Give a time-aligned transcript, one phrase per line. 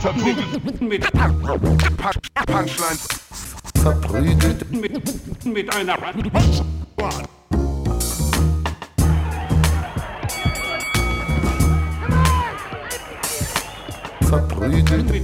[0.00, 1.12] Verprügelt mit
[2.46, 3.08] Punchlines.
[3.82, 5.98] Verprügelt Mit, mit einer
[14.22, 15.10] verprügelt.
[15.10, 15.22] mit,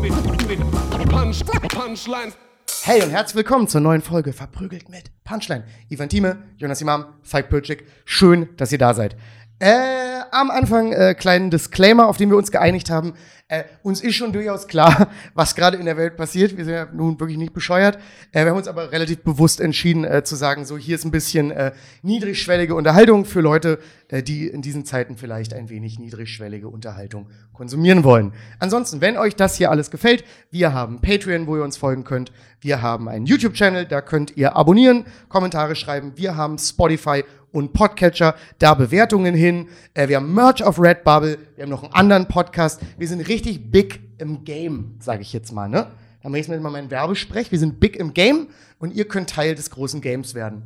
[0.00, 0.14] mit,
[0.48, 2.36] mit Punch, Punchlines.
[2.84, 5.64] Hey und herzlich willkommen zur neuen Folge Verprügelt mit Punchline.
[5.88, 7.86] Ivan Thieme, Jonas Imam, Falk Pötschik.
[8.04, 9.16] Schön, dass ihr da seid.
[9.62, 13.14] Äh, am Anfang äh, kleinen Disclaimer, auf den wir uns geeinigt haben.
[13.46, 16.56] Äh, uns ist schon durchaus klar, was gerade in der Welt passiert.
[16.56, 17.96] Wir sind ja nun wirklich nicht bescheuert.
[18.32, 21.12] Äh, wir haben uns aber relativ bewusst entschieden äh, zu sagen, so hier ist ein
[21.12, 21.70] bisschen äh,
[22.02, 28.02] niedrigschwellige Unterhaltung für Leute, äh, die in diesen Zeiten vielleicht ein wenig niedrigschwellige Unterhaltung konsumieren
[28.02, 28.32] wollen.
[28.58, 32.32] Ansonsten, wenn euch das hier alles gefällt, wir haben Patreon, wo ihr uns folgen könnt.
[32.60, 36.14] Wir haben einen YouTube-Channel, da könnt ihr abonnieren, Kommentare schreiben.
[36.16, 39.68] Wir haben Spotify und Podcatcher, da Bewertungen hin.
[39.94, 42.80] Äh, wir haben Merch auf Redbubble, wir haben noch einen anderen Podcast.
[42.98, 45.68] Wir sind richtig big im Game, sage ich jetzt mal.
[45.68, 45.86] Ne?
[46.22, 47.50] Dann mache ich jetzt mal meinen Werbesprech.
[47.52, 50.62] Wir sind big im Game und ihr könnt Teil des großen Games werden.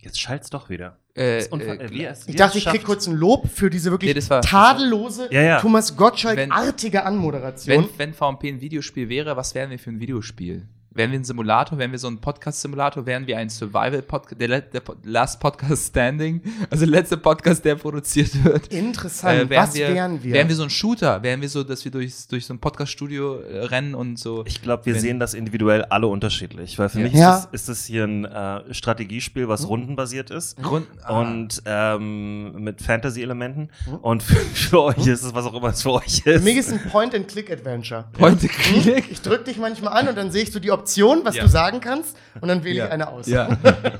[0.00, 0.96] Jetzt schallt's doch wieder.
[1.16, 4.14] Äh, äh, wie es- wie Ich dachte, ich krieg kurz ein Lob für diese wirklich
[4.14, 5.60] Nee, war- tadellose Ja, ja.
[5.60, 7.88] Thomas Gottschalk-artige Anmoderation.
[7.98, 10.68] Wenn, wenn VMP ein Videospiel wäre, was wären wir für ein Videospiel?
[10.98, 11.78] Wären wir ein Simulator?
[11.78, 13.06] Wären wir so ein Podcast-Simulator?
[13.06, 14.40] Wären wir ein Survival-Podcast?
[14.40, 16.42] Der, der Last Podcast Standing?
[16.70, 18.66] Also der letzte Podcast, der produziert wird.
[18.72, 19.42] Interessant.
[19.42, 20.34] Äh, wären Was wären wir?
[20.34, 21.22] Wären wir so ein Shooter?
[21.22, 24.42] Wären wir so, dass wir durch, durch so ein Podcast-Studio äh, rennen und so?
[24.44, 27.04] Ich glaube, wir Wenn- sehen das individuell alle unterschiedlich, weil für Ja.
[27.04, 27.36] mich Ja.
[27.36, 30.60] ist, das, ist das hier ein äh, Strategiespiel, was rundenbasiert ist.
[30.60, 33.68] Grund, ah, Und ähm, mit Fantasy-Elementen.
[34.02, 36.22] Und für, für euch ist es, was auch immer es für euch ist.
[36.24, 38.06] Für mich ist ein Point-and-Click-Adventure.
[38.14, 39.12] Point-and-Click?
[39.12, 40.87] Ich drück dich manchmal an und dann sehe ich so die Option,
[41.24, 41.42] was Ja.
[41.44, 42.86] du sagen kannst, und dann wähle Ja.
[42.86, 43.26] ich eine aus.
[43.26, 43.48] Ja.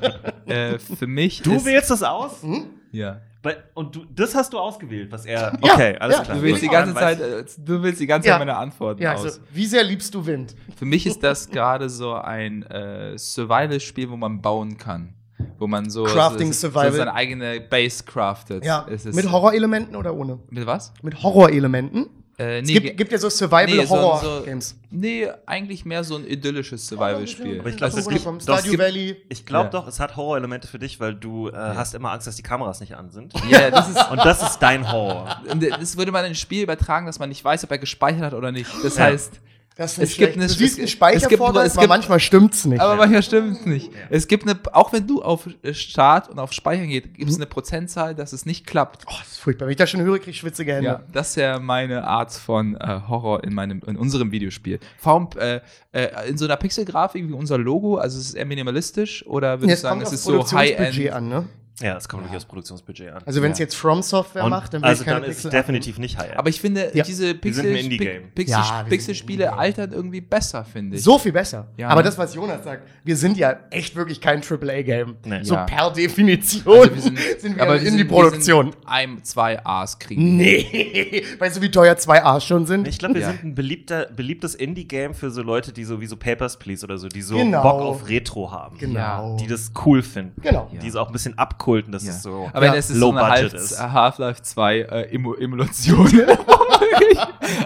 [0.46, 2.42] äh, für mich du ist, wählst das aus?
[2.92, 3.20] Ja.
[3.42, 5.40] Weil- Und du, das hast du ausgewählt, was er.
[5.40, 6.22] Ja, Okay, alles ja.
[6.24, 6.36] klar.
[6.36, 8.34] Du willst die ganze Zeit, äh, du willst die ganze Ja.
[8.34, 9.24] Zeit meine Antworten Ja, aus.
[9.24, 10.54] also, wie sehr liebst du Wind?
[10.76, 15.14] Für mich ist das gerade so ein äh, Survival-Spiel, wo man bauen kann.
[15.58, 16.90] Wo man so, Crafting so, Survival.
[16.90, 18.64] so seine eigene Base craftet.
[18.64, 20.40] Ja, Es ist- mit Horrorelementen oder ohne?
[20.50, 20.92] Mit was?
[21.02, 22.06] Mit Horrorelementen.
[22.38, 24.76] Äh, Es nee, gibt, ge- gibt ja so nee, so, so, Survival-Horror-Games.
[24.90, 27.58] nee, eigentlich mehr so ein idyllisches Survival-Spiel.
[27.60, 29.16] Aber ich glaube, Also es vom gibt, vom doch, es Stardew gibt, Valley.
[29.28, 29.70] ich glaube Ja.
[29.70, 32.78] doch, es hat Horrorelemente für dich, weil du äh, hast immer Angst, dass die Kameras
[32.80, 33.32] nicht an sind.
[33.50, 34.10] Ja, das ist.
[34.10, 35.42] Und das ist dein Horror.
[35.80, 38.34] Das würde man in ein Spiel übertragen, dass man nicht weiß, ob er gespeichert hat
[38.34, 38.70] oder nicht.
[38.84, 39.04] Das Ja.
[39.04, 39.40] heißt,
[39.78, 42.64] Das ist Es gibt eine- du siehst es einen Speichervorgang, es aber gibt- manchmal stimmt's
[42.64, 42.80] nicht.
[42.80, 43.90] aber manchmal stimmt es nicht.
[44.10, 47.36] Es gibt eine, auch wenn du auf äh, Start und auf Speichern geht, gibt es
[47.36, 49.04] eine Prozentzahl, dass es nicht klappt.
[49.06, 49.66] oh, das ist furchtbar.
[49.66, 50.84] Wenn ich das schon höre, krieg ich schwitzige Hände.
[50.88, 54.80] Ja, das ist ja meine Art von äh, Horror in meinem, in unserem Videospiel.
[55.00, 55.60] Warum, äh,
[55.92, 59.68] äh, in so einer Pixelgrafik wie unser Logo, also es ist eher minimalistisch oder würdest
[59.68, 61.12] Jetzt du sagen, es ist so High-End?
[61.12, 61.48] an, ne?
[61.80, 63.22] Ja, es kommt wirklich aufs Produktionsbudget an.
[63.24, 63.64] Also wenn es Ja.
[63.64, 66.36] jetzt From Software Und macht, dann also dann ist es Pixel definitiv nicht High-End.
[66.38, 67.04] Aber ich finde, Ja.
[67.04, 68.22] diese Pixel, Pixel, Ja, im Indie-Game.
[69.58, 71.02] altern irgendwie besser, finde ich.
[71.04, 71.68] So viel besser.
[71.76, 75.16] Ja, aber das, was Jonas sagt, wir sind ja echt wirklich kein AAA-Game.
[75.24, 75.42] Nee.
[75.44, 75.64] So Ja.
[75.64, 78.66] per Definition Also wir sind, sind wir aber eine wir sind- Indie-Produktion.
[78.66, 80.36] wir sind Ein, zwei A's kriegen.
[80.36, 81.22] Nee.
[81.38, 82.88] Weißt du, wie teuer zwei A's schon sind?
[82.88, 83.28] Ich glaube, wir Ja.
[83.28, 86.98] sind ein beliebter, beliebtes Indie-Game für so Leute, die so wie so Papers, Please oder
[86.98, 87.62] so, die so Genau.
[87.62, 88.78] Bock auf Retro haben.
[88.78, 89.36] Genau.
[89.40, 90.40] Die das cool finden.
[90.42, 90.68] Genau.
[90.72, 92.10] Die es auch ein bisschen abkulten, dass Ja.
[92.12, 92.72] es so Aber Ja.
[92.72, 93.20] wenn es ist low so eine
[93.54, 93.80] ist.
[93.80, 96.08] Half-Life 2 äh, Emulation.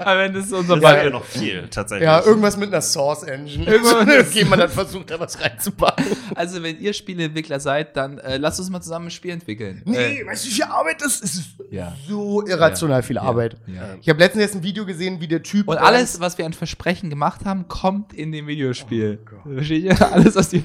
[0.04, 2.04] Aber wenn das so unser Das ist ja Ball noch viel, tatsächlich.
[2.06, 3.64] Ja, irgendwas mit einer Source Engine.
[3.66, 3.94] Irgendwas
[4.48, 5.92] man dann versucht, da was reinzubauen.
[6.34, 9.82] Also, wenn ihr Spieleentwickler seid, dann äh, lasst uns mal zusammen ein Spiel entwickeln.
[9.84, 11.34] Nee, Äh, weißt du, wie viel Arbeit das ist?
[11.34, 11.94] Ist Ja.
[12.08, 13.22] so irrational viel Ja.
[13.22, 13.56] Arbeit.
[13.66, 13.82] Ja.
[14.00, 15.68] Ich habe letztens erst ein Video gesehen, wie der Typ.
[15.68, 19.18] und alles, was wir an Versprechen gemacht haben, kommt in dem Videospiel.
[19.54, 19.92] Versteht ihr?
[20.12, 20.64] Alles, was die.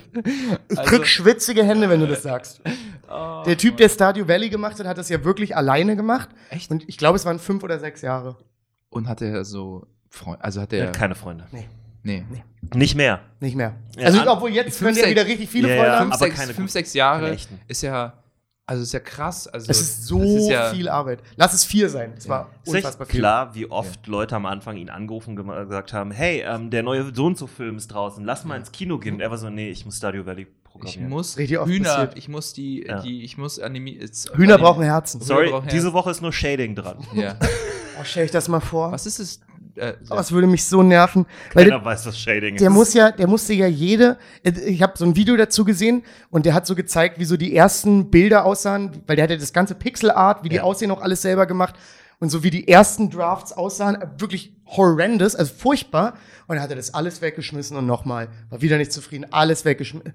[0.69, 2.61] Ich Also- krieg schwitzige Hände, wenn du das sagst.
[3.09, 3.26] Oh.
[3.45, 6.29] Der Typ, der Stardew Valley gemacht hat, hat das ja wirklich alleine gemacht.
[6.49, 6.69] Echt?
[6.71, 8.35] Und ich glaube, es waren fünf oder sechs Jahre.
[8.89, 9.85] Und hat er so.
[10.09, 11.45] Freund, also hat Er hat keine Freunde.
[11.51, 11.67] nee.
[12.73, 13.19] Nicht mehr.
[13.41, 13.75] Nicht mehr.
[13.97, 16.03] Ja, also, an- obwohl jetzt können ja wieder richtig viele Ja, Freunde ja, haben.
[16.11, 17.59] Fünf, aber sechs, keine fünf, sechs Jahre keine echten.
[17.67, 18.13] ist ja.
[18.65, 19.47] Also ist ja krass.
[19.47, 21.21] Also Es ist so ist ja, viel Arbeit.
[21.37, 22.13] Lass es vier sein.
[22.17, 23.19] Es war Ist euch unfassbar viel.
[23.21, 27.13] klar, wie oft Leute am Anfang ihn angerufen und gesagt haben, hey, ähm, der neue
[27.15, 29.15] so und so Film ist draußen, lass mal ins Kino gehen.
[29.15, 30.47] Und er war so, nee, ich muss Stardew Valley
[30.77, 31.09] Ich programmieren.
[31.09, 32.17] muss Richtig oft Hühner, passiert.
[32.17, 33.01] ich muss die, Ja.
[33.01, 34.09] die ich muss animieren.
[34.35, 35.21] Hühner brauchen Herzen.
[35.21, 35.93] Sorry, brauchen diese.
[35.93, 36.97] Woche ist nur Shading dran.
[37.13, 37.35] Ja.
[37.99, 38.91] Oh, stell ich das mal vor.
[38.91, 39.39] Was ist es?
[39.73, 41.25] Äh, Oh, das würde mich so nerven.
[41.55, 42.73] Weil Keiner der, weiß, was Shading der ist.
[42.75, 44.19] muss ja, der musste ja jede.
[44.43, 47.55] Ich habe so ein Video dazu gesehen und der hat so gezeigt, wie so die
[47.55, 50.61] ersten Bilder aussahen, weil der hat ja das ganze Pixelart, wie die Ja.
[50.61, 51.73] aussehen, auch alles selber gemacht.
[52.19, 56.13] Und so wie die ersten Drafts aussahen, äh, wirklich horrendous, also furchtbar.
[56.45, 60.13] Und dann hat er das alles weggeschmissen und nochmal, war wieder nicht zufrieden, alles weggeschmissen.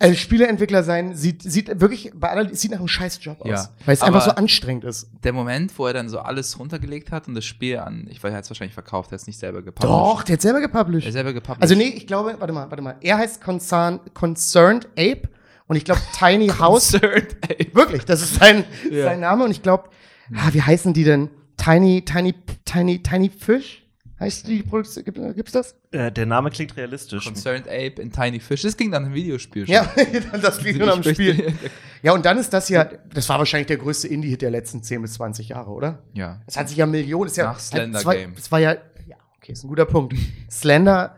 [0.00, 3.48] Also Spieleentwickler sein sieht, sieht wirklich bei aller, sieht nach einem Scheißjob aus.
[3.48, 3.68] Ja.
[3.86, 5.08] Weil es Aber- einfach so anstrengend ist.
[5.22, 8.32] Der Moment, wo er dann so alles runtergelegt hat und das Spiel an, ich weiß,
[8.32, 9.88] er hat es wahrscheinlich verkauft, er hat es nicht selber gepublished.
[9.94, 11.06] Doch, der hat selber Er gepublished.
[11.06, 11.62] hat selber gepublished.
[11.62, 12.96] Also nee, ich glaube, warte mal, warte mal.
[13.02, 15.28] Er heißt Concern, Concerned Ape
[15.68, 16.90] und ich glaube Tiny House.
[16.92, 17.70] Concerned, ey.
[17.72, 19.04] Wirklich, das ist sein, Ja.
[19.04, 19.90] sein Name und ich glaube,
[20.34, 21.30] ah, wie heißen die denn?
[21.56, 23.83] Tiny, Tiny, Tiny, Tiny Fish?
[24.24, 25.04] Heißt die Produktion?
[25.04, 25.74] Gibt, gibt's das?
[25.90, 27.26] Äh, der Name klingt realistisch.
[27.26, 28.62] Concerned Ape in Tiny Fish.
[28.62, 29.68] Das ging dann ein Videospiel.
[29.68, 29.86] Ja,
[30.40, 31.52] das klingt nur am Spiel.
[32.02, 35.02] Ja, und dann ist das ja, das war wahrscheinlich der größte Indie-Hit der letzten 10
[35.02, 36.02] bis 20 Jahre, oder?
[36.14, 36.40] Ja.
[36.46, 37.44] Das hat sich ja Millionen, ist ja.
[37.44, 38.32] Nach Slender es war, Game.
[38.34, 38.72] Es war ja,
[39.06, 40.14] ja, okay, ist ein guter Punkt.
[40.50, 41.16] Slender,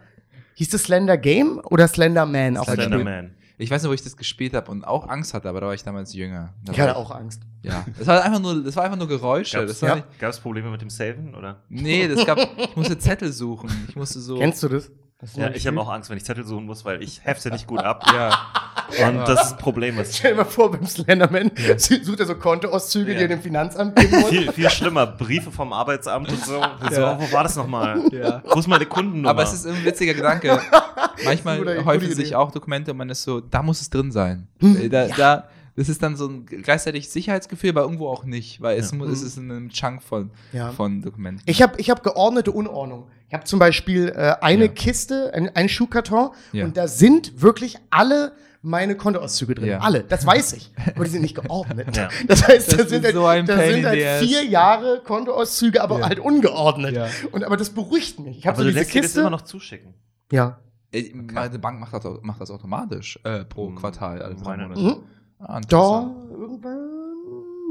[0.55, 2.57] hieß das Slender Game oder Slender Man?
[2.57, 3.31] auf Slender Englisch?
[3.59, 5.75] Ich weiß nicht, wo ich das gespielt habe und auch Angst hatte, aber da war
[5.75, 6.53] ich damals jünger.
[6.65, 7.43] Da Ich hatte auch Angst.
[7.63, 7.85] Ja.
[7.99, 9.65] Das war einfach nur, das war einfach nur Geräusche.
[9.67, 10.03] Das ja.
[10.19, 11.63] Gab es Probleme mit dem Saven, oder?
[11.69, 13.71] nee, das gab, ich musste Zettel suchen.
[13.89, 14.39] Ich musste so.
[14.39, 14.91] Kennst du das?
[15.35, 17.67] Du Ja, ich habe auch Angst, wenn ich Zettel suchen muss, weil ich hefte nicht
[17.67, 18.05] gut ab.
[18.13, 19.09] Ja.
[19.09, 19.97] Und das ist ein Problem.
[19.97, 23.21] Was Stell dir mal vor, beim Slenderman sucht er so Kontoauszüge, die Ja.
[23.23, 24.29] er dem Finanzamt geben muss.
[24.29, 25.07] viel, viel schlimmer.
[25.07, 26.61] Briefe vom Arbeitsamt und so.
[26.91, 27.19] so Ja.
[27.19, 28.03] Wo war das nochmal?
[28.13, 28.43] Ja.
[28.45, 29.31] Wo ist meine Kundennummer?
[29.31, 30.61] Aber es ist ein witziger Gedanke.
[31.25, 32.15] Manchmal Gute- gute häufen Idee.
[32.15, 34.49] sich auch Dokumente und man ist so, da muss es drin sein.
[34.61, 34.77] Hm.
[34.81, 38.79] Äh, Da, da, das ist dann so ein gleichzeitig Sicherheitsgefühl, aber irgendwo auch nicht, weil
[38.79, 40.71] es, mu- es ist in einem Chunk von, Ja.
[40.73, 41.43] von Dokumenten.
[41.47, 43.09] Ich habe ich hab geordnete Unordnung.
[43.29, 44.73] Ich habe zum Beispiel äh, eine Ja.
[44.73, 46.65] Kiste, ein, einen Schuhkarton Ja.
[46.65, 48.33] und da sind wirklich alle
[48.63, 49.69] meine Kontoauszüge drin.
[49.69, 49.79] Ja.
[49.81, 50.73] Alle, das weiß ich.
[50.95, 51.89] Aber die sind nicht geordnet.
[51.97, 52.09] Ja.
[52.27, 54.45] Das heißt, da Das sind, ist halt, so ein da Pain sind in halt vier
[54.45, 56.09] Jahre Kontoauszüge, aber Ja.
[56.09, 56.95] halt ungeordnet.
[56.97, 57.07] Ja.
[57.33, 58.39] Und, aber das beruhigt mich.
[58.39, 59.21] Ich habe so du diese lässt dir das Kiste.
[59.21, 59.93] immer noch zuschicken.
[60.33, 60.59] ja.
[60.97, 64.23] Äh, Meine Bank macht das, macht das automatisch äh, pro Hm, Quartal.
[64.23, 64.81] Alle drei meine Monate.
[64.81, 65.03] Mhm.
[65.39, 66.91] Ah, Da irgendwann.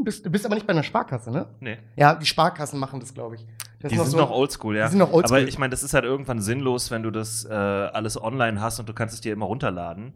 [0.03, 1.47] Bist, du bist aber nicht bei einer Sparkasse, ne?
[1.59, 1.77] Nee.
[1.95, 3.45] Ja, die Sparkassen machen das, glaube ich.
[3.79, 4.85] Das Die ist sind so- noch oldschool, ja.
[4.85, 5.39] Die sind noch oldschool.
[5.39, 8.79] Aber ich meine, das ist halt irgendwann sinnlos, wenn du das äh, alles online hast
[8.79, 10.13] und du kannst es dir immer runterladen.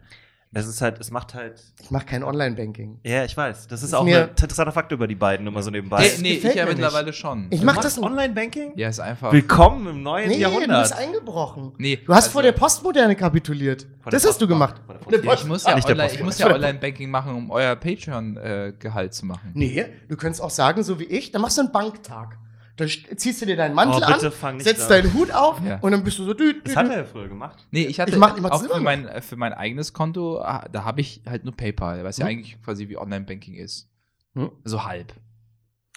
[0.52, 1.62] Es ist halt, es macht halt.
[1.80, 3.02] Ich mache kein Online-Banking.
[3.04, 3.68] Ja, ich weiß.
[3.68, 6.00] Das ist Ist auch mir- ein interessanter Fakt über die beiden, nur mal so nebenbei.
[6.02, 7.46] Nee, nee, gefällt ich ja mir mittlerweile schon.
[7.52, 8.72] Ich Du mach machst das Online-Banking?
[8.76, 9.32] ja, ist einfach.
[9.32, 10.82] Willkommen im neuen Nee, du Jahrhundert.
[10.82, 11.74] bist eingebrochen.
[11.78, 13.86] Nee, du hast also- vor der Postmoderne kapituliert.
[14.10, 14.82] Das hast du gemacht.
[15.12, 19.28] Ich muss Ah, ja nicht online- ich muss ja Online-Banking machen, um euer Patreon-Gehalt zu
[19.28, 19.52] machen.
[19.54, 22.40] Nee, du könntest auch sagen, so wie ich, dann machst du einen Banktag.
[22.80, 24.90] Dann st- ziehst du dir deinen Mantel Oh, bitte an, setzt an.
[24.90, 25.80] deinen Hut auf Ja.
[25.80, 27.68] und dann bist du so dü, dü, Das hat er ja früher gemacht.
[27.72, 30.40] Nee, ich hatte Ich mach- ich auch immer für mein, äh, für mein eigenes Konto,
[30.42, 32.32] ah, da habe ich halt nur PayPal, was ja Hm.
[32.32, 33.90] eigentlich quasi wie Online-Banking ist.
[34.36, 34.52] Hm.
[34.64, 35.14] So halb.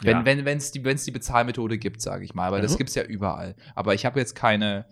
[0.02, 0.24] Wenn Ja.
[0.24, 2.46] wenn die, wenn's die Bezahlmethode gibt, sage ich mal.
[2.48, 2.78] Aber das Mhm.
[2.78, 3.54] gibt es ja überall.
[3.74, 4.86] Aber ich habe jetzt keine.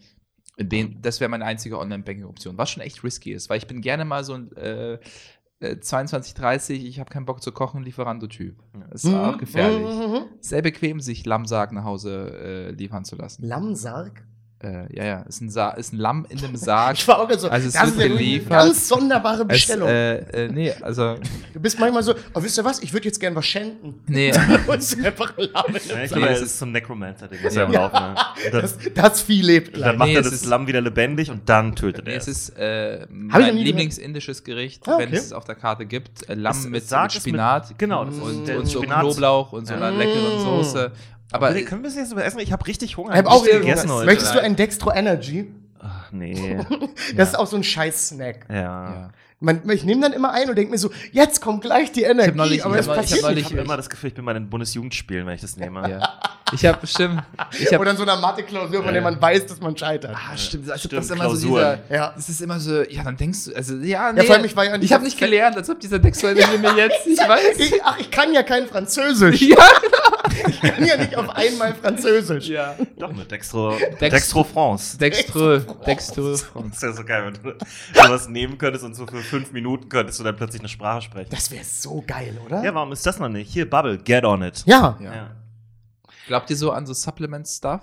[0.59, 4.05] Den, das wäre meine einzige Online-Banking-Option, was schon echt risky ist, weil ich bin gerne
[4.05, 4.99] mal so ein äh,
[5.61, 8.57] 22, 30, ich habe keinen Bock zu kochen, Lieferando-Typ.
[8.91, 9.87] Das ist Mhm, auch gefährlich.
[9.95, 10.25] mhm, mhm.
[10.41, 13.45] Sehr bequem, sich Lammsarg nach Hause äh, liefern zu lassen.
[13.45, 14.25] Lammsarg?
[14.63, 16.99] Äh, ja, ja, ist ein, Sa ist ein Lamm in einem Sarg.
[16.99, 19.89] Ich war auch so, Also es das wird ist eine ganz sonderbare Es, Bestellung.
[19.89, 21.15] äh, äh, nee, also,
[21.55, 24.01] du bist manchmal so, oh, wisst ihr was, ich würde jetzt gern was schenken.
[24.07, 24.31] nee.
[24.67, 26.21] Und es ist einfach ein Lamm in Ja, einem ich Sarg.
[26.21, 27.63] glaube, es es ist- ein Necromancer-Ding, was Ja.
[27.63, 28.19] er am Laufen hat.
[28.45, 29.97] Und Dann, Das, das Vieh lebt dann gleich.
[29.97, 32.29] macht Nee, er es das ist- Lamm wieder lebendig und dann tötet Nee, er es
[32.29, 32.49] es.
[32.51, 35.17] ist äh, mein Lieblingsindisches Gericht, Ah, wenn okay.
[35.17, 36.29] es es auf der Karte gibt.
[36.29, 39.01] Äh, Lamm Es- mit, mit Spinat Mit, genau, das und, der und so Spinat.
[39.01, 40.45] Knoblauch und so einer leckeren Mm.
[40.45, 40.93] Soße.
[41.33, 42.39] Aber Aber können wir es jetzt essen?
[42.41, 43.13] Ich habe richtig Hunger.
[43.13, 44.07] Ich habe hab auch gegessen gegessen heute.
[44.07, 45.53] Möchtest du ein Dextro Energy?
[45.81, 46.59] Ach, nee.
[47.17, 48.47] Das ist auch so ein Scheiß-Snack.
[48.51, 48.55] Ja.
[48.57, 49.11] ja.
[49.43, 52.37] Man, ich nehme dann immer ein und denke mir so, jetzt kommt gleich die Energie,
[52.37, 53.47] neulich- aber ich es hab neulich- passiert ich hab nicht.
[53.47, 55.89] Ich habe immer das Gefühl, ich bin bei den Bundesjugendspielen, wenn ich das nehme.
[55.89, 56.09] ja.
[56.53, 57.23] Ich habe bestimmt.
[57.61, 60.17] Ich hab, Oder in so einer Mathe-Klausur, von der man weiß, dass man scheitert.
[60.17, 60.69] Ah, stimmt.
[60.69, 62.13] Also Stimmt, das ist immer so dieser, Ja.
[62.17, 64.25] Das ist immer so, ja, dann denkst du, also, ja, nee.
[64.25, 66.77] vor allem, ich war ja nicht ich habe nicht gelernt, als ob dieser Textuelle mir
[66.77, 67.57] jetzt, ich weiß.
[67.57, 69.43] Ich, ach, ich kann ja kein Französisch.
[69.43, 69.57] ja,
[70.49, 72.49] Ich kann ja nicht auf einmal Französisch.
[72.49, 72.75] ja.
[72.99, 74.97] Doch, mit Dextro, Dex- Dextro France.
[74.99, 76.33] Dextrö, Dextrö.
[76.33, 77.57] Das wäre so geil, wenn du
[77.95, 81.31] sowas nehmen könntest und so für fünf Minuten könntest du dann plötzlich eine Sprache sprechen.
[81.31, 82.63] Das wäre so geil, oder?
[82.63, 83.51] Ja, warum ist das noch nicht?
[83.53, 84.63] Hier, Bubble, get on it.
[84.67, 84.97] Ja.
[85.01, 85.15] Ja.
[85.15, 85.31] Ja.
[86.27, 87.83] Glaubt ihr so an so Supplement-Stuff?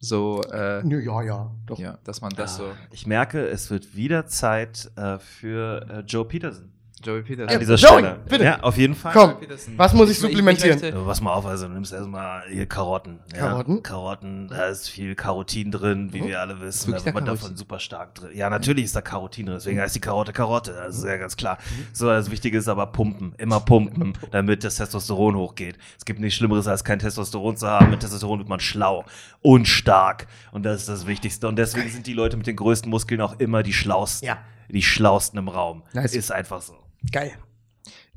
[0.00, 1.50] So, äh, Ja, ja, ja.
[1.66, 1.78] Doch.
[1.78, 2.66] ja, dass man das so.
[2.66, 6.72] Ah, Ich merke, es wird wieder Zeit äh, für äh, Joe Peterson.
[7.04, 7.48] Joey Peterson.
[7.48, 8.18] An Ja, dieser Joey, Stelle.
[8.28, 8.44] bitte.
[8.44, 9.12] Ja, auf jeden Fall.
[9.12, 9.34] Komm,
[9.76, 10.80] was muss ich Ich- ich- ich supplementieren?
[10.80, 13.18] möchte- Ja, Pass mal auf, also du nimmst erstmal hier Karotten.
[13.32, 13.38] Ja?
[13.48, 13.82] Karotten?
[13.82, 16.90] Karotten, da ist viel Karotin drin, wie wir alle wissen.
[16.90, 18.30] Da Wirklich wird man da davon super stark drin.
[18.34, 20.72] Ja, natürlich ist da Karotin drin, deswegen heißt die Karotte Karotte.
[20.72, 21.58] Das ist ja ganz klar.
[21.92, 23.34] So, das Wichtige ist aber pumpen.
[23.38, 25.78] Immer pumpen, damit das Testosteron hochgeht.
[25.98, 27.90] Es gibt nichts Schlimmeres, als kein Testosteron zu haben.
[27.90, 29.04] Mit Testosteron wird man schlau
[29.42, 30.26] und stark.
[30.52, 31.48] Und das ist das Wichtigste.
[31.48, 34.26] Und deswegen sind die Leute mit den größten Muskeln auch immer die schlausten.
[34.26, 34.38] Ja.
[34.70, 35.82] Die schlausten im Raum.
[35.92, 36.14] Nice.
[36.14, 36.74] Ist einfach so.
[37.12, 37.32] Geil.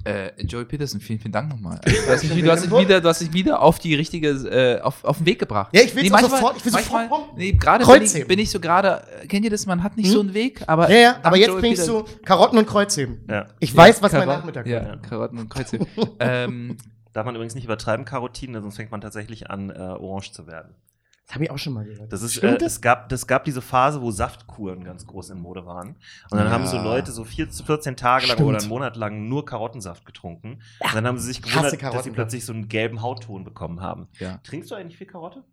[0.03, 1.79] Äh, Joey Peterson, vielen, vielen Dank nochmal.
[1.85, 4.29] Also, du, hast mich, du, hast mich wieder, du hast mich wieder auf die richtige,
[4.29, 5.69] äh, auf, auf den Weg gebracht.
[5.75, 7.37] Ja, ich will's auch manchmal- sofort- ich will manchmal, sofort.
[7.37, 8.27] Nee, gerade bin ich, Kreuzheben.
[8.27, 10.89] bin ich so gerade, äh, kennt ihr das, man hat nicht so einen Weg, aber.
[10.89, 13.23] Ja, ja, aber jetzt Joey bringst Peterson- du Karotten und Kreuzheben.
[13.29, 13.45] Ja.
[13.59, 15.03] Ich weiß, was mein Karot- Nachmittag Ja, wird.
[15.03, 15.77] Karotten und Kreuze.
[16.19, 16.77] ähm,
[17.13, 20.73] Darf man übrigens nicht übertreiben, Karotine, sonst fängt man tatsächlich an, äh, orange zu werden.
[21.27, 22.11] Das habe ich auch schon mal gehört.
[22.11, 22.73] Das ist, äh, Stimmt das?
[22.73, 25.95] es, gab, das gab diese Phase, wo Saftkuren ganz groß in Mode waren.
[26.29, 26.51] Und dann Ja.
[26.51, 28.49] haben so Leute so vier, 14 Tage lang Stimmt.
[28.49, 30.61] oder einen Monat lang nur Karottensaft getrunken.
[30.79, 34.07] Und dann haben sie sich gewundert, dass sie plötzlich so einen gelben Hautton bekommen haben.
[34.19, 34.39] ja.
[34.43, 35.43] Trinkst du eigentlich viel Karotte?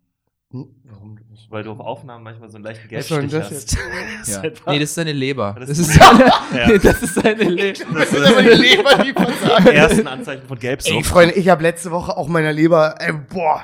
[0.51, 1.49] Hm, Warum nicht?
[1.51, 3.73] Weil du auf Aufnahmen manchmal so einen leichten Gelbstich das hast.
[3.77, 4.23] ja.
[4.23, 5.55] Seit Nee, das ist seine Leber.
[5.59, 6.67] Das Das ist- seine, Ja.
[6.67, 7.85] nee, das ist seine Leber.
[7.93, 9.65] Das Das ist aber die ist Leber, die versagen.
[9.65, 11.05] die ersten Anzeichen von Ey, Gelbsucht.
[11.05, 13.63] Freunde, ich habe letzte Woche auch meiner Leber, ey, boah,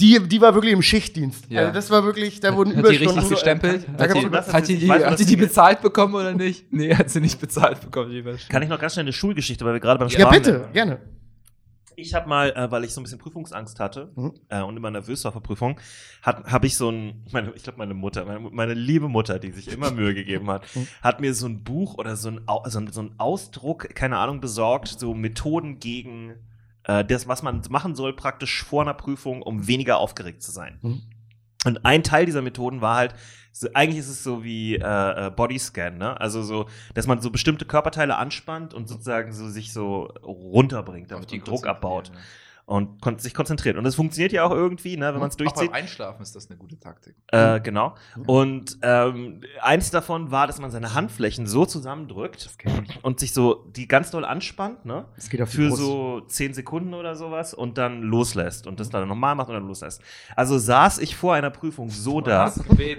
[0.00, 1.46] die, die war wirklich im Schichtdienst.
[1.50, 1.60] Ja.
[1.62, 3.14] Also das war wirklich, da wurden Hat die Überstunden.
[3.18, 3.86] richtig gestempelt?
[3.98, 5.80] Hat die, über- das hat die, die, weißt du, hat was sie die die- bezahlt
[5.82, 6.72] bekommen oder nicht?
[6.72, 8.22] Nee, hat sie nicht bezahlt bekommen, die.
[8.48, 10.72] Kann ich noch ganz schnell eine Schulgeschichte, weil wir gerade beim ja, Sparen bitte, waren.
[10.72, 10.98] gerne.
[11.96, 14.32] Ich habe mal, äh, weil ich so ein bisschen Prüfungsangst hatte Mhm.
[14.48, 15.78] äh, und immer nervös war vor Prüfung,
[16.24, 19.68] habe ich so ein, meine, ich glaube meine Mutter, meine, meine liebe Mutter, die sich
[19.72, 20.88] immer Mühe gegeben hat, Mhm.
[21.02, 24.18] hat mir so ein Buch oder so ein, Au- so ein, so ein Ausdruck, keine
[24.18, 26.34] Ahnung, besorgt, so Methoden gegen
[26.84, 30.78] äh, das, was man machen soll praktisch vor einer Prüfung, um weniger aufgeregt zu sein.
[30.82, 31.02] Mhm.
[31.64, 33.14] Und ein Teil dieser Methoden war halt,
[33.52, 34.80] so, eigentlich ist es so wie äh,
[35.26, 36.20] äh, Bodyscan, ne?
[36.20, 41.30] Also so, dass man so bestimmte Körperteile anspannt und sozusagen so sich so runterbringt, damit
[41.30, 42.10] man Druck abbaut
[42.66, 43.76] und kon sich konzentriert.
[43.76, 45.70] Und das funktioniert ja auch irgendwie, ne, wenn man es Auch durchzieht.
[45.70, 47.14] beim Einschlafen ist das eine gute Taktik.
[47.30, 47.94] Äh, genau.
[48.26, 52.48] Und ähm, eins davon war, dass man seine Handflächen so zusammendrückt
[53.02, 55.04] und sich so die ganz doll anspannt, ne?
[55.16, 55.82] Das geht auf die Für Brust.
[55.82, 59.66] so 10 Sekunden oder sowas und dann loslässt und das dann nochmal macht und dann
[59.66, 60.00] loslässt.
[60.34, 62.46] Also saß ich vor einer Prüfung so da.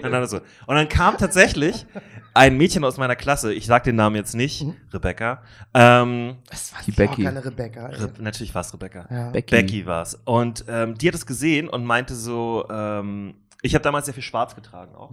[0.02, 0.36] Und dann, so.
[0.66, 1.86] und dann kam tatsächlich
[2.34, 4.74] ein Mädchen aus meiner Klasse, ich sag den Namen jetzt nicht, Mhm.
[4.92, 5.42] Rebecca.
[5.74, 7.22] Ähm, Das war Die Becky.
[7.22, 7.86] Auch keine Rebecca.
[7.86, 9.06] Re natürlich war es Rebecca.
[9.10, 9.30] Ja.
[9.30, 9.55] Becky.
[9.62, 10.18] Becky war es.
[10.24, 14.22] Und ähm, die hat es gesehen und meinte so, ähm, ich habe damals sehr viel
[14.22, 15.10] Schwarz getragen auch.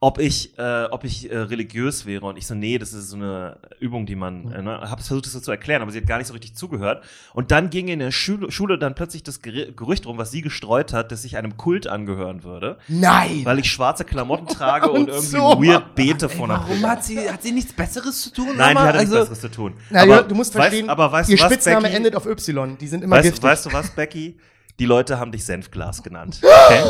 [0.00, 3.16] Ob ich, äh, ob ich äh, religiös wäre und ich so, nee, das ist so
[3.16, 6.06] eine Übung, die man, äh, ne, habe versucht, das so zu erklären, aber sie hat
[6.06, 7.02] gar nicht so richtig zugehört.
[7.34, 10.40] Und dann ging in der Schule, Schule dann plötzlich das Ger Gerücht rum, was sie
[10.40, 13.40] gestreut hat, dass ich einem Kult angehören würde, Nein!
[13.42, 15.60] weil ich schwarze Klamotten trage und Und irgendwie so.
[15.60, 18.50] weird bete von einer warum hat sie, hat sie nichts Besseres zu tun?
[18.56, 19.74] Nein, die hatte nichts also, Besseres zu tun.
[19.90, 21.96] Na, aber du musst verstehen, weißt, aber weißt ihr was, Spitzname Becky?
[21.96, 22.78] endet auf Y.
[22.78, 23.42] Die sind immer Weißt, giftig.
[23.42, 24.38] weißt du was, Becky?
[24.78, 26.40] Die Leute haben dich Senfglas genannt.
[26.68, 26.84] Okay?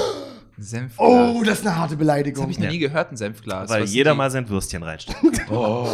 [0.59, 1.09] Senfglas.
[1.09, 2.43] oh, das ist eine harte das Beleidigung.
[2.43, 2.71] habe ich noch Ja.
[2.71, 3.69] nie gehört, ein Senfglas.
[3.71, 5.19] Weil Was jeder mal sein Würstchen reinsteckt.
[5.51, 5.87] Oh.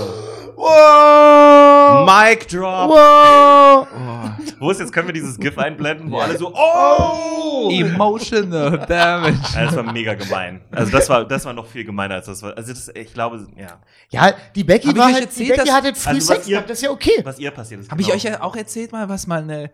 [0.57, 2.07] Wow!
[2.07, 2.89] Mic drop!
[2.91, 3.87] Wow!
[3.93, 4.31] oh.
[4.61, 7.69] Wo ist jetzt, können wir dieses GIF einblenden, wo alle so, oh!
[7.71, 9.37] Emotional damage.
[9.55, 10.61] Ja, das war mega gemein.
[10.71, 12.57] Also das war, das war noch viel gemeiner als das war.
[12.57, 13.79] Also das, ich glaube, ja.
[14.11, 16.47] Ja, die Becky Hab ich war halt, erzählt, die Becky dass- hatte früh Also Sex
[16.47, 17.21] ihr- gehabt, das ist ja okay.
[17.25, 17.91] Was ihr passiert ist.
[17.91, 18.17] Habe ich genau.
[18.17, 19.71] euch ja auch erzählt mal, was mal eine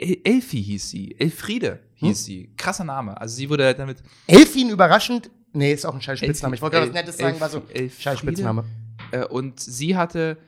[0.00, 1.14] El Elfie hieß sie.
[1.18, 2.24] Elfriede hieß Hm?
[2.24, 2.50] sie.
[2.56, 3.20] Krasser Name.
[3.20, 5.30] Also sie wurde damit Elfin überraschend.
[5.52, 6.54] Nee, ist auch ein scheiß Spitzname.
[6.54, 7.62] Ich wollte gerade was Elf- Nettes sagen, war so.
[7.72, 8.64] Elf- Scheiß Spitzname.
[9.10, 10.38] Äh, und sie hatte,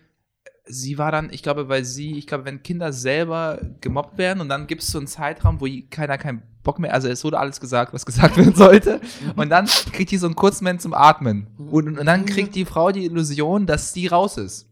[0.65, 4.49] sie war dann, ich glaube, weil sie, ich glaube, wenn Kinder selber gemobbt werden und
[4.49, 7.61] dann gibt es so einen Zeitraum, wo keiner keinen Bock mehr, also es wurde alles
[7.61, 9.01] gesagt, was gesagt werden sollte.
[9.37, 11.49] Und dann kriegt die so einen kurzen Moment zum Atmen.
[11.59, 14.69] Und, und dann kriegt die Frau die Illusion, dass sie raus ist.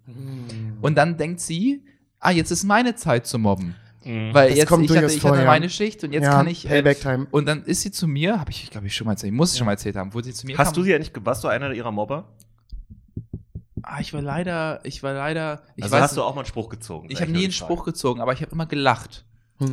[0.81, 1.83] Und dann denkt sie,
[2.21, 3.75] ah, jetzt ist meine Zeit zu mobben.
[4.05, 4.33] Mhm.
[4.33, 5.45] Weil Das jetzt, kommt ich hatte, ich hatte vor, ja.
[5.45, 6.65] meine Schicht und jetzt ja, kann ich.
[6.65, 7.27] Äh, Payback-Time.
[7.31, 9.59] und dann ist sie zu mir, habe ich, glaube ich, schon mal erzählt, muss ich
[9.59, 10.75] schon mal erzählt haben, wo sie zu mir Hast kam.
[10.75, 12.29] du sie eigentlich, warst du einer ihrer Mobber?
[13.83, 16.47] Ah, ich war leider, ich war leider, ich also weiß, hast du auch mal einen
[16.49, 17.09] Spruch gezogen?
[17.11, 19.25] ich habe nie einen Spruch gezogen, aber ich habe immer gelacht.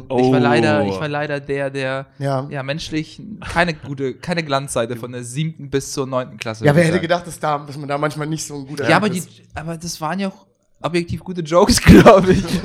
[0.09, 0.19] Oh.
[0.19, 2.45] Ich war leider, ich war leider der, der Ja.
[2.49, 3.21] ja menschlich
[3.53, 6.65] keine gute, keine Glanzseite von der siebten bis zur neunten Klasse.
[6.65, 8.89] Ja, wer ich hätte gedacht, dass, da, dass man da manchmal nicht so ein guter
[8.89, 9.55] Ja, aber Typ die, ist.
[9.55, 10.45] aber das waren ja auch
[10.81, 12.43] objektiv gute Jokes, glaube ich.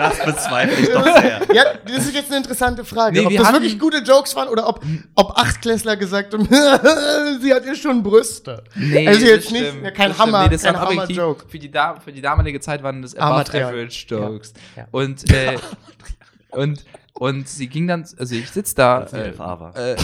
[0.00, 1.40] Das bezweifle ich doch sehr.
[1.54, 3.18] Ja, das ist jetzt eine interessante Frage.
[3.20, 4.80] Nee, ob wir das hatten- wirklich gute Jokes waren oder ob,
[5.14, 6.46] ob Achtklässler gesagt haben,
[7.40, 8.64] sie hat ja schon Brüste.
[8.74, 10.32] Nee, also das jetzt nicht, stimmt, ja, kein das stimmt.
[10.34, 11.44] Hammer, Nee, das kein waren objektiv, Hammer-Joke.
[11.48, 13.68] für, die da, für die damalige Zeit waren das above A-Material.
[13.70, 14.52] average Jokes.
[14.76, 14.82] Ja.
[14.82, 14.88] Ja.
[14.90, 15.56] Und, äh,
[16.50, 19.76] und, und sie ging dann, also ich sitze da, Als äh, FA war.
[19.76, 19.96] äh,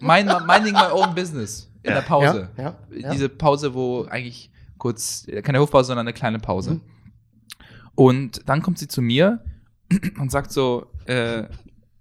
[0.00, 1.96] mein, minding my own business in Ja.
[1.96, 2.48] der Pause.
[2.56, 3.10] Ja, ja, ja.
[3.12, 6.80] Diese Pause, wo eigentlich kurz, keine Hofpause, sondern eine kleine Pause.
[7.98, 9.42] Und dann kommt sie zu mir
[10.20, 11.46] und sagt so, äh,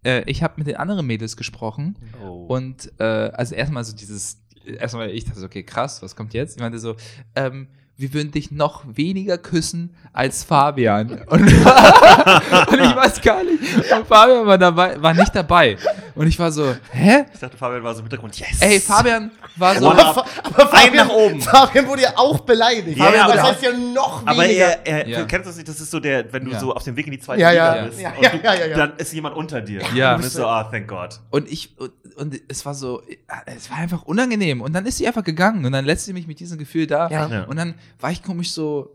[0.06, 2.46] äh, ich habe mit den anderen Mädels gesprochen Oh.
[2.46, 6.58] und äh, also erstmal so dieses, erstmal ich dachte so, okay, krass, was kommt jetzt?
[6.58, 6.96] Ich meinte so,
[7.34, 7.68] ähm,
[8.00, 11.24] wir würden dich noch weniger küssen als Fabian.
[11.28, 13.60] Und, und ich weiß gar nicht.
[13.92, 15.78] Und Fabian war dabei, war nicht dabei.
[16.14, 17.26] Und ich war so, hä?
[17.34, 18.62] Ich dachte, Fabian war so im Hintergrund, yes.
[18.62, 19.90] Ey, Fabian war so.
[19.92, 20.28] Up.
[20.44, 21.42] Aber Ein nach oben.
[21.42, 22.98] Fabian wurde ja auch beleidigt.
[22.98, 24.86] Ja, Fabian, aber das heißt ja noch Aber weniger.
[24.86, 25.20] er, er Ja.
[25.22, 26.60] du kennst das nicht, das ist so der, wenn du Ja.
[26.60, 27.86] so auf dem Weg in die zweite Ja, Liga ja.
[27.86, 28.78] bist Ja, und ja, du, ja, ja, ja.
[28.78, 29.82] dann ist jemand unter dir.
[29.96, 30.12] Ja.
[30.14, 31.20] Und du bist so, ah, thank God.
[31.32, 33.02] Und ich, und, und es war so,
[33.46, 34.62] es war einfach unangenehm.
[34.62, 37.10] Und dann ist sie einfach gegangen und dann lässt sie mich mit diesem Gefühl da.
[37.10, 37.28] Ja.
[37.28, 37.44] Ja.
[37.44, 38.92] Und dann war ich komisch so,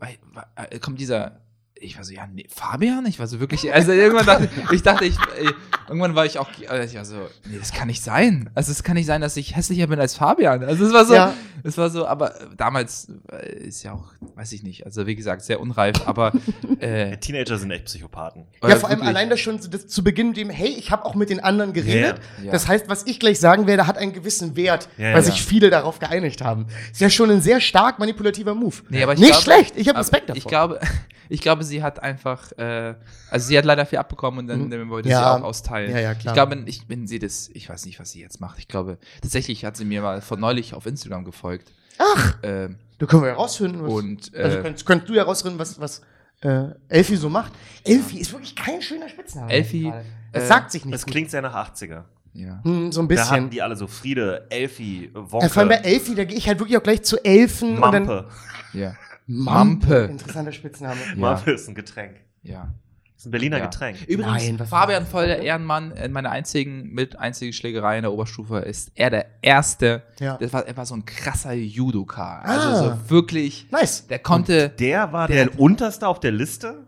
[0.55, 1.42] äh, kommt dieser,
[1.83, 3.05] ich war so, ja, nee, Fabian?
[3.05, 5.49] Ich war so wirklich, also irgendwann dachte ich, dachte ich, ey,
[5.87, 7.15] irgendwann war ich auch, also ich war so,
[7.49, 8.49] nee, das kann nicht sein.
[8.55, 10.63] Also es kann nicht sein, dass ich hässlicher bin als Fabian.
[10.63, 11.33] Also es war so, Ja.
[11.63, 15.15] es war so, aber äh, damals äh, ist ja auch, weiß ich nicht, also wie
[15.15, 16.31] gesagt, sehr unreif, aber
[16.79, 18.45] äh, Teenager sind echt Psychopathen.
[18.63, 19.09] Ja, vor allem wirklich.
[19.15, 22.19] allein das schon das, zu Beginn dem, hey, ich habe auch mit den anderen geredet.
[22.39, 22.45] Ja.
[22.45, 22.51] Ja.
[22.51, 25.21] Das heißt, was ich gleich sagen werde, hat einen gewissen Wert, Ja, weil ja.
[25.23, 26.67] sich viele darauf geeinigt haben.
[26.91, 28.75] Ist ja schon ein sehr stark manipulativer Move.
[28.89, 30.37] Nee, aber ich Nicht glaube, schlecht, ich habe aber Respekt davor.
[30.37, 30.79] Ich glaube,
[31.29, 32.95] ich glaube, sie hat einfach, äh,
[33.31, 35.19] also sie hat leider viel abbekommen und dann, dann wollte Ja.
[35.19, 35.91] sie auch austeilen.
[35.91, 36.33] Ja, ja, klar.
[36.33, 38.59] Ich glaube, ich, wenn sie das, ich weiß nicht, was sie jetzt macht.
[38.59, 41.71] Ich glaube, tatsächlich hat sie mir mal von neulich auf Instagram gefolgt.
[41.97, 43.81] Ach, Ähm, du können wir ja rausfinden.
[43.83, 46.01] Was, und also äh, könntest, könntest du ja rausfinden, was, was
[46.41, 47.53] äh, Elfi so macht.
[47.85, 49.51] Elfi ist wirklich kein schöner Spitzname.
[49.51, 49.91] Elfi.
[50.33, 50.93] Das äh, sagt sich nicht.
[50.93, 52.03] Das klingt sehr nach 80er.
[52.33, 52.59] ja.
[52.63, 53.49] Hm, so ein Da hatten bisschen.
[53.51, 56.59] die alle so Friede, Elfi, Ja, Wonke, vor allem bei Elfi, da gehe ich halt
[56.59, 57.75] wirklich auch gleich zu Elfen.
[57.81, 58.27] Und dann, Mampe.
[58.73, 58.95] ja.
[59.27, 60.07] Mampe.
[60.11, 60.95] Interessanter Spitzname.
[61.09, 61.15] Ja.
[61.15, 62.15] Mampe ist ein Getränk.
[62.41, 62.73] Ja.
[63.15, 63.65] Das ist ein Berliner Ja.
[63.65, 64.01] Getränk.
[64.07, 65.91] Übrigens, Nein, was- Fabian voll der Ehrenmann.
[65.91, 70.03] In meiner einzigen, mit einzigen Schlägerei in der Oberstufe ist er der Erste.
[70.19, 70.37] Ja.
[70.37, 72.39] Das war, er war so ein krasser Judoka.
[72.41, 72.41] Ah.
[72.43, 74.07] Also so wirklich, Nice.
[74.07, 76.85] der konnte Der war Der- der, unterste auf der Liste?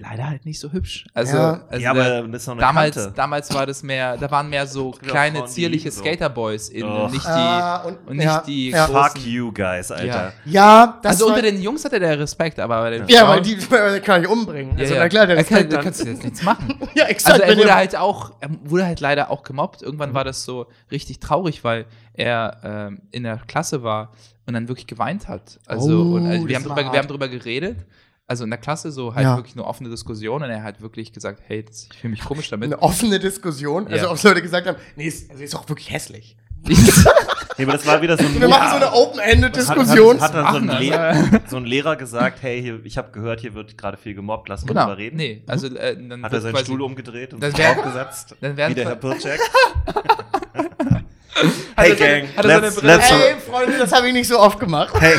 [0.00, 1.06] Leider halt nicht so hübsch.
[1.14, 1.60] Also, Ja.
[1.68, 3.12] also ja, aber das ist noch eine damals, Kante.
[3.16, 6.00] damals war das mehr, da waren mehr so Ja, kleine, die zierliche so.
[6.00, 7.10] Skaterboys in, Och.
[7.10, 8.86] nicht die, Ah, und, und nicht ja, die ja.
[8.86, 10.06] großen- Fuck you guys, Alter.
[10.06, 10.32] Ja.
[10.44, 13.42] Ja, das also unter den Jungs hatte der Respekt, aber bei den Ja, Frauen, weil
[13.42, 14.76] die äh, kann ich umbringen.
[14.76, 15.00] ja, Also, ja.
[15.00, 15.84] na klar, der er kann, Respekt da dann.
[15.84, 16.74] kannst du jetzt nichts machen.
[16.94, 17.40] Ja, exakt.
[17.40, 19.82] Also er wurde halt auch, er wurde halt leider auch gemobbt.
[19.82, 24.12] Irgendwann war das so richtig traurig, weil er ähm, in der Klasse war
[24.46, 25.58] und dann wirklich geweint hat.
[25.66, 27.78] Also, Oh, und, also wir, haben drüber, wir haben drüber geredet.
[28.28, 29.36] Also in der Klasse so halt Ja.
[29.36, 32.48] wirklich eine offene Diskussion und er hat wirklich gesagt, hey, das, ich fühle mich komisch
[32.50, 32.72] damit.
[32.72, 33.86] eine offene Diskussion.
[33.88, 34.10] Also, Ja.
[34.12, 36.36] ob Leute gesagt haben, nee, ist, also ist auch wirklich hässlich.
[37.58, 40.18] Nee, aber das war wieder so ein Wir machen so eine Open-Ended-Diskussion.
[40.22, 42.96] Hat, hat, hat dann so, ein Machen, Le so ein Lehrer gesagt, hey, hier, ich
[42.96, 44.86] habe gehört, hier wird gerade viel gemobbt, lass mal genau.
[44.86, 45.16] drüber reden.
[45.18, 48.36] Nee, also äh, dann Hat er seinen quasi- Stuhl umgedreht und wär- draufgesetzt?
[48.40, 48.94] dann werden Wie der Herr.
[48.94, 49.02] Hat
[51.76, 54.28] hey er seine- Gang, hat er seine let's, let's, Ey, Freunde, das habe ich nicht
[54.28, 54.94] so oft gemacht.
[54.98, 55.14] hey,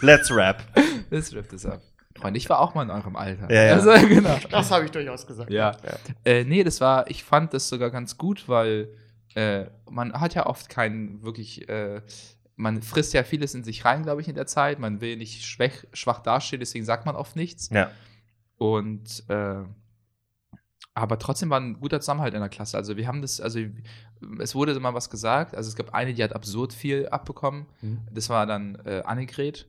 [0.00, 0.62] let's rap.
[1.10, 1.82] Das trifft es ab.
[2.18, 3.52] Freunde, ich war auch mal in eurem Alter.
[3.52, 3.74] Ja, ja.
[3.74, 4.36] Also, genau.
[4.50, 5.50] Das habe ich durchaus gesagt.
[5.50, 5.76] Ja.
[6.24, 8.88] Äh, nee, das war, ich fand das sogar ganz gut, weil
[9.34, 12.02] äh, man hat ja oft keinen wirklich, äh,
[12.56, 14.78] man frisst ja vieles in sich rein, glaube ich, in der Zeit.
[14.78, 17.70] Man will nicht schwach, schwach dastehen, deswegen sagt man oft nichts.
[17.70, 17.90] Ja.
[18.56, 19.62] Und äh,
[20.98, 22.76] aber trotzdem war ein guter Zusammenhalt in der Klasse.
[22.76, 23.60] Also wir haben das, also
[24.40, 25.54] es wurde mal was gesagt.
[25.54, 27.66] Also es gab eine, die hat absurd viel abbekommen.
[27.80, 28.00] Mhm.
[28.12, 29.68] Das war dann äh, Annegret.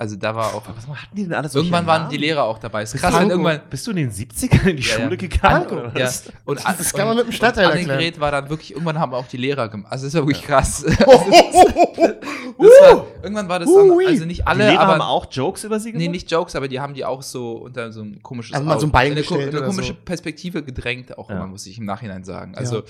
[0.00, 0.62] Also da war auch.
[0.66, 2.84] Was hatten die denn alles Irgendwann waren die Lehrer auch dabei.
[2.84, 3.30] Ist krass, wenn Panko.
[3.32, 3.60] irgendwann.
[3.68, 5.02] Bist du in den 70ern in die Ja, ja.
[5.04, 5.66] Schule gegangen?
[5.68, 5.74] Panko.
[5.74, 6.06] oder Ja.
[6.06, 6.24] was?
[6.46, 7.90] Und, Das kann man mit dem Stadtteil und erklären.
[7.98, 9.92] Annegret war dann wirklich, irgendwann haben auch die Lehrer gemacht.
[9.92, 10.84] Also das war wirklich krass.
[10.96, 10.96] das
[12.58, 14.92] Uh, war, irgendwann war das dann, also nicht Die alle, Lehrer aber.
[14.94, 16.02] haben auch Jokes über sie gemacht?
[16.06, 18.78] Nee, nicht Jokes, aber die haben die auch so unter so ein komisches Also mal
[18.80, 19.98] so ein Bein eine, eine komische so.
[20.04, 21.36] Perspektive gedrängt, auch Ja.
[21.36, 22.54] immer, muss ich im Nachhinein sagen.
[22.56, 22.82] Also,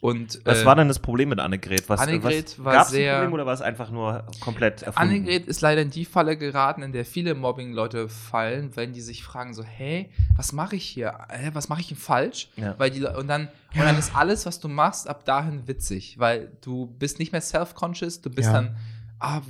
[0.00, 1.88] und Was äh, war denn das Problem mit Annegret?
[1.90, 5.10] Was, Annegret was, war gab's sehr- ein Problem oder war es einfach nur komplett erfunden?
[5.10, 9.22] Annegret ist leider in die Falle geraten, in der viele Mobbing-Leute fallen, wenn die sich
[9.22, 11.18] fragen so, hey, was mache ich hier?
[11.30, 12.48] Hä, was mache ich denn falsch?
[12.56, 12.74] Ja.
[12.78, 16.50] Weil die, und, dann, und dann ist alles, was du machst, ab dahin witzig, weil
[16.62, 18.54] du bist nicht mehr self-conscious, du bist Ja.
[18.54, 18.76] dann,
[19.18, 19.42] ah,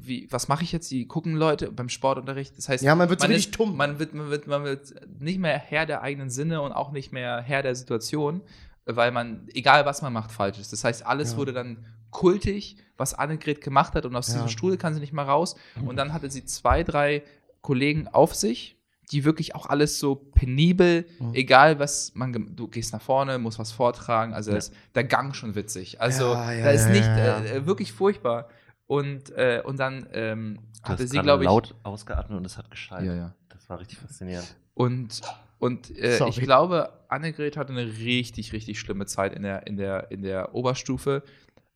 [0.00, 0.90] wie, was mache ich jetzt?
[0.90, 2.58] Die gucken Leute beim Sportunterricht.
[2.58, 3.76] Das heißt, Ja, man wird so man richtig ist, dumm.
[3.76, 7.12] Man wird, man, wird, man wird nicht mehr Herr der eigenen Sinne und auch nicht
[7.12, 8.40] mehr Herr der Situation,
[8.86, 10.72] weil man, egal was man macht, falsch ist.
[10.72, 11.36] Das heißt, alles Ja.
[11.38, 14.34] wurde dann kultig, was Annegret gemacht hat und aus Ja.
[14.34, 15.56] diesem Strudel kann sie nicht mehr raus.
[15.84, 17.22] Und dann hatte sie zwei, drei
[17.60, 18.76] Kollegen auf sich,
[19.10, 21.34] die wirklich auch alles so penibel, Mhm.
[21.34, 24.56] egal was man, du gehst nach vorne, musst was vortragen, also Ja.
[24.58, 26.00] ist der Gang schon witzig.
[26.00, 27.44] Also Ja, ja, da ist ja, nicht ja, ja.
[27.44, 28.48] Äh, wirklich furchtbar.
[28.86, 31.46] Und, äh, und dann ähm, hatte sie, glaube ich.
[31.48, 33.06] laut ausgeatmet und es hat geschallt.
[33.06, 33.34] Ja, ja.
[33.48, 34.54] Das war richtig faszinierend.
[34.74, 35.20] Und,
[35.64, 40.10] und äh, ich glaube, Annegret hatte eine richtig, richtig schlimme Zeit in der, in der,
[40.10, 41.22] in der Oberstufe.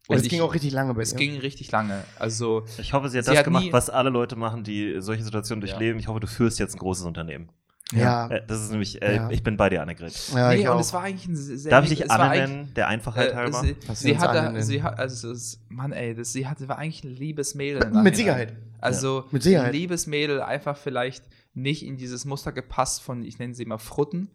[0.09, 1.17] Und es ich- ging auch richtig lange bei Es dir.
[1.19, 2.03] ging richtig lange.
[2.19, 4.97] Also, Ich hoffe, sie hat Sie das hat gemacht, nie- was alle Leute machen, die
[5.01, 5.73] solche Situationen Ja.
[5.73, 6.01] durchleben.
[6.01, 7.49] Ich hoffe, du führst jetzt ein großes Unternehmen.
[7.93, 8.29] Ja.
[8.29, 9.31] Äh, Das ist nämlich, äh, Ja.
[9.31, 10.13] ich bin bei dir, Annegret.
[10.35, 10.81] Ja, nee, ich und auch.
[10.81, 11.71] es war eigentlich ein sehr.
[11.71, 13.61] Darf ich dich war Anne eigentlich- nennen, der Einfachheit Äh, halber?
[13.61, 17.05] sie, Was sie hatte, sie hat, also es, Mann, ey, das, sie hatte, war eigentlich
[17.05, 17.91] ein liebes Mädel.
[17.91, 18.17] Mit.
[18.17, 18.55] Sicherheit.
[18.81, 19.69] Also Mit Sicherheit.
[19.69, 21.25] ein liebes Mädel einfach vielleicht
[21.63, 24.31] nicht in dieses Muster gepasst von, ich nenne sie mal Frutten.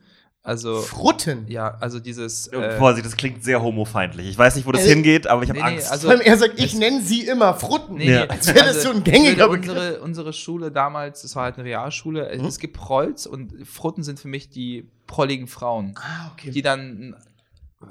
[0.45, 1.45] Also Frutten.
[1.47, 2.51] ja, also dieses.
[2.53, 4.27] Oh, Äh, Vorsicht, das klingt sehr homofeindlich.
[4.27, 5.89] Ich weiß nicht, wo das Äh, hingeht, aber ich habe nee, nee, Angst.
[5.89, 7.95] also- Vor allem er sagt, ich nenne sie immer Frutten.
[7.95, 8.23] Nee, Ja.
[8.25, 11.63] nee, Als wäre das so ein gängiger unsere, unsere Schule damals, das war halt eine
[11.63, 12.43] Realschule, Mhm.
[12.45, 16.51] es gibt Prolls und Frutten sind für mich die prolligen Frauen, Ah, okay.
[16.51, 17.15] die dann,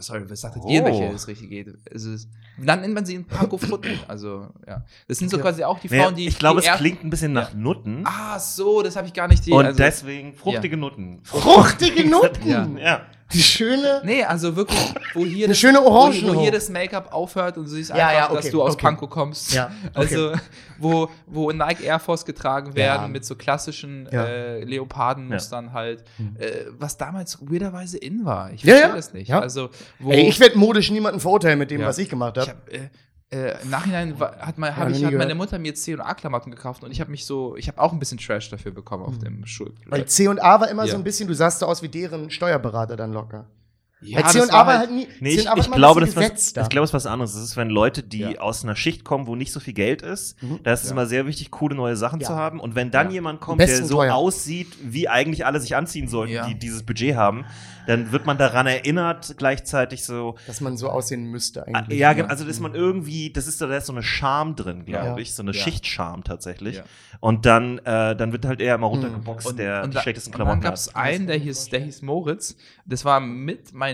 [0.01, 0.69] sorry, was sagtet Oh.
[0.69, 1.69] ihr, welche es richtig geht?
[1.91, 2.29] Es ist,
[2.59, 4.85] dann nennt man sie in Panko-Frutten, also ja.
[5.09, 7.55] Das sind so quasi auch die Frauen, die ich glaube, es klingt ein bisschen nach
[7.55, 8.03] Nutten.
[8.07, 11.21] Ah, so, das habe ich gar nicht die, und also, deswegen fruchtige Nutten.
[11.23, 12.49] Fruchtige Nutten.
[12.49, 12.67] Ja.
[12.79, 13.07] Ja.
[13.33, 14.03] Die schöne.
[14.05, 14.79] Nee, also wirklich,
[15.15, 16.37] wo hier, das, schöne wo, Orangenhaut.
[16.37, 18.73] wo hier das Make-up aufhört und du siehst Ja, einfach, ja, okay, dass du aus
[18.75, 18.83] okay.
[18.87, 19.53] Pankow kommst.
[19.55, 19.91] Ja, okay.
[19.95, 20.33] Also,
[20.79, 23.09] wo, wo Nike Air Force getragen werden Ja.
[23.09, 26.05] mit so klassischen äh, Leopardenmustern halt,
[26.39, 28.53] äh, was damals weirderweise in war.
[28.53, 29.29] Ich verstehe das nicht.
[29.29, 29.41] Ja.
[29.41, 32.49] Also, wo, Ey, ich werde modisch niemanden verurteilen mit dem, was ich gemacht habe.
[32.51, 32.89] hab, äh,
[33.33, 35.35] äh, Im Nachhinein war, hat, mein, hab ich, hat meine.
[35.35, 37.99] Mutter mir C und A-Klamotten gekauft und ich habe mich so, ich habe auch ein
[37.99, 39.71] bisschen Trash dafür bekommen auf dem Schul.
[39.71, 39.91] Mhm.
[39.91, 40.99] Weil C und A war immer so Ja.
[40.99, 43.47] ein bisschen, du sahst so aus wie deren Steuerberater dann locker.
[44.05, 45.07] Ja, Weil C das und war A war halt nie.
[45.21, 46.63] Nee, ich, und ich immer glaube, das was, gesetzter.
[46.63, 47.35] ich glaube, es ist was anderes.
[47.35, 48.41] Das ist, wenn Leute, die Ja.
[48.41, 50.61] aus einer Schicht kommen, wo nicht so viel Geld ist, Mhm.
[50.63, 50.93] da ist es Ja.
[50.93, 52.27] immer sehr wichtig, coole neue Sachen Ja.
[52.27, 52.59] zu haben.
[52.61, 53.13] Und wenn dann Ja.
[53.15, 54.15] jemand kommt, der so teuer.
[54.15, 56.47] aussieht, wie eigentlich alle sich anziehen sollten, Ja.
[56.47, 57.45] die dieses Budget haben,
[57.87, 61.99] dann wird man daran erinnert, gleichzeitig so, dass man so aussehen müsste Ah, eigentlich.
[61.99, 62.29] Ja, genau.
[62.29, 65.17] also dass man irgendwie, das ist da da ist so eine Scham drin, glaube Ja.
[65.19, 65.63] ich, so eine Ja.
[65.63, 66.77] Schichtscham tatsächlich.
[66.77, 66.83] Ja.
[67.21, 70.47] Und dann, äh, dann wird halt eher immer runtergeboxt, der die da- schlechtesten und dann
[70.47, 72.57] Klamotten gab es einen, der hieß, der hieß Moritz.
[72.85, 73.92] Das war mit mein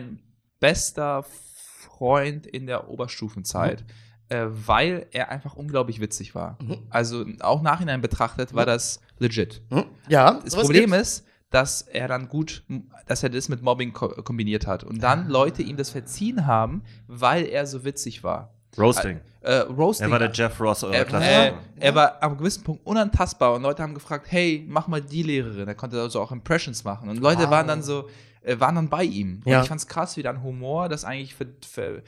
[0.60, 1.24] bester
[1.80, 3.84] Freund in der Oberstufenzeit,
[4.28, 6.58] äh, weil er einfach unglaublich witzig war.
[6.60, 6.78] Mhm.
[6.90, 9.62] Also auch nachhinein betrachtet war das legit.
[9.70, 9.84] Hm?
[10.08, 11.18] Ja, Das Problem gibt's.
[11.18, 12.62] ist, dass er dann gut,
[13.06, 16.82] dass er das mit Mobbing ko kombiniert hat und dann Leute ihm das verziehen haben,
[17.06, 18.52] weil er so witzig war.
[18.76, 19.18] Roasting.
[19.40, 20.08] Äh, Roasting.
[20.08, 21.26] Er war der Jeff Ross eurer Er, Klasse.
[21.26, 25.22] äh, er war am gewissen Punkt unantastbar und Leute haben gefragt, hey, mach mal die
[25.22, 25.66] Lehrerin.
[25.66, 27.08] Er konnte also auch Impressions machen.
[27.08, 27.50] Und Leute Wow.
[27.50, 28.08] waren dann so,
[28.48, 29.42] äh, waren dann bei ihm.
[29.44, 29.62] Und Ja.
[29.62, 32.02] ich fand's krass, wie dann Humor, das eigentlich für, für äh,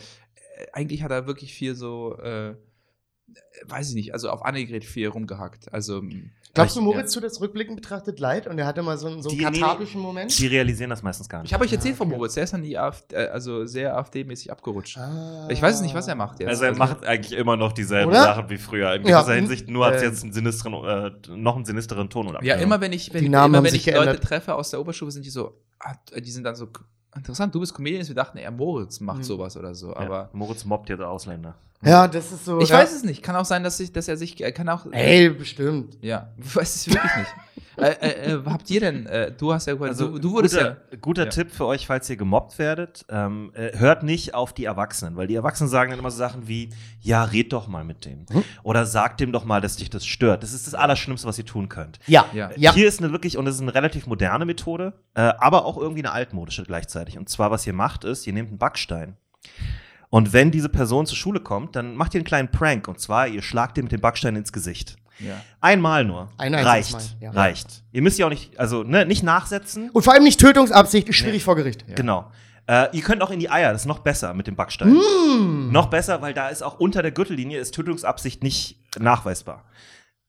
[0.72, 2.54] eigentlich hat er wirklich viel so, äh,
[3.66, 5.72] weiß ich nicht, also auf Annegret viel rumgehackt.
[5.72, 6.02] Also
[6.52, 9.30] Glaubst du, Moritz tut das rückblickend betrachtet leid und er hatte mal so, einen- so
[9.30, 10.36] einen kathartischen Moment?
[10.36, 11.50] Die realisieren das meistens gar nicht.
[11.50, 12.08] Ich habe euch erzählt Ah, von.
[12.08, 14.98] Moritz, der ist dann die AfD, äh, also sehr AfD-mäßig abgerutscht.
[14.98, 15.46] Ah.
[15.48, 16.48] Ich weiß nicht, was er macht jetzt.
[16.48, 18.22] Also er macht eigentlich immer noch dieselben Oder?
[18.24, 18.92] Sachen wie früher.
[18.94, 19.20] In Ja.
[19.20, 22.42] gewisser Hinsicht nur hat es Ähm, jetzt einen sinisteren, äh, noch einen sinisteren Ton oder
[22.42, 24.24] Ja, immer wenn ich, wenn, Die Namen immer, wenn ich Leute geändert.
[24.24, 26.66] treffe aus der Oberstufe, sind die so, ah, die sind dann so,
[27.14, 29.22] interessant, du bist Comedian, wir dachten, er Moritz macht Mhm.
[29.22, 31.54] sowas oder so, Ja, aber Moritz mobbt jetzt Ausländer.
[31.82, 32.60] Ja, das ist so.
[32.60, 32.78] ich ja.
[32.78, 35.30] weiß es nicht, kann auch sein, dass, ich, dass er sich, er kann auch, Ey,
[35.30, 35.96] bestimmt.
[36.02, 37.30] ja, ich weiß es wirklich nicht.
[37.78, 40.76] äh, äh, äh, habt ihr denn, äh, du hast ja, Also du, du wurdest guter,
[40.90, 41.30] ja, guter Ja.
[41.30, 45.26] Tipp für euch, falls ihr gemobbt werdet, ähm, äh, hört nicht auf die Erwachsenen, weil
[45.26, 46.68] die Erwachsenen sagen dann immer so Sachen wie,
[47.00, 48.26] ja, red doch mal mit dem.
[48.30, 48.44] Hm?
[48.62, 50.42] Oder sag dem doch mal, dass dich das stört.
[50.42, 51.98] Das ist das Allerschlimmste, was ihr tun könnt.
[52.06, 52.26] Ja.
[52.34, 52.50] Ja.
[52.56, 52.74] Ja.
[52.74, 56.02] Hier ist eine wirklich, und das ist eine relativ moderne Methode, äh, aber auch irgendwie
[56.02, 57.16] eine altmodische gleichzeitig.
[57.16, 59.16] Und zwar, was ihr macht, ist, ihr nehmt einen Backstein.
[60.10, 62.88] Und wenn diese Person zur Schule kommt, dann macht ihr einen kleinen Prank.
[62.88, 64.96] Und zwar, ihr schlagt ihr mit dem Backstein ins Gesicht.
[65.20, 65.40] ja.
[65.60, 66.30] Einmal nur.
[66.36, 66.92] Ein reicht.
[66.92, 67.30] Mal, ja.
[67.30, 67.84] Reicht.
[67.92, 69.88] Ihr müsst ja auch nicht, also ne, nicht nachsetzen.
[69.90, 71.44] Und vor allem nicht Tötungsabsicht, ist schwierig Nee.
[71.44, 71.84] vor Gericht.
[71.88, 71.94] Ja.
[71.94, 72.30] Genau.
[72.66, 74.92] Äh, ihr könnt auch in die Eier, das ist noch besser mit dem Backstein.
[74.94, 75.70] Mm.
[75.72, 79.64] Noch besser, weil da ist auch unter der Gürtellinie ist Tötungsabsicht nicht nachweisbar.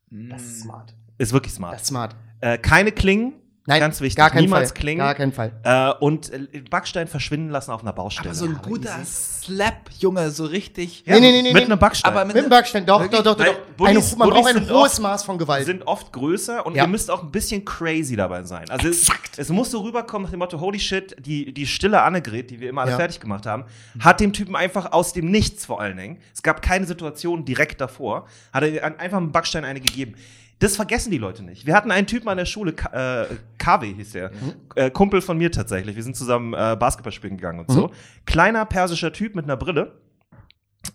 [0.10, 0.94] Das ist smart.
[1.17, 1.74] Ist wirklich smart.
[1.76, 2.15] Das ist smart.
[2.39, 3.34] Äh, keine Klingen,
[3.67, 4.15] Nein, ganz wichtig.
[4.17, 4.82] gar keinen Niemals Fall.
[4.82, 5.00] Klingen.
[5.00, 5.52] Gar keinen Fall.
[5.63, 8.30] Äh, und äh, Backstein verschwinden lassen auf einer Baustelle.
[8.30, 8.97] Aber so ein aber guter.
[9.06, 11.04] Slap, Junge, so richtig.
[11.06, 12.12] Nee, nee, nee, nee, Mit einem Backstein.
[12.12, 13.21] Aber mit- Mit dem Backstein, doch, Wirklich?
[13.21, 13.45] doch, doch,
[13.78, 13.88] doch.
[13.88, 15.65] Eine, man braucht ein hohes oft- Maß von Gewalt.
[15.65, 16.84] sind oft größer und Ja.
[16.84, 18.67] ihr müsst auch ein bisschen crazy dabei sein.
[18.71, 22.50] Also es, es muss so rüberkommen nach dem Motto, holy shit, die, die stille Annegret,
[22.50, 22.97] die wir immer alle Ja.
[22.97, 23.65] fertig gemacht haben,
[24.00, 27.80] hat dem Typen einfach aus dem Nichts vor allen Dingen, es gab keine Situation direkt
[27.80, 30.15] davor, hat er einfach einen Backstein eine gegeben.
[30.62, 31.65] Das vergessen die Leute nicht.
[31.65, 34.32] Wir hatten einen Typen an der Schule, Ka- äh, KW hieß der,
[34.76, 35.95] äh, Kumpel von mir tatsächlich.
[35.95, 37.91] Wir sind zusammen äh, Basketball spielen gegangen und so.
[38.26, 40.00] Kleiner persischer Typ mit einer Brille.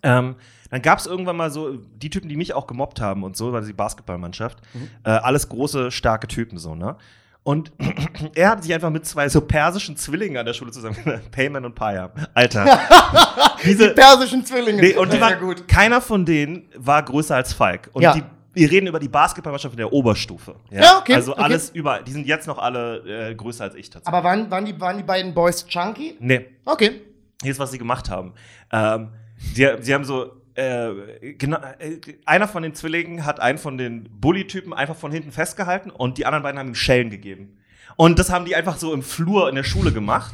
[0.03, 0.35] Ähm,
[0.69, 3.53] dann gab es irgendwann mal so die Typen, die mich auch gemobbt haben und so,
[3.53, 4.59] weil die Basketballmannschaft.
[5.03, 6.95] Äh, alles große, starke Typen so, ne?
[7.43, 7.71] Und
[8.35, 10.97] er hat sich einfach mit zwei so persischen Zwillingen an der Schule zusammen,
[11.31, 12.11] Payman und Paya.
[12.33, 12.79] Alter.
[13.63, 14.81] Diese, Persischen Zwillinge.
[14.81, 15.67] nee, und die waren, ja gut.
[15.67, 17.89] keiner von denen war größer als Falk.
[17.93, 18.13] Und Ja.
[18.13, 18.23] die,
[18.57, 20.55] wir reden über die Basketballmannschaft in der Oberstufe.
[20.71, 21.41] Ja, okay, Also okay.
[21.41, 24.07] alles über, die sind jetzt noch alle äh, größer als ich tatsächlich.
[24.07, 26.15] Aber waren, waren, die, waren die beiden Boys chunky?
[26.19, 26.45] nee.
[26.65, 27.01] Okay.
[27.41, 28.33] Hier ist, was sie gemacht haben.
[28.71, 29.09] Ähm,
[29.53, 34.09] sie, sie haben so, äh, genau, äh, einer von den Zwillingen hat einen von den
[34.19, 37.57] Bully-Typen einfach von hinten festgehalten und die anderen beiden haben ihm Schellen gegeben.
[37.95, 40.33] Und das haben die einfach so im Flur in der Schule gemacht.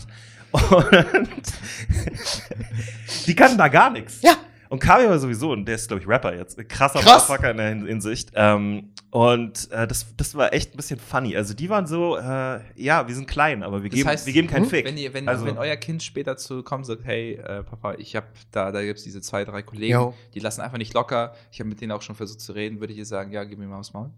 [0.54, 1.30] Und
[3.28, 4.22] die kannten da gar nichts.
[4.22, 4.36] Ja.
[4.74, 6.58] Und Kavi war sowieso, und der ist, glaube ich, Rapper jetzt.
[6.68, 7.30] Krasser Krass.
[7.30, 8.32] Motherfucker in der Hin- Hinsicht.
[8.34, 11.38] Ähm, und äh, das, das war echt ein bisschen funny.
[11.38, 14.34] Also die waren so, äh, ja, wir sind klein, aber wir, Das geben, heißt, wir
[14.34, 14.86] geben keinen hm, Fick.
[14.86, 17.94] Wenn, ihr, wenn, also, wenn euer Kind später zu kommt und sagt, hey, äh, Papa,
[18.00, 20.14] ich habe da, da gibt es diese zwei, drei Kollegen, Jo.
[20.34, 21.36] die lassen einfach nicht locker.
[21.52, 23.60] Ich habe mit denen auch schon versucht zu reden, würde ich ihr sagen, ja, gib
[23.60, 24.10] mir mal aufs Maul.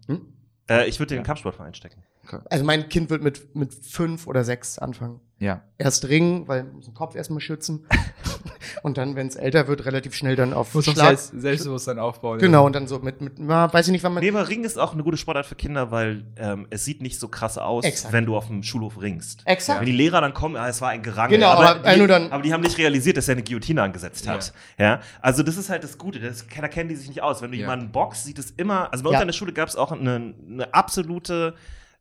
[0.70, 2.02] äh, ich würde den Kampfsportverein stecken.
[2.50, 5.20] Also mein Kind wird mit, mit fünf oder sechs anfangen.
[5.38, 5.62] Ja.
[5.78, 7.86] Erst ringen, weil muss den Kopf erstmal schützen.
[8.84, 10.96] und dann, wenn es älter wird, relativ schnell dann auf Muss Schlag.
[11.20, 12.40] Selbst, Selbstbewusstsein aufbauen.
[12.40, 14.24] Genau, und dann so mit, mit na, weiß ich nicht, wann man.
[14.24, 17.20] Nee, aber Ringen ist auch eine gute Sportart für Kinder, weil ähm, es sieht nicht
[17.20, 18.14] so krass aus, Exakt.
[18.14, 19.42] wenn du auf dem Schulhof ringst.
[19.46, 19.82] Exakt.
[19.82, 21.38] Wenn die Lehrer dann kommen, ah, es war ein Gerangel.
[21.38, 24.30] Genau, aber die, nur dann- aber die haben nicht realisiert, dass er eine Guillotine angesetzt
[24.30, 24.54] hat.
[24.78, 25.02] Ja.
[25.22, 26.22] Also das ist halt das Gute.
[26.22, 27.42] Das, da kennen die sich nicht aus.
[27.42, 27.64] Wenn du Ja.
[27.64, 28.92] jemanden boxt, sieht es immer.
[28.94, 29.22] Also bei uns Ja.
[29.22, 31.56] an der Schule gab es auch eine, eine absolute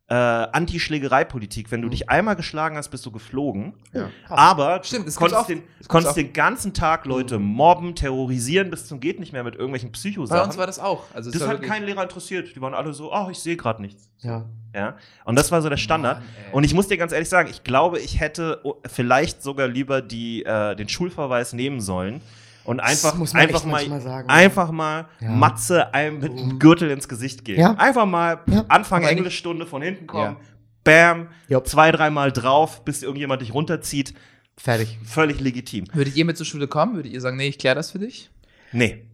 [0.07, 1.71] äh, Anti-Schlägerei-Politik.
[1.71, 3.73] Wenn du dich einmal geschlagen hast, bist du geflogen.
[3.91, 4.09] krass.
[4.27, 5.47] Aber Stimmt, konntest, auch.
[5.47, 9.89] den, konntest den ganzen Tag Leute mobben, terrorisieren bis zum geht nicht mehr mit irgendwelchen
[9.89, 10.45] Bei Psychosachen.
[10.45, 11.05] uns war das auch.
[11.13, 12.55] Also das hat keinen Lehrer interessiert.
[12.55, 14.09] Die waren alle so, oh, ich sehe gerade nichts.
[14.19, 14.45] Ja.
[14.75, 14.97] Ja.
[15.23, 16.19] Und das war so der Standard.
[16.19, 20.01] Mann, und ich muss dir ganz ehrlich sagen, ich glaube, ich hätte vielleicht sogar lieber
[20.01, 22.21] die, äh, den Schulverweis nehmen sollen
[22.65, 24.29] und einfach, muss man einfach mal, sagen.
[24.29, 25.29] einfach mal Ja.
[25.29, 27.61] Matze einem mit einem Gürtel ins Gesicht geben.
[27.61, 27.75] Ja.
[27.75, 28.65] Einfach mal Ja.
[28.67, 30.41] Anfang Englischstunde von hinten kommen, Ja.
[30.83, 31.67] bam, Jupp.
[31.67, 34.13] zwei, dreimal drauf, bis irgendjemand dich runterzieht.
[34.57, 34.97] Fertig.
[35.03, 35.85] Völlig legitim.
[35.93, 36.95] Würdet ihr mit zur Schule kommen?
[36.95, 38.29] Würdet ihr sagen, nee, ich kläre das für dich?
[38.71, 39.05] Nee.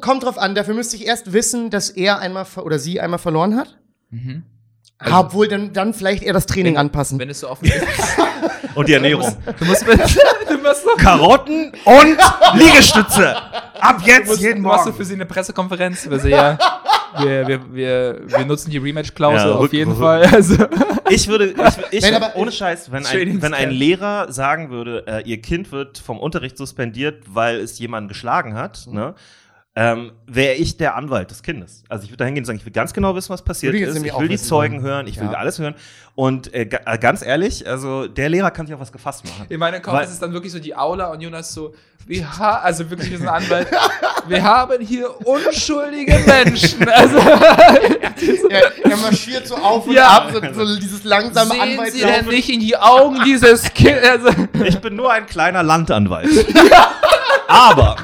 [0.00, 3.56] Kommt drauf an, dafür müsste ich erst wissen, dass er einmal oder sie einmal verloren
[3.56, 3.78] hat.
[4.10, 4.42] Mhm.
[4.98, 7.18] Ah, Obwohl dann, dann vielleicht eher das Training Wenn- anpassen.
[7.18, 7.76] Wenn es so offen ist.
[8.74, 9.36] Und die Ernährung.
[9.58, 12.18] du musst du musst noch Karotten und
[12.58, 13.36] Liegestütze.
[13.80, 14.96] Ab Du jetzt musst, jeden du machst du Morgen.
[14.96, 16.08] für sie eine Pressekonferenz.
[16.10, 16.58] Wir, ja,
[17.18, 20.24] wir, wir, wir, wir nutzen die Rematch-Klausel Ja, auf jeden rück- Fall.
[20.26, 20.56] Also,
[21.08, 21.54] Ich würde,
[21.90, 25.70] ich, ich aber- ohne Scheiß, wenn ein, wenn ein Lehrer sagen würde, äh, ihr Kind
[25.70, 28.94] wird vom Unterricht suspendiert, weil es jemanden geschlagen hat, Mhm.
[28.94, 29.14] ne?
[29.76, 31.82] Ähm, wäre ich der Anwalt des Kindes.
[31.88, 33.92] Also ich würde da hingehen und sagen, ich will ganz genau wissen, was passiert ist.
[33.94, 34.84] nämlich Ich auch will die Zeugen wollen.
[34.84, 35.38] hören, ich will Ja.
[35.38, 35.74] alles hören.
[36.14, 39.46] Und äh, äh, ganz ehrlich, also der Lehrer kann sich auf was gefasst machen.
[39.48, 41.74] in meinem Kopf ist es dann wirklich so die Aula und Jonas so,
[42.06, 43.66] wir ha also wirklich wie so ein Anwalt,
[44.28, 46.88] wir haben hier unschuldige Menschen.
[46.94, 47.18] Also
[48.50, 50.08] er, er marschiert so auf und Ja.
[50.18, 52.14] ab, so, so dieses langsame sehen Sie Anwaltslaufen.
[52.26, 54.04] denn nicht in die Augen dieses Kindes?
[54.08, 54.28] Also,
[54.64, 56.28] Ich bin nur ein kleiner Landanwalt.
[57.48, 57.96] Aber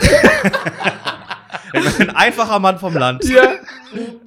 [1.73, 3.25] ein einfacher Mann vom Land.
[3.25, 3.55] ja.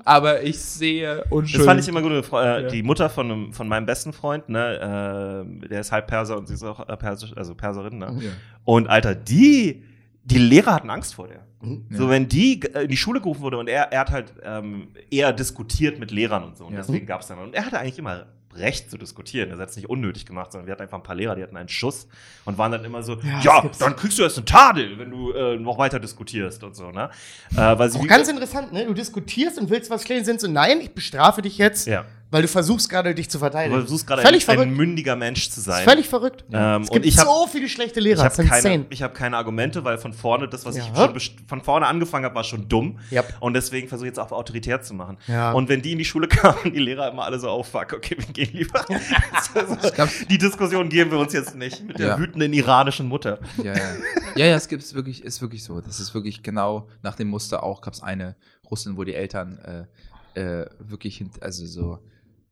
[0.05, 1.57] Aber ich sehe unschuldig.
[1.57, 2.11] Das fand ich immer gut.
[2.33, 2.67] Äh.
[2.69, 6.47] Die Mutter von, einem, von meinem besten Freund, ne, äh, der ist halb Perser und
[6.47, 8.17] sie ist auch äh, Persisch, also Perserin, ne?
[8.19, 8.31] Ja.
[8.65, 9.83] Und Alter, die,
[10.23, 11.45] die Lehrer hatten Angst vor der.
[11.61, 11.85] Mhm.
[11.91, 14.89] So, wenn die äh, in die Schule gerufen wurde und er, er hat halt ähm,
[15.09, 16.65] eher diskutiert mit Lehrern und so.
[16.65, 16.79] Und Ja.
[16.79, 17.39] deswegen gab es dann.
[17.39, 19.49] Und er hatte eigentlich immer Recht zu diskutieren.
[19.51, 21.57] Er hat es nicht unnötig gemacht, sondern wir hatten einfach ein paar Lehrer, die hatten
[21.57, 22.07] einen Schuss
[22.45, 25.11] und waren dann immer so, Ja, ja, das dann kriegst du erst eine Tadel, wenn
[25.11, 27.09] du äh, noch weiter diskutierst und so, ne?
[27.51, 28.85] Äh, weil sie Auch ganz interessant, ne?
[28.85, 32.05] Du diskutierst und willst was klären, sind so, nein, ich bestrafe dich jetzt, ja.
[32.33, 33.75] Weil du versuchst gerade dich zu verteidigen.
[33.75, 35.83] Du versuchst gerade völlig ein, ein mündiger Mensch zu sein.
[35.83, 36.43] ist völlig verrückt.
[36.51, 38.23] Ähm, es und gibt ich habe so viele schlechte ich Lehrer.
[38.23, 38.61] hab ist insane.
[38.61, 40.83] keine, ich hab keine Argumente, weil von vorne das, was Ja.
[40.83, 42.99] ich schon von vorne angefangen habe, war schon dumm.
[43.11, 43.35] Yep.
[43.39, 45.17] Und deswegen versuche ich jetzt auch autoritär zu machen.
[45.27, 45.51] Ja.
[45.51, 48.17] Und wenn die in die Schule kamen, die Lehrer immer alle so, oh fuck, okay,
[48.17, 48.83] wir gehen lieber.
[49.55, 49.77] Also,
[50.29, 52.19] die Diskussion geben wir uns jetzt nicht mit der Ja.
[52.19, 53.39] wütenden iranischen Mutter.
[53.63, 53.79] Ja, ja.
[54.35, 55.79] Ja, ja, es gibt es wirklich, ist wirklich so.
[55.81, 58.35] Das ist wirklich genau nach dem Muster auch, gab es eine
[58.69, 59.59] Russin, wo die Eltern
[60.35, 61.99] äh, äh, wirklich, also so,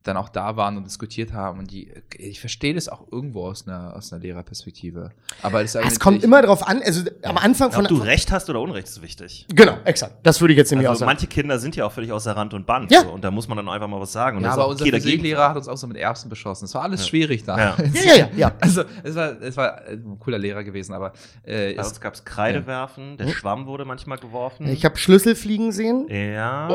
[0.03, 1.59] dann auch da waren und diskutiert haben.
[1.59, 5.11] Und die, ich verstehe das auch irgendwo aus einer, aus einer Lehrerperspektive.
[5.43, 7.83] Aber es, ist Es kommt immer drauf an, also am Anfang von.
[7.85, 9.45] Ob du Recht hast oder Unrecht ist wichtig.
[9.53, 10.15] genau, exakt.
[10.23, 11.09] Das würde ich jetzt nämlich auch Also sagen.
[11.11, 12.91] manche Kinder sind ja auch völlig außer Rand und Band.
[12.91, 13.01] Ja.
[13.01, 14.37] So, und da muss man dann einfach mal was sagen.
[14.37, 16.65] Und Ja, das aber auch unser Physiklehrer hat uns auch so mit Erbsen beschossen.
[16.65, 17.57] Es war alles schwierig da.
[17.57, 17.77] Ja.
[17.93, 18.27] Ja, ja, ja.
[18.35, 18.51] ja.
[18.59, 22.13] Also, es war, es war ein cooler Lehrer gewesen, aber äh, Bei es, uns gab
[22.15, 24.67] es Kreidewerfen, der Schwamm wurde manchmal geworfen.
[24.67, 26.07] Ich habe Schlüssel fliegen sehen.
[26.09, 26.67] ja.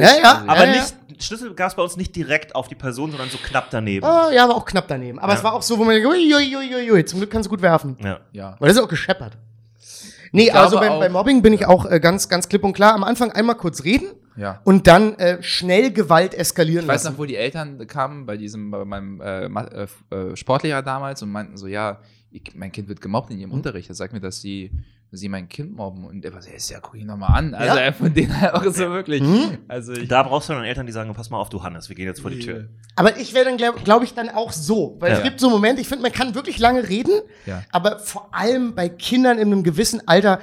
[0.00, 0.80] Ja, ja, Aber ja, ja.
[1.08, 4.06] nicht, Schlüssel gab es bei uns nicht direkt auf die Person, sondern so knapp daneben.
[4.06, 5.18] Oh, ja, aber auch knapp daneben.
[5.18, 5.38] Aber Ja.
[5.38, 7.46] es war auch so, wo man denkt, ui, ui, ui, ui, ui, zum Glück kannst
[7.46, 7.96] du gut werfen.
[8.02, 8.20] Ja.
[8.32, 8.56] Ja.
[8.58, 9.36] Weil das ist auch gescheppert.
[10.34, 12.64] Nee, Ich glaube also beim, auch- bei Mobbing bin ich auch äh, ganz, ganz klipp
[12.64, 12.94] und klar.
[12.94, 14.60] Am Anfang einmal kurz reden ja.
[14.64, 17.14] und dann äh, schnell Gewalt eskalieren Ich weiß lassen.
[17.14, 20.80] noch, wo die Eltern kamen bei diesem, bei meinem äh, Ma- äh, F- äh, Sportlehrer
[20.82, 21.98] damals und meinten so, ja,
[22.30, 23.56] ich, mein Kind wird gemobbt in ihrem Mhm.
[23.56, 23.90] Unterricht.
[23.90, 24.70] Er sagt mir, dass sie,
[25.14, 26.04] sie mein Kind mobben.
[26.06, 27.54] Und er war so, ja, ist ja, guck ihn nochmal an.
[27.54, 27.82] Also Ja.
[27.82, 29.22] er von denen halt auch so wirklich.
[29.22, 29.58] Mhm.
[29.68, 31.96] Also ich, Da brauchst du dann Eltern, die sagen, pass mal auf, du Hannes, wir
[31.96, 32.68] gehen jetzt vor die Tür.
[32.96, 34.96] Aber ich wäre dann, glaube glaub ich, dann auch so.
[35.00, 35.24] Weil es Ja.
[35.24, 37.62] gibt so Momente, ich finde, man kann wirklich lange reden, Ja.
[37.72, 40.40] aber vor allem bei Kindern in einem gewissen Alter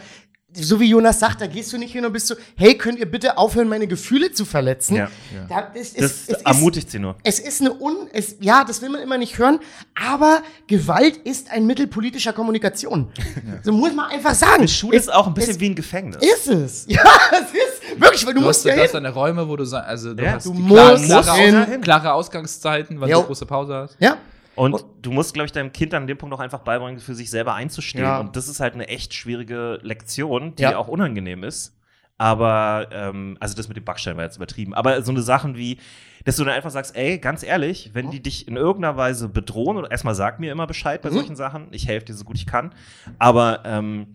[0.54, 3.10] so wie Jonas sagt, da gehst du nicht hin und bist so, hey, könnt ihr
[3.10, 4.96] bitte aufhören, meine Gefühle zu verletzen?
[4.96, 5.10] Ja.
[5.48, 7.16] Da, es, es, Das es ist, ermutigt sie nur.
[7.24, 9.60] es ist eine Un, es, ja, das will man immer nicht hören,
[9.96, 13.10] aber Gewalt ist ein Mittel politischer Kommunikation.
[13.64, 14.68] So muss man einfach sagen.
[14.68, 16.18] Schule es, ist auch ein bisschen es wie ein Gefängnis.
[16.22, 16.86] Ist es?
[16.88, 19.56] Ja, es ist wirklich, weil du, Du musst hast, ja du hast deine Räume, wo
[19.56, 23.22] du also du Ja, hast du die musst klare, klare, Ausgangszeiten, Jo.
[23.22, 23.98] du große Pause hast.
[24.00, 24.18] Ja,
[24.60, 27.30] Und du musst, glaube ich, deinem Kind an dem Punkt auch einfach beibringen, für sich
[27.30, 28.04] selber einzustehen.
[28.04, 28.20] Ja.
[28.20, 30.78] Und das ist halt eine echt schwierige Lektion, die Ja.
[30.78, 31.76] auch unangenehm ist.
[32.18, 34.74] Aber, ähm, also das mit dem Backstein war jetzt übertrieben.
[34.74, 35.78] Aber so eine Sachen wie,
[36.26, 39.78] dass du dann einfach sagst, ey, ganz ehrlich, wenn die dich in irgendeiner Weise bedrohen,
[39.78, 41.14] oder erstmal sag mir immer Bescheid bei Mhm.
[41.14, 42.74] solchen Sachen, ich helfe dir so gut ich kann.
[43.20, 44.08] Aber ähm,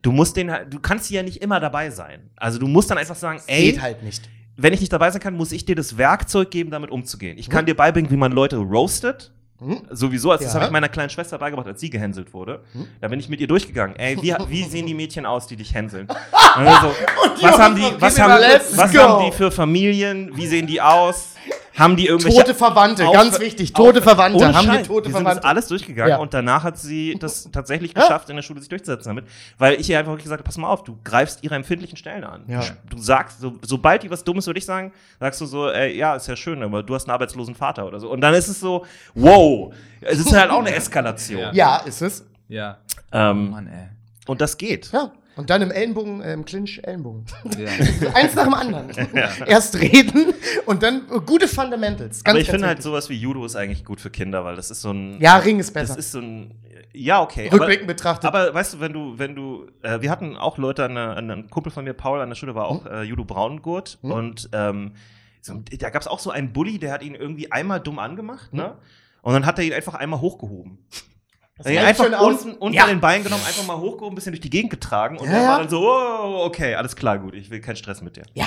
[0.00, 2.30] du musst den halt, du kannst ja nicht immer dabei sein.
[2.36, 4.30] Also du musst dann einfach sagen, ey, geht halt nicht.
[4.56, 7.36] wenn ich nicht dabei sein kann, muss ich dir das Werkzeug geben, damit umzugehen.
[7.36, 9.30] Ich kann dir beibringen, wie man Leute roastet.
[9.64, 9.82] Mhm.
[9.90, 10.60] Sowieso, also das Ja.
[10.60, 12.60] habe ich meiner kleinen Schwester beigebracht, als sie gehänselt wurde.
[13.00, 13.96] Da bin ich mit ihr durchgegangen.
[13.96, 16.08] Ey, wie, wie sehen die Mädchen aus, die dich hänseln?
[16.56, 16.94] Und dann so,
[17.40, 18.42] was haben die, was haben,
[18.74, 20.30] was haben die für Familien?
[20.36, 21.34] Wie sehen die aus?
[21.78, 24.44] Haben die irgendwelche Tote Verwandte, Auf- ganz wichtig, tote Verwandte.
[24.44, 25.46] ohne Haben die tote die sind Verwandte?
[25.48, 26.16] alles durchgegangen Ja.
[26.18, 28.02] und danach hat sie das tatsächlich Ja.
[28.02, 29.24] geschafft, in der Schule sich durchzusetzen damit.
[29.58, 32.24] Weil ich ihr einfach wirklich gesagt habe, pass mal auf, du greifst ihre empfindlichen Stellen
[32.24, 32.44] an.
[32.46, 32.60] Ja.
[32.90, 36.14] Du sagst, so, sobald die was Dummes über dich sagen, sagst du so, ey, ja,
[36.16, 38.10] ist ja schön, aber du hast einen arbeitslosen Vater oder so.
[38.10, 41.40] Und dann ist es so, wow, es ist halt auch eine Eskalation.
[41.40, 41.52] Ja.
[41.52, 42.26] Ja, ist es.
[42.48, 42.78] Ja.
[43.12, 43.88] Ähm, Mann, ey.
[44.26, 44.90] und das geht.
[44.92, 45.10] Ja.
[45.36, 47.24] Und dann im Ellenbogen, äh, im Clinch Ellenbogen.
[47.58, 47.70] Ja.
[48.14, 48.90] Eins nach dem anderen.
[49.46, 50.34] Erst reden
[50.66, 52.22] und dann äh, gute Fundamentals.
[52.22, 54.70] Ganz, aber ich finde halt sowas wie Judo ist eigentlich gut für Kinder, weil das
[54.70, 55.20] ist so ein.
[55.20, 55.94] Ja, Ring ist besser.
[55.96, 56.54] Das ist so ein.
[56.94, 57.48] Ja, okay.
[57.48, 58.26] Rückblickend betrachtet.
[58.26, 61.48] Aber weißt du, wenn du, wenn du, äh, wir hatten auch Leute, an an ein
[61.48, 64.10] Kumpel von mir, Paul, an der Schule war auch äh, Judo Braungurt Hm?
[64.12, 64.92] und ähm,
[65.40, 68.50] so, da gab es auch so einen Bully, der hat ihn irgendwie einmal dumm angemacht,
[68.52, 68.58] Hm?
[68.58, 68.76] ne?
[69.22, 70.78] Und dann hat er ihn einfach einmal hochgehoben.
[71.64, 72.86] Einfach unten unter Ja.
[72.86, 75.42] den Beinen genommen, einfach mal hochgehoben, ein bisschen durch die Gegend getragen und Ja, er
[75.42, 75.48] ja.
[75.50, 78.24] war dann so, oh, okay, alles klar, gut, ich will keinen Stress mit dir.
[78.34, 78.46] Ja.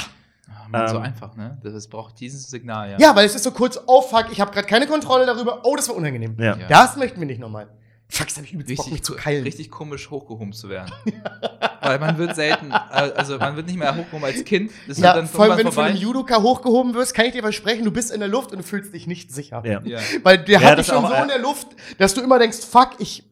[0.49, 1.57] Ah, Mann, so Ähm, einfach, ne?
[1.63, 2.97] Das, das braucht dieses Signal, ja.
[2.99, 5.61] Ja, weil es ist so kurz, oh fuck, ich habe gerade keine Kontrolle darüber.
[5.63, 6.35] Oh, das war unangenehm.
[6.39, 6.55] Ja.
[6.57, 6.67] Ja.
[6.67, 7.67] Das möchten wir nicht nochmal.
[8.07, 9.43] Fuck, das hab ich übelst Bock, Richtig, mich zu keilen.
[9.43, 10.91] richtig komisch hochgehoben zu werden.
[11.81, 14.71] Weil man wird selten, äh, also man wird nicht mehr hochgehoben als Kind.
[14.87, 16.19] Das Ja, dann vor allem, wenn irgendwann du von einem vorbei.
[16.19, 18.93] Judoka hochgehoben wirst, kann ich dir versprechen, du bist in der Luft und du fühlst
[18.93, 19.61] dich nicht sicher.
[19.65, 19.81] Ja.
[19.83, 19.99] Ja.
[20.23, 22.59] Weil der Ja, hat dich schon auch, so in der Luft, dass du immer denkst,
[22.69, 23.23] fuck, ich.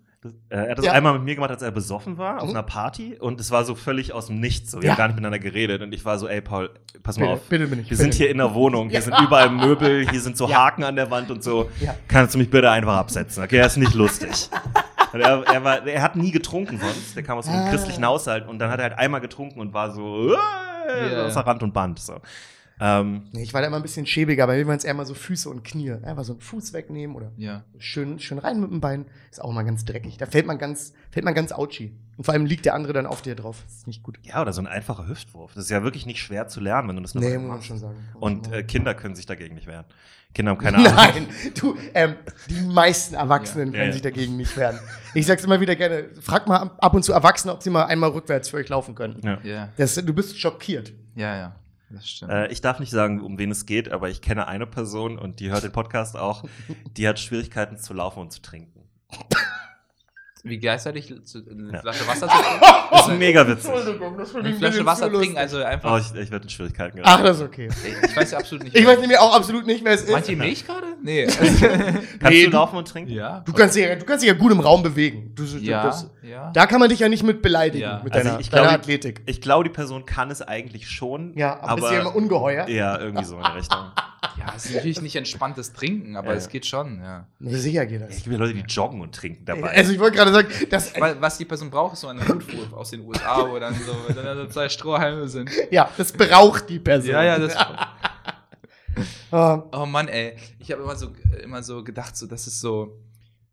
[0.49, 0.91] Äh, Er hat das Ja.
[0.93, 2.55] einmal mit mir gemacht, als er besoffen war, auf Mhm.
[2.55, 3.17] einer Party.
[3.19, 4.71] Und es war so völlig aus dem Nichts.
[4.71, 4.81] So.
[4.81, 4.91] Wir Ja.
[4.93, 5.81] haben gar nicht miteinander geredet.
[5.81, 6.69] Und ich war so, ey, Paul,
[7.03, 7.49] pass mal Bitte, auf.
[7.49, 7.89] bitte bin ich.
[7.89, 8.89] Wir sind hier in der Wohnung.
[8.89, 10.09] Hier sind überall Möbel.
[10.09, 10.57] Hier sind so Ja.
[10.65, 11.69] Haken an der Wand und so.
[11.79, 11.95] Ja.
[12.07, 13.43] Kannst du mich bitte einfach absetzen?
[13.43, 14.49] Okay, das ist nicht lustig.
[15.13, 17.15] Er, er, war, er hat nie getrunken sonst.
[17.15, 17.69] Der kam aus einem Ah.
[17.69, 18.47] christlichen Haushalt.
[18.47, 21.25] Und dann hat er halt einmal getrunken und war so, äh, Ja.
[21.27, 21.99] außer Rand und Band.
[21.99, 22.15] So.
[22.79, 25.05] Ähm, Nee, ich war da immer ein bisschen schäbiger, bei mir waren es eher mal
[25.05, 25.91] so Füße und Knie.
[25.91, 27.63] Einfach so einen Fuß wegnehmen oder Ja.
[27.77, 29.05] schön, schön rein mit dem Bein.
[29.31, 30.17] Ist auch mal ganz dreckig.
[30.17, 31.93] Da fällt man ganz, fällt man ganz ouchy.
[32.17, 33.61] Und vor allem liegt der andere dann auf dir drauf.
[33.65, 34.17] Das ist nicht gut.
[34.23, 35.53] ja, oder so ein einfacher Hüftwurf.
[35.53, 37.67] Das ist ja wirklich nicht schwer zu lernen, wenn du das Nee, muss man machst.
[37.67, 37.95] schon sagen.
[38.19, 39.85] Und äh, Kinder können sich dagegen nicht wehren.
[40.33, 40.93] Kinder haben keine Ahnung.
[40.95, 41.27] Nein,
[41.59, 42.15] du, ähm,
[42.49, 43.73] die meisten Erwachsenen Ja.
[43.73, 44.79] können Ja, sich dagegen nicht wehren.
[45.13, 48.09] Ich sag's immer wieder gerne, frag mal ab und zu Erwachsene, ob sie mal einmal
[48.09, 49.19] rückwärts für euch laufen können.
[49.23, 49.39] Ja.
[49.43, 50.91] Ja, Das, du bist schockiert.
[51.15, 51.55] ja, ja.
[52.29, 55.39] Äh, ich darf nicht sagen, um wen es geht, aber ich kenne eine Person und
[55.39, 56.43] die hört den Podcast auch,
[56.97, 58.81] die hat Schwierigkeiten zu laufen und zu trinken.
[60.45, 61.79] Wie gleichzeitig zu, eine Ja.
[61.79, 62.65] Flasche Wasser zu trinken?
[62.91, 63.71] Das ist mega witzig.
[63.71, 65.93] Entschuldigung, das Eine Flasche Wasser trinken, also einfach.
[65.93, 67.23] Oh, ich, ich werde in Schwierigkeiten Ach, geraten.
[67.23, 67.69] das ist okay.
[67.69, 68.75] Ich, ich weiß ja absolut nicht.
[68.75, 70.11] Ich weiß nämlich auch absolut nicht, wer es ist.
[70.11, 70.92] Meint ihr Milch gerade?
[71.03, 71.25] Nee.
[71.27, 73.11] Kannst Nee, du du- laufen und trinken?
[73.11, 73.41] ja.
[73.41, 75.33] Du kannst, dich, ja- du kannst dich ja gut im Raum bewegen.
[75.35, 76.49] Du, du- Ja, das, ja.
[76.51, 78.01] Da kann man dich ja nicht mit beleidigen, Ja.
[78.03, 79.21] mit Also deiner, ich deiner glaube- Athletik.
[79.25, 81.33] Ich glaube, die Person kann es eigentlich schon.
[81.37, 82.67] Ja, aber, aber ist ja immer ungeheuer.
[82.69, 83.79] ja, irgendwie so in der Richtung.
[84.39, 87.27] Ja, es ist natürlich nicht entspanntes Trinken, aber Ja, es geht schon, ja.
[87.39, 88.09] Na, Sicher geht das.
[88.09, 89.69] Es gibt ja Leute, die joggen und trinken dabei.
[89.75, 92.71] Also ich wollte gerade sagen, das, Weil, was die Person braucht, ist so eine Hutwurf
[92.73, 95.51] aus den USA, wo dann so, wenn dann so zwei Strohhalme sind.
[95.71, 97.11] ja, das braucht die Person.
[97.11, 97.53] Ja, ja, das.
[99.31, 100.35] Ah, Oh Mann, ey.
[100.59, 101.07] Ich habe immer so,
[101.43, 102.99] immer so gedacht, so, das ist so.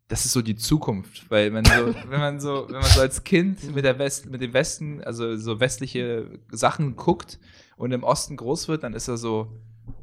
[0.09, 3.23] Das ist so die Zukunft, weil wenn so, wenn man so, wenn man so als
[3.23, 7.39] Kind mit der West, mit dem Westen, also so westliche Sachen guckt
[7.77, 9.53] und im Osten groß wird, dann ist er so,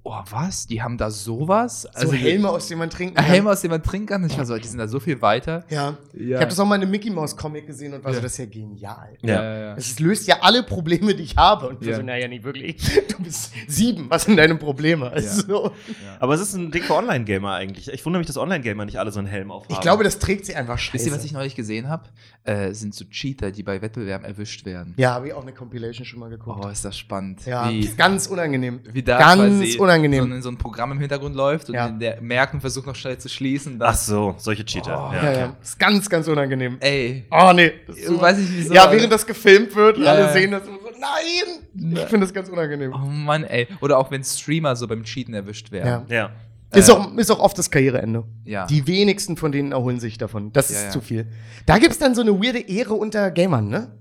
[0.04, 1.82] oh was, die haben da sowas?
[1.84, 3.26] so Also Helme, aus denen man trinken kann.
[3.26, 4.26] Helme, aus denen man trinken kann.
[4.26, 5.64] Ich war so, die sind da so viel weiter.
[5.70, 5.98] Ja.
[6.14, 6.36] Ja.
[6.36, 8.24] Ich habe das auch mal in einem Mickey Mouse Comic gesehen und war so, Ja.
[8.24, 9.18] das ist ja genial.
[9.22, 9.44] Ja.
[9.44, 9.76] ja, ja.
[9.76, 11.68] Es löst ja alle Probleme, die ich habe.
[11.70, 11.96] Und wir Ja.
[11.98, 12.78] so, naja, nicht wirklich.
[13.18, 15.10] Du bist sieben, was sind deine Probleme?
[15.12, 15.72] Also,
[16.20, 17.92] Aber es ist ein dicker Online-Gamer eigentlich.
[17.92, 19.74] Ich wundere mich, dass Online-Gamer nicht alle so einen Helm aufhaben.
[19.74, 20.94] ich glaube, das trägt sie einfach scheiße.
[20.94, 22.04] Wisst ihr, was ich neulich gesehen habe?
[22.44, 24.94] Äh, sind so Cheater, die bei Wettbewerben erwischt werden.
[24.98, 26.64] ja, habe ich auch eine Compilation schon mal geguckt.
[26.64, 27.46] Oh, ist das spannend.
[27.46, 28.82] ja, Wie, ist ganz unangenehm.
[28.92, 30.28] wie da ganz unangenehm.
[30.30, 31.90] So ein, so ein Programm im Hintergrund läuft und Ja.
[31.90, 33.76] der merkt und versucht noch schnell zu schließen.
[33.82, 35.10] Ach Das, so, solche Cheater.
[35.12, 35.58] Oh, ja, ja, ja.
[35.62, 36.78] Ist ganz, ganz unangenehm.
[36.80, 37.26] ey.
[37.32, 37.72] Oh, nee.
[37.96, 40.34] Ich weiß nicht, wieso, Ja, während das gefilmt wird und Ja, alle ja.
[40.34, 41.94] sehen das und so, nein!
[41.94, 42.92] Ich finde das ganz unangenehm.
[42.94, 43.68] Oh Mann, ey.
[43.82, 46.06] Oder auch wenn Streamer so beim Cheaten erwischt werden.
[46.10, 46.16] Ja.
[46.16, 46.30] Ja.
[46.74, 48.24] Ist, Äh, auch, ist auch oft das Karriereende.
[48.44, 48.66] Ja.
[48.66, 50.52] Die wenigsten von denen erholen sich davon.
[50.52, 50.90] Das Ja, ist ja.
[50.92, 51.28] zu viel.
[51.66, 53.94] Da gibt es dann so eine weirde Ehre unter Gamern, ne?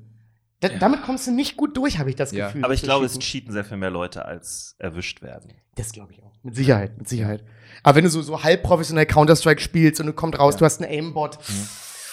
[0.61, 0.79] Da, Ja.
[0.79, 2.47] Damit kommst du nicht gut durch, habe ich das Ja.
[2.47, 2.65] Gefühl.
[2.65, 5.53] Aber ich glaube, es cheaten sehr viel mehr Leute, als erwischt werden.
[5.77, 6.33] Das glaube ich auch.
[6.43, 7.43] Mit Sicherheit, mit Sicherheit.
[7.83, 10.59] Aber wenn du so, so halb professionell Counter-Strike spielst und du kommst raus, Ja.
[10.59, 11.39] du hast einen Aimbot,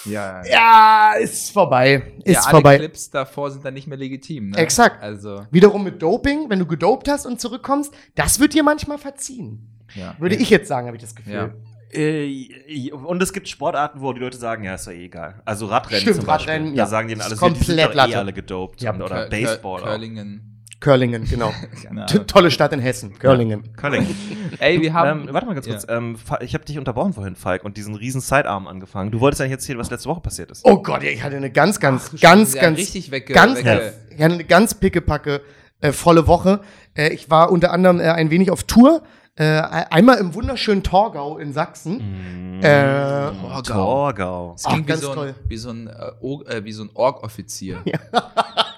[0.05, 2.03] Ja, ja, ist vorbei.
[2.25, 2.77] Ist ja, alle vorbei.
[2.77, 4.49] Clips davor sind dann nicht mehr legitim.
[4.49, 4.57] Ne?
[4.57, 5.01] Exakt.
[5.01, 9.65] Also, Wiederum mit Doping, wenn du gedopt hast und zurückkommst, das wird dir manchmal verziehen.
[9.95, 10.15] ja.
[10.19, 11.33] Würde ich jetzt sagen, habe ich das Gefühl.
[11.33, 11.51] Ja.
[11.97, 15.41] Äh, und es gibt Sportarten, wo die Leute sagen, ja, ist doch eh egal.
[15.45, 16.51] Also Radrennen Stimmt, zum Beispiel.
[16.53, 16.87] Radrennen, da ja.
[16.87, 18.17] sagen die dann Das alle, ist so, die sind komplett doch eh Latte.
[18.19, 18.81] alle gedopt.
[18.81, 18.91] Ja.
[18.91, 19.81] Und, oder Baseball.
[19.83, 20.52] Curlingen.
[20.83, 21.51] Curlingen, genau.
[22.27, 23.73] Tolle Stadt in Hessen, Curlingen.
[23.77, 24.05] Curling.
[24.59, 25.27] Ey, wir haben.
[25.27, 25.73] ähm, warte mal ganz Ja.
[25.73, 25.85] kurz.
[25.89, 29.09] Ähm, Fa- ich habe dich unterbrochen vorhin, Falk, und diesen riesen Sidearm angefangen.
[29.11, 30.65] Du wolltest eigentlich erzählen, was letzte Woche passiert ist.
[30.65, 33.63] Oh Gott, ich hatte eine ganz, ganz, Ach, ganz, ja, ganz, richtig wegge- ganz, wegge-
[33.63, 35.41] ganz, ich hatte eine ganz pickepacke
[35.79, 36.59] äh, volle Woche.
[36.95, 39.03] Äh, ich war unter anderem äh, ein wenig auf Tour.
[39.35, 42.59] Äh, einmal im wunderschönen Torgau in Sachsen.
[42.61, 43.61] Äh, Torgau.
[43.63, 44.53] Torgau.
[44.55, 45.35] Es klingt Ach, wie, ganz so ein, toll.
[45.47, 47.79] wie so ein, äh, äh, wie so ein Org-Offizier.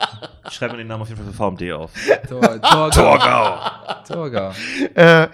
[0.47, 1.91] Ich schreibe mir den Namen auf jeden Fall für VMD auf.
[2.29, 2.89] Tor, Torgau.
[2.89, 3.59] Torgau.
[4.07, 4.51] Torgau.
[4.93, 5.27] äh,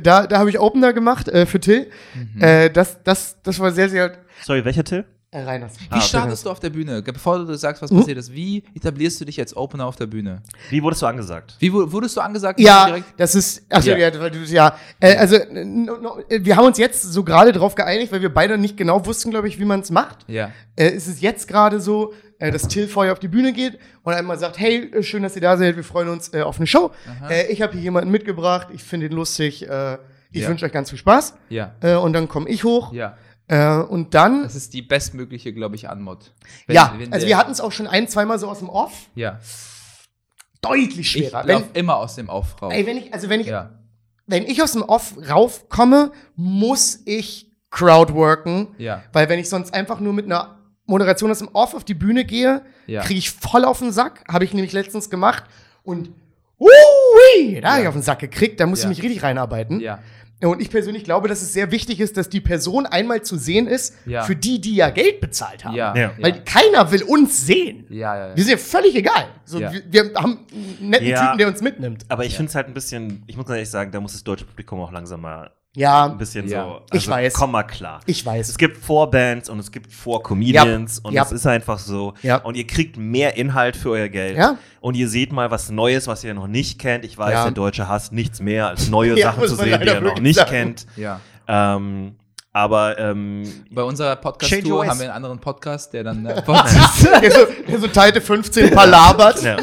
[0.00, 1.90] da da habe ich Opener gemacht äh, für Till.
[2.14, 2.42] Mhm.
[2.42, 4.12] Äh, das, das, das war sehr, sehr.
[4.44, 5.04] Sorry, welcher Till?
[5.34, 5.72] Äh, Reiners.
[5.90, 7.00] Wie startest du auf der Bühne?
[7.02, 10.42] Bevor du sagst, was passiert ist, wie etablierst du dich als Opener auf der Bühne?
[10.68, 11.56] Wie wurdest du angesagt?
[11.58, 12.60] Wie wu- wurdest du angesagt?
[12.60, 13.06] Ja, direkt?
[13.16, 13.96] das ist, also Ja.
[13.96, 17.74] ja, du, ja, äh, also no, no, äh, wir haben uns jetzt so gerade drauf
[17.74, 20.18] geeinigt, weil wir beide nicht genau wussten, glaube ich, wie man es macht.
[20.28, 20.50] Ja.
[20.76, 24.12] Äh, ist es jetzt gerade so, äh, dass Till vorher auf die Bühne geht und
[24.14, 26.66] einmal sagt, hey, äh, schön, dass ihr da seid, wir freuen uns äh, auf eine
[26.66, 26.90] Show.
[27.28, 29.98] Äh, ich habe hier jemanden mitgebracht, ich finde ihn lustig, äh,
[30.30, 30.48] ich Ja.
[30.48, 31.34] wünsche euch ganz viel Spaß.
[31.48, 31.74] Ja.
[31.80, 33.16] Äh, und dann komme ich hoch Ja.
[33.48, 36.32] äh, und dann, Das ist die bestmögliche, glaube ich, Anmod.
[36.66, 38.92] Wenn- ja, wenn also wir hatten es auch schon ein, zweimal so aus dem Off,
[39.14, 39.38] Ja.
[40.60, 41.44] deutlich Ich schwerer.
[41.46, 42.70] lauf Wenn, immer aus dem Aufrau.
[42.70, 43.70] ey, wenn ich, also wenn ich ja.
[44.26, 48.68] wenn ich aus dem Off raufkomme, muss ich Crowdworken.
[48.78, 49.02] Ja.
[49.12, 52.24] Weil wenn ich sonst einfach nur mit einer Moderation aus dem Off auf die Bühne
[52.24, 53.02] gehe, Ja.
[53.02, 54.24] kriege ich voll auf den Sack.
[54.28, 55.44] Habe ich nämlich letztens gemacht.
[55.84, 56.10] Und
[56.58, 58.60] ui, da habe ich auf den Sack gekriegt.
[58.60, 58.90] Da muss Ja.
[58.90, 59.80] ich mich richtig reinarbeiten.
[59.80, 60.00] Ja.
[60.42, 63.68] Und ich persönlich glaube, dass es sehr wichtig ist, dass die Person einmal zu sehen
[63.68, 64.24] ist, Ja.
[64.24, 65.76] für die, die ja Geld bezahlt haben.
[65.76, 65.96] Ja.
[65.96, 66.10] Ja.
[66.20, 67.86] Weil keiner will uns sehen.
[67.90, 68.36] Ja, ja, ja.
[68.36, 69.28] Wir sind ja völlig egal.
[69.44, 69.72] So, Ja.
[69.72, 70.40] wir, wir haben
[70.80, 71.26] einen netten Ja.
[71.26, 72.04] Typen, der uns mitnimmt.
[72.08, 74.24] Aber ich finde es halt ein bisschen, ich muss ganz ehrlich sagen, da muss das
[74.24, 76.64] deutsche Publikum auch langsam mal ein Ja, bisschen Ja.
[76.64, 76.70] so.
[76.74, 77.32] also Ich weiß.
[77.34, 78.00] Komm mal klar.
[78.06, 78.48] ich weiß.
[78.50, 81.22] Es gibt Vorbands und es gibt Vor-Comedians und Ja.
[81.22, 82.12] es ist einfach so.
[82.22, 82.36] Ja.
[82.36, 84.36] Und ihr kriegt mehr Inhalt für euer Geld.
[84.36, 84.58] Ja.
[84.80, 87.04] Und ihr seht mal was Neues, was ihr noch nicht kennt.
[87.06, 87.42] Ich weiß, Ja.
[87.44, 90.36] der Deutsche hasst nichts mehr, als neue Ja, Sachen zu sehen, die er noch nicht
[90.36, 90.50] sagen.
[90.50, 90.86] kennt.
[90.96, 91.20] ja.
[91.48, 92.16] Ähm,
[92.54, 96.26] aber ähm, Bei unserer Podcast-Tour haben wir einen anderen Podcast, der dann.
[96.26, 96.34] Äh,
[97.22, 99.42] der, so, der so Teile 15 palabert.
[99.42, 99.56] ja.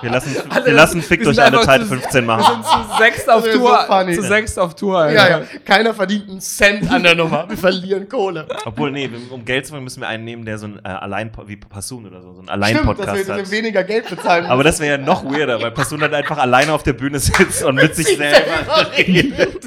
[0.00, 2.54] wir lassen, Alle- wir lassen Fick wir durch alle Teile zu- 15 wir machen.
[2.54, 3.86] sind zu sechst auf Tour.
[3.88, 5.10] so zu sechst auf Tour.
[5.10, 5.40] Ja, Alter.
[5.42, 5.46] ja.
[5.64, 7.48] Keiner verdient einen Cent an der Nummer.
[7.48, 8.48] Wir verlieren Kohle.
[8.64, 11.30] Obwohl, nee, um Geld zu machen, müssen wir einen nehmen, der so ein äh, Allein,
[11.46, 13.50] wie Passun oder so, so ein Stimmt, dass Allein-Podcast wir, dass hat.
[13.50, 14.46] wir weniger Geld bezahlen.
[14.46, 17.62] Aber das wäre ja noch weirder, weil Passun dann einfach alleine auf der Bühne sitzt
[17.62, 19.64] und mit sich selber redet.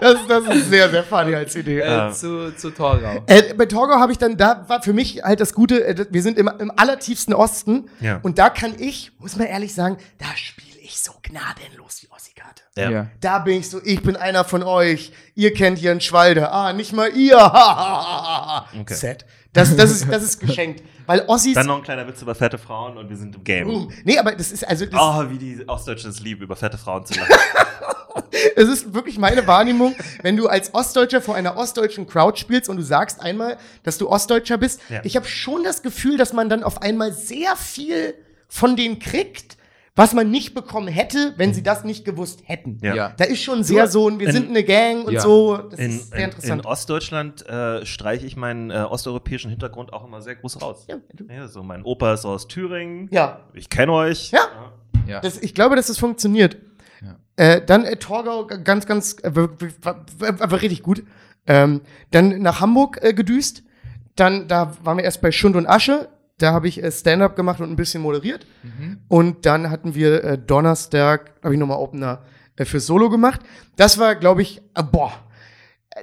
[0.00, 1.80] das, das ist sehr, sehr funny als Idee.
[1.80, 3.22] Äh, zu, zu Torgau.
[3.26, 6.22] Äh, bei Torgau habe ich dann, da war für mich halt das Gute, äh, wir
[6.22, 8.20] sind im, im allertiefsten Osten Ja.
[8.22, 12.62] und da kann ich, muss man ehrlich sagen, da spiele ich so gnadenlos die Ossi-Karte.
[12.76, 13.08] Ja.
[13.20, 15.12] Da bin ich so, ich bin einer von euch.
[15.34, 16.50] Ihr kennt Jörn Schwalde.
[16.52, 17.36] Ah, nicht mal ihr.
[18.80, 18.94] Okay.
[18.94, 19.24] Set.
[19.52, 20.82] Das, das, ist, das ist geschenkt.
[21.06, 21.54] Weil Ossis.
[21.54, 23.66] Dann noch ein kleiner Witz über fette Frauen und wir sind im Game.
[23.66, 23.92] Boom.
[24.04, 27.06] Nee, aber das ist, also, das, Oh, wie die Ostdeutschen es lieben, über fette Frauen
[27.06, 27.32] zu lachen.
[28.56, 32.76] es ist wirklich meine Wahrnehmung, wenn du als Ostdeutscher vor einer ostdeutschen Crowd spielst und
[32.76, 34.80] du sagst einmal, dass du Ostdeutscher bist.
[34.88, 35.00] Ja.
[35.04, 38.14] Ich habe schon das Gefühl, dass man dann auf einmal sehr viel
[38.48, 39.57] von denen kriegt,
[39.98, 42.78] was man nicht bekommen hätte, wenn sie das nicht gewusst hätten.
[42.82, 42.94] Ja.
[42.94, 43.12] Ja.
[43.16, 45.20] Da ist schon sehr so, ein, wir in- sind eine Gang und Ja.
[45.20, 45.56] so.
[45.56, 46.62] Das In, ist sehr in, interessant.
[46.62, 50.86] in Ostdeutschland äh, streiche ich meinen äh, osteuropäischen Hintergrund auch immer sehr groß raus.
[50.88, 50.96] ja,
[51.28, 53.08] Ja, so mein Opa ist aus Thüringen.
[53.10, 54.30] ja, Ich kenne euch.
[54.30, 54.40] Ja.
[55.06, 55.20] Ja.
[55.20, 56.56] Das, ich glaube, dass das funktioniert.
[57.02, 57.16] Ja.
[57.36, 61.02] Äh, dann äh, Torgau ganz, ganz, äh, war, richtig gut.
[61.46, 61.80] Ähm,
[62.10, 63.62] dann nach Hamburg äh, gedüst.
[64.16, 66.08] Dann, da waren wir erst bei Schund und Asche.
[66.38, 68.46] Da habe ich äh, Stand-up gemacht und ein bisschen moderiert.
[68.62, 68.98] Mhm.
[69.08, 72.22] Und dann hatten wir äh, Donnerstag, habe ich nochmal Opener
[72.56, 73.40] äh, für Solo gemacht.
[73.76, 75.12] Das war, glaube ich, äh, boah,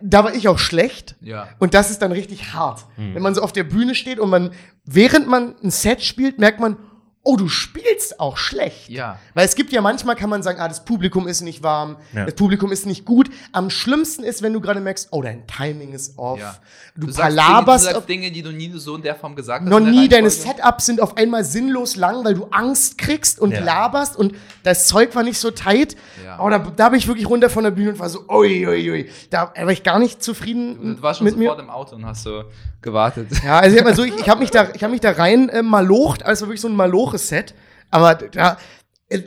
[0.02, 1.16] da war ich auch schlecht.
[1.22, 1.48] Ja.
[1.60, 2.86] Und das ist dann richtig hart.
[2.96, 3.16] Hm.
[3.16, 4.52] Wenn man so auf der Bühne steht und man,
[4.84, 6.78] während man ein Set spielt, merkt man,
[7.26, 8.88] oh, du spielst auch schlecht.
[8.90, 9.20] Ja.
[9.34, 12.26] Weil es gibt ja manchmal, kann man sagen, ah, das Publikum ist nicht warm, Ja.
[12.26, 13.30] das Publikum ist nicht gut.
[13.52, 16.40] Am schlimmsten ist, wenn du gerade merkst, oh, dein Timing ist off.
[16.40, 16.56] Ja.
[16.96, 19.64] Du, Dinge, du palaberst sagst auf, Dinge, die du nie so in der Form gesagt
[19.66, 19.70] hast.
[19.70, 20.30] noch nie, deine.
[20.30, 23.60] Setups sind auf einmal sinnlos lang, weil du Angst kriegst und Ja.
[23.64, 25.96] laberst und das Zeug war nicht so tight.
[26.24, 26.40] Ja.
[26.40, 28.92] Oh, da, da bin ich wirklich runter von der Bühne und war so, ui, ui,
[28.92, 29.10] ui.
[29.30, 31.64] Da war ich gar nicht zufrieden Du warst schon mit sofort mir.
[31.64, 32.44] im Auto und hast so
[32.82, 33.28] gewartet.
[33.44, 35.12] Ja, also ich, hab mal so, ich, ich habe mich da, ich habe mich da
[35.12, 36.76] rein äh, malocht, also wirklich so ein
[37.16, 37.54] Maloche-Set.
[37.92, 38.58] Aber da,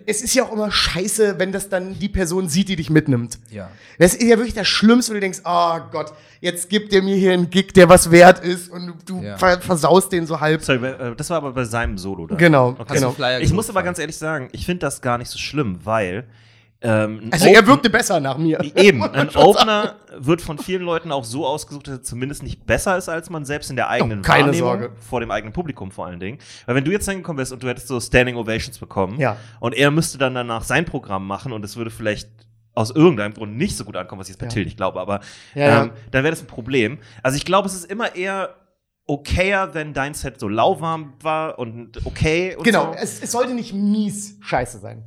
[0.06, 3.38] es ist ja auch immer scheiße, wenn das dann die Person sieht, die dich mitnimmt.
[3.50, 3.70] Ja.
[3.98, 7.16] Das ist ja wirklich das Schlimmste, wo du denkst, oh Gott, jetzt gibt der mir
[7.16, 9.38] hier einen Gig, der was wert ist und du Ja.
[9.38, 10.62] ver versaust den so halb.
[10.64, 12.34] Sorry, äh, das war aber bei seinem Solo da.
[12.34, 12.94] Genau, Okay.
[12.94, 13.14] genau.
[13.40, 16.24] Ich muss aber ganz ehrlich sagen, ich finde das gar nicht so schlimm, weil
[16.80, 18.60] ähm, Also er wirkte besser nach mir.
[18.76, 22.96] Eben, ein Opener wird von vielen Leuten auch so ausgesucht, dass er zumindest nicht besser
[22.96, 24.90] ist als man selbst in der eigenen Oh, keine Wahrnehmung, Sorge.
[25.00, 26.38] vor dem eigenen Publikum vor allen Dingen.
[26.66, 29.36] Weil wenn du jetzt hingekommen wärst und du hättest so Standing Ovations bekommen Ja.
[29.60, 32.28] und er müsste dann danach sein Programm machen und es würde vielleicht
[32.74, 34.50] aus irgendeinem Grund nicht so gut ankommen, was ich jetzt bei Ja.
[34.52, 35.18] Till nicht glaube, aber
[35.56, 35.82] ja.
[35.84, 36.98] ähm, dann wäre das ein Problem.
[37.24, 38.54] Also ich glaube, es ist immer eher
[39.06, 42.98] okayer, wenn dein Set so lauwarm war und okay und Genau, so.
[43.00, 45.02] es, es sollte nicht mies scheiße sein.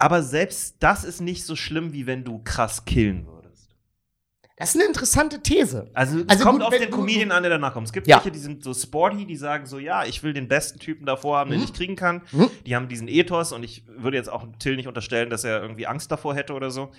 [0.00, 3.40] Aber selbst das ist nicht so schlimm, wie wenn du krass killen würdest.
[4.56, 5.90] Das ist eine interessante These.
[5.94, 7.86] Also es Also kommt gut, auf den Comedian an, der danach kommt.
[7.86, 8.16] Es gibt Ja.
[8.16, 11.38] welche, die sind so sporty, die sagen so, ja, ich will den besten Typen davor
[11.38, 11.64] haben, den Mhm.
[11.64, 12.20] ich kriegen kann.
[12.30, 12.50] Mhm.
[12.66, 15.86] Die haben diesen Ethos und ich würde jetzt auch Till nicht unterstellen, dass er irgendwie
[15.86, 16.90] Angst davor hätte oder so.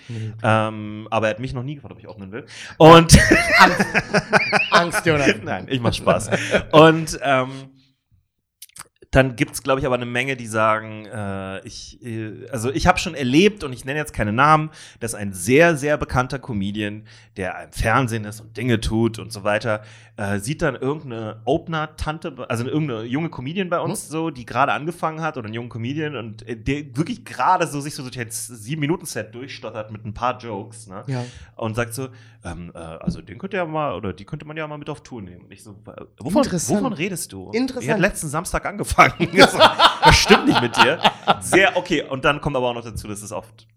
[0.42, 2.46] Ähm, aber er hat mich noch nie gefragt, ob ich öffnen will.
[2.78, 3.16] Und
[3.60, 3.86] Angst.
[4.72, 5.42] Angst, Jonathan.
[5.44, 6.30] Nein, ich mach Spaß.
[6.72, 7.50] Und ähm,
[9.12, 12.88] dann gibt es, glaube ich, aber eine Menge, die sagen, äh, ich, äh, also ich
[12.88, 14.70] habe schon erlebt und ich nenne jetzt keine Namen,
[15.02, 17.04] dass ein sehr, sehr bekannter Comedian,
[17.36, 19.82] der im Fernsehen ist und Dinge tut und so weiter,
[20.16, 25.20] äh, sieht dann irgendeine Opener-Tante, also irgendeine junge Comedian bei uns so, die gerade angefangen
[25.20, 28.32] hat oder einen jungen Comedian und äh, der wirklich gerade so sich so durch ein
[28.32, 31.04] sieben-Minuten-Set durchstottert mit ein paar Jokes, ne?
[31.08, 31.26] Ja.
[31.58, 32.08] und sagt so,
[32.44, 35.02] ähm, äh, also den könnte ja mal, oder die könnte man ja mal mit auf
[35.02, 35.46] Tour nehmen.
[35.46, 35.76] Und ich so,
[36.20, 37.52] wovon, wovon redest du?
[37.52, 37.86] Interessant.
[37.86, 39.01] Die hat letzten Samstag angefangen.
[39.10, 39.58] So,
[40.04, 41.00] das stimmt nicht mit dir.
[41.40, 43.68] Sehr, okay, und dann kommt aber auch noch dazu, dass es oft,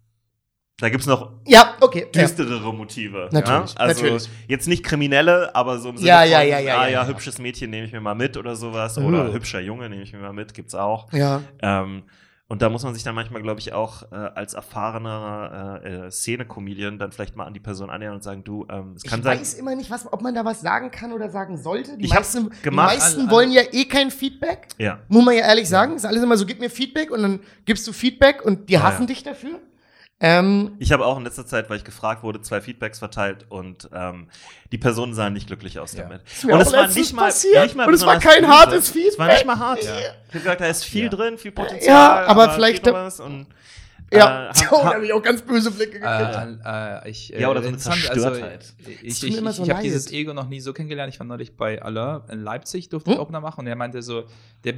[0.79, 2.07] da gibt es noch Ja, okay.
[2.15, 2.23] Ja.
[2.23, 3.29] düsterere Motive.
[3.31, 3.81] Natürlich, ja?
[3.81, 4.29] Also natürlich.
[4.49, 7.07] jetzt nicht kriminelle, aber so im Sinne Ja, von, ja, ja, ja, ah, ja, ja.
[7.07, 8.99] hübsches Mädchen nehme ich mir mal mit oder sowas.
[8.99, 9.03] Uh.
[9.03, 11.13] Oder hübscher Junge nehme ich mir mal mit, gibt's auch.
[11.13, 11.43] Ja.
[11.63, 12.03] Ähm,
[12.55, 16.11] und da muss man sich dann manchmal, glaube ich, auch äh, als erfahrener äh, äh,
[16.11, 19.25] Szene-Comedian dann vielleicht mal an die Person annähern und sagen, du, ähm, es kann ich
[19.25, 19.41] sein.
[19.41, 21.99] weiß immer nicht, was, ob man da was sagen kann oder sagen sollte.
[21.99, 22.93] Die Ich hab's meisten, gemacht.
[22.93, 24.69] die meisten Alle- wollen ja eh kein Feedback.
[24.79, 25.01] Ja.
[25.09, 25.97] Muss man ja ehrlich sagen.
[25.97, 28.83] Ist alles immer so, gib mir Feedback und dann gibst du Feedback und die Ja,
[28.85, 29.07] hassen ja.
[29.09, 29.61] dich dafür.
[30.21, 33.89] Ähm, Ich habe auch in letzter Zeit, weil ich gefragt wurde, zwei Feedbacks verteilt und
[33.93, 34.29] ähm,
[34.73, 36.21] die Personen sahen nicht glücklich aus damit.
[36.45, 37.65] Und es war nicht mal, passiert.
[37.65, 38.49] nicht mal Und es war kein böse.
[38.53, 39.83] hartes Es war nicht mal hart.
[39.83, 39.91] Ja.
[39.99, 41.09] Ich habe gesagt, da ist viel Ja.
[41.11, 41.95] drin, viel Potenzial.
[42.23, 43.47] Ja, aber vielleicht- noch was und,
[44.13, 46.61] ja, äh, oh, ha- da habe ich auch ganz böse Blicke gekriegt.
[46.65, 48.53] Äh, äh, ich, äh, Ja, oder so eine Zerstörtheit.
[48.79, 51.13] Also, ich ich, ich, immer ich so habe dieses Ego noch nie so kennengelernt.
[51.13, 53.23] Ich war neulich bei Alain in Leipzig, durfte ich Hm?
[53.23, 54.25] Opener machen und er meinte so,
[54.63, 54.75] der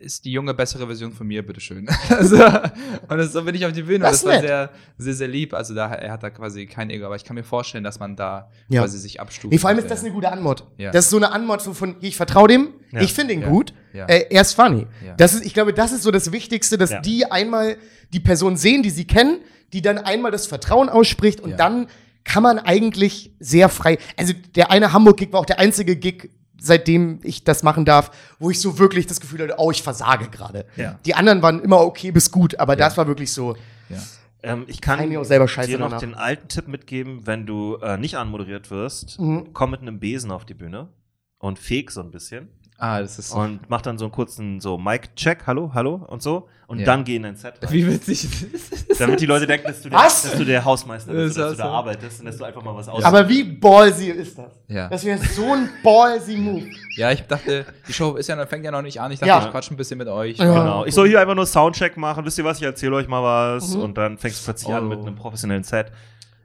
[0.00, 1.88] ist die junge, bessere Version von mir, bitteschön.
[2.08, 4.00] also, und das, so bin ich auf die Bühne.
[4.00, 5.54] Das Das, war sehr, sehr, sehr lieb.
[5.54, 8.16] Also da, er hat da quasi kein Ego, aber ich kann mir vorstellen, dass man
[8.16, 8.82] da Ja.
[8.82, 9.52] quasi sich abstuft.
[9.52, 10.64] Nee, vor allem ist das eine gute Anmod.
[10.78, 10.90] Ja.
[10.92, 13.00] Das ist so eine Anmod so von, ich vertraue dem, Ja.
[13.00, 13.48] ich finde ihn Ja.
[13.48, 14.06] gut, Ja.
[14.06, 14.86] äh, er ist funny.
[15.04, 15.14] Ja.
[15.16, 17.00] Das ist, ich glaube, das ist so das Wichtigste, dass Ja.
[17.00, 17.76] die einmal
[18.12, 19.38] die Person sehen, die sie kennen,
[19.72, 21.56] die dann einmal das Vertrauen ausspricht und Ja.
[21.56, 21.88] dann
[22.22, 23.98] kann man eigentlich sehr frei.
[24.16, 28.50] Also der eine Hamburg-Gig war auch der einzige Gig, seitdem ich das machen darf, wo
[28.50, 30.66] ich so wirklich das Gefühl hatte, oh, ich versage gerade.
[30.76, 30.98] Ja.
[31.06, 33.56] Die anderen waren immer okay bis gut, aber das war wirklich so.
[33.88, 33.98] Ja.
[34.42, 36.00] Ähm, ich kann Kann mir auch selber scheiße dir noch danach.
[36.00, 39.52] den alten Tipp mitgeben, wenn du äh, nicht anmoderiert wirst, Mhm.
[39.52, 40.88] komm mit einem Besen auf die Bühne
[41.38, 42.48] und feg so ein bisschen
[42.78, 43.38] Ah, das ist so.
[43.38, 46.84] und mach dann so einen kurzen so Mic-Check, hallo, hallo und so und Ja.
[46.84, 47.72] dann geh in dein Set rein.
[47.72, 48.28] Wie witzig.
[48.98, 50.22] Damit die Leute denken, dass du der, Was?
[50.24, 51.74] dass du der Hausmeister bist, Das und dass ist du da so.
[51.74, 53.02] arbeitest und dass du einfach mal was aus.
[53.04, 54.52] Aber wie ballsy ist das?
[54.68, 54.88] Ja.
[54.88, 56.66] Das wäre so ein ballsy Move.
[56.96, 59.10] ja, ich dachte, die Show ist ja, fängt ja noch nicht an.
[59.10, 59.44] Ich dachte, Ja.
[59.46, 60.36] ich quatsch ein bisschen mit euch.
[60.38, 60.44] Ja.
[60.44, 60.84] Genau.
[60.84, 62.24] Ich soll hier einfach nur Soundcheck machen.
[62.26, 62.58] Wisst ihr was?
[62.58, 63.74] Ich erzähle euch mal was.
[63.74, 63.82] Mhm.
[63.82, 64.88] Und dann fängst du plötzlich an Oh.
[64.88, 65.92] mit einem professionellen Set.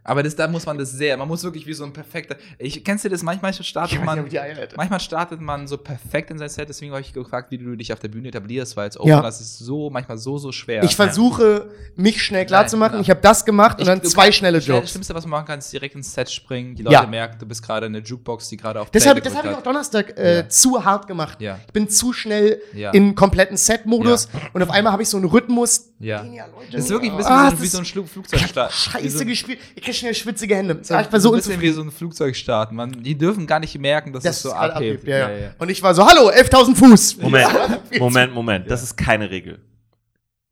[0.04, 2.36] Aber das, da muss man das sehr, man muss wirklich wie so ein perfekter.
[2.58, 3.22] Ich kennst du das?
[3.22, 4.76] Manchmal startet man, nicht, hätte.
[4.76, 6.70] manchmal startet man so perfekt in sein Set.
[6.70, 9.02] Deswegen habe ich gefragt, wie du dich auf der Bühne etablierst, weil als Ja.
[9.02, 10.84] Opener das ist so manchmal so so schwer.
[10.84, 12.92] Ich versuche, mich schnell klar Nein, zu machen.
[12.94, 13.02] genau.
[13.04, 14.90] Ich habe das gemacht und Ich- dann zwei schnelle schnell- Das.
[14.90, 16.76] Schlimmste, was man machen kann, ist direkt ins Set springen.
[16.76, 17.06] Die Leute Ja.
[17.06, 19.62] merken, du bist gerade eine Jukebox, die gerade auf Das habe das hab ich auch.
[19.62, 20.50] Donnerstag äh, Ja.
[20.50, 21.40] zu hart gemacht.
[21.42, 21.60] Ja.
[21.68, 22.90] Ich bin zu schnell Ja.
[22.92, 25.90] in kompletten Set-Modus und auf einmal habe ich so einen Rhythmus.
[26.00, 26.24] Ja.
[26.24, 28.72] Den Leute Das ist wirklich ein bisschen Ah, wie, so, wie ein Flugzeugstart.
[28.74, 29.60] Scheiße gespielt.
[29.76, 30.80] Ich schnell schwitzige Hände.
[30.82, 31.62] So, Ja, ich war so unzufrieden.
[31.62, 32.76] wie so ein Flugzeug starten.
[32.76, 34.76] Man, die dürfen gar nicht merken, dass Das es so abhebt.
[35.02, 35.50] abhebt, ja, ja.
[35.60, 37.18] Und ich war so, hallo, 11.000 Fuß.
[37.18, 37.80] Moment, Ja.
[38.00, 38.70] Moment, Moment.
[38.70, 39.60] Das ist keine Regel.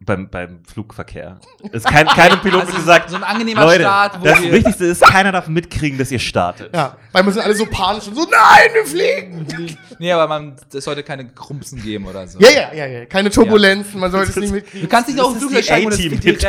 [0.06, 1.40] Beim, beim Flugverkehr.
[1.74, 4.42] Es ist kein, keinem Pilot Also wird gesagt, so ein angenehmer Leute, Start, wo das
[4.44, 6.74] Wichtigste ist, keiner darf mitkriegen, dass ihr startet.
[6.74, 9.78] Ja, weil wir sind alle so panisch und so, nein, wir fliegen.
[10.00, 12.40] Nee, aber man, es sollte keine Krumpsen geben oder so.
[12.40, 13.06] Ja, ja, ja, ja.
[13.08, 14.88] Keine Turbulenzen, man sollte es nicht Du mitkriegen.
[14.88, 16.48] kannst nicht auf den Flugzeug steigen und direkt, äh,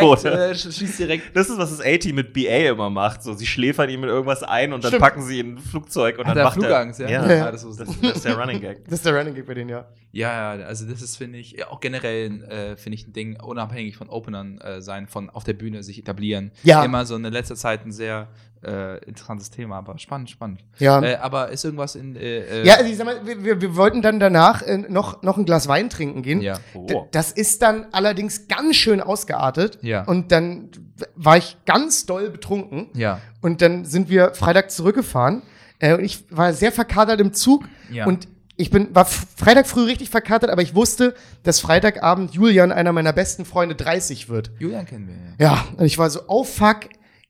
[0.52, 1.36] sch- schießt direkt.
[1.36, 3.24] Das ist, was das A-Team mit BA immer macht.
[3.24, 5.02] So, sie schläfern ihn mit irgendwas ein und dann Stimmt.
[5.02, 7.10] packen sie ihn in ein Flugzeug und Hat dann macht Flugangst, er.
[7.10, 7.26] ja?
[7.26, 7.46] Ja, Ja.
[7.46, 8.84] Ah, das Das, das ist der Running Gag.
[8.84, 9.86] Das ist der Running Gag bei denen, ja.
[10.12, 13.96] Ja, ja, also das ist, finde ich, auch generell, äh, finde ich ein Ding, unabhängig
[13.96, 16.50] von Openern äh, sein, von auf der Bühne sich etablieren.
[16.64, 16.84] Ja.
[16.84, 18.28] Immer so in letzter Zeit ein sehr
[18.62, 20.64] äh, interessantes Thema, aber spannend, spannend.
[20.78, 21.00] Ja.
[21.00, 22.16] Äh, aber ist irgendwas in.
[22.16, 25.38] Äh, äh, Ja, also ich sag mal, wir, wir, wollten dann danach äh, noch, noch
[25.38, 26.40] ein Glas Wein trinken gehen.
[26.40, 26.58] Ja.
[26.74, 27.06] Oh.
[27.12, 29.78] Das ist dann allerdings ganz schön ausgeartet.
[29.82, 30.04] Ja.
[30.04, 30.70] Und dann
[31.14, 32.88] war ich ganz doll betrunken.
[32.94, 33.20] Ja.
[33.40, 35.42] Und dann sind wir Freitag zurückgefahren.
[35.78, 37.64] Äh, und ich war sehr verkatert im Zug.
[37.90, 38.06] Ja.
[38.06, 38.28] Und
[38.60, 43.12] ich bin, war Freitag früh richtig verkatert, aber ich wusste, dass Freitagabend Julian, einer meiner
[43.12, 44.50] besten Freunde, 30 wird.
[44.58, 45.14] Julian kennen wir
[45.46, 45.52] ja.
[45.54, 46.80] Ja, und ich war so, oh fuck,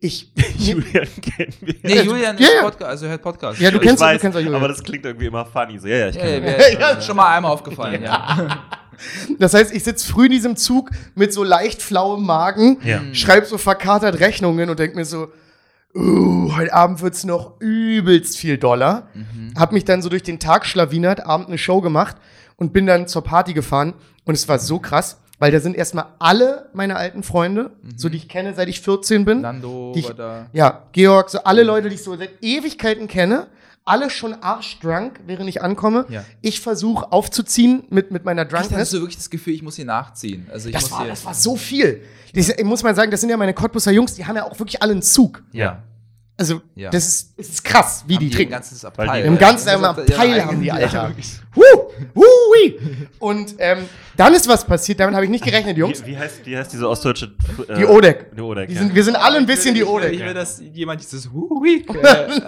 [0.00, 0.32] ich.
[0.58, 1.74] Julian kennen wir.
[1.82, 2.62] Nee, Julian Ja, ist ja.
[2.62, 3.60] Podcast, also hört Podcast.
[3.60, 4.56] Ja, du Ich kennst, weiß, du kennst auch Julian.
[4.62, 5.78] aber das klingt irgendwie immer funny.
[5.78, 8.64] So, ja, ja, ich Ja, kenne ja, wir, ja, schon mal einmal aufgefallen, ja.
[9.38, 13.00] Das heißt, ich sitze früh in diesem Zug mit so leicht flauem Magen, Ja.
[13.12, 15.28] schreibe so verkatert Rechnungen und denke mir so,
[15.94, 19.08] uh, heute Abend wird's noch übelst viel Dollar.
[19.58, 22.16] Hab mich dann so durch den Tag schlawinert, Abend eine Show gemacht
[22.56, 23.94] und bin dann zur Party gefahren.
[24.24, 28.18] Und es war so krass, weil da sind erstmal alle meine alten Freunde, so die
[28.18, 29.40] ich kenne, seit ich 14 bin.
[29.40, 30.46] Nando Die ich- da.
[30.52, 33.46] Ja, Georg, so alle Leute, die ich so seit Ewigkeiten kenne,
[33.84, 36.06] alle schon arschdrunk, während ich ankomme.
[36.08, 36.24] Ja.
[36.42, 38.90] Ich versuche aufzuziehen mit, mit meiner Ich hatte Drunkness.
[38.90, 40.46] so wirklich das Gefühl, ich muss hier nachziehen.
[40.52, 41.08] Also ich Das muss war, hier.
[41.10, 42.02] das war so viel.
[42.34, 44.80] Das, muss man sagen, das sind ja meine Cottbusser Jungs, die haben ja auch wirklich
[44.82, 45.42] alle einen Zug.
[45.52, 45.82] Ja.
[46.40, 46.88] Also, Ja.
[46.88, 48.52] das, ist, das ist krass, wie haben die ein trinken.
[48.52, 49.24] ganzes die- Abteil.
[49.26, 51.12] Im ganzen Ja, einmal ja, haben die, ja, Alter.
[51.54, 52.78] woo, wee.
[53.18, 53.80] Und ähm,
[54.16, 56.02] dann ist was passiert, damit habe ich nicht gerechnet, Jungs.
[56.06, 57.32] Wie, wie, heißt, wie heißt diese ostdeutsche.
[57.68, 58.34] Äh, Die Odek.
[58.34, 58.68] Die Odek.
[58.68, 58.80] Die ja.
[58.80, 60.14] sind, wir sind alle ein bisschen die Odek.
[60.14, 61.84] ich will, dass jemand dieses Hui.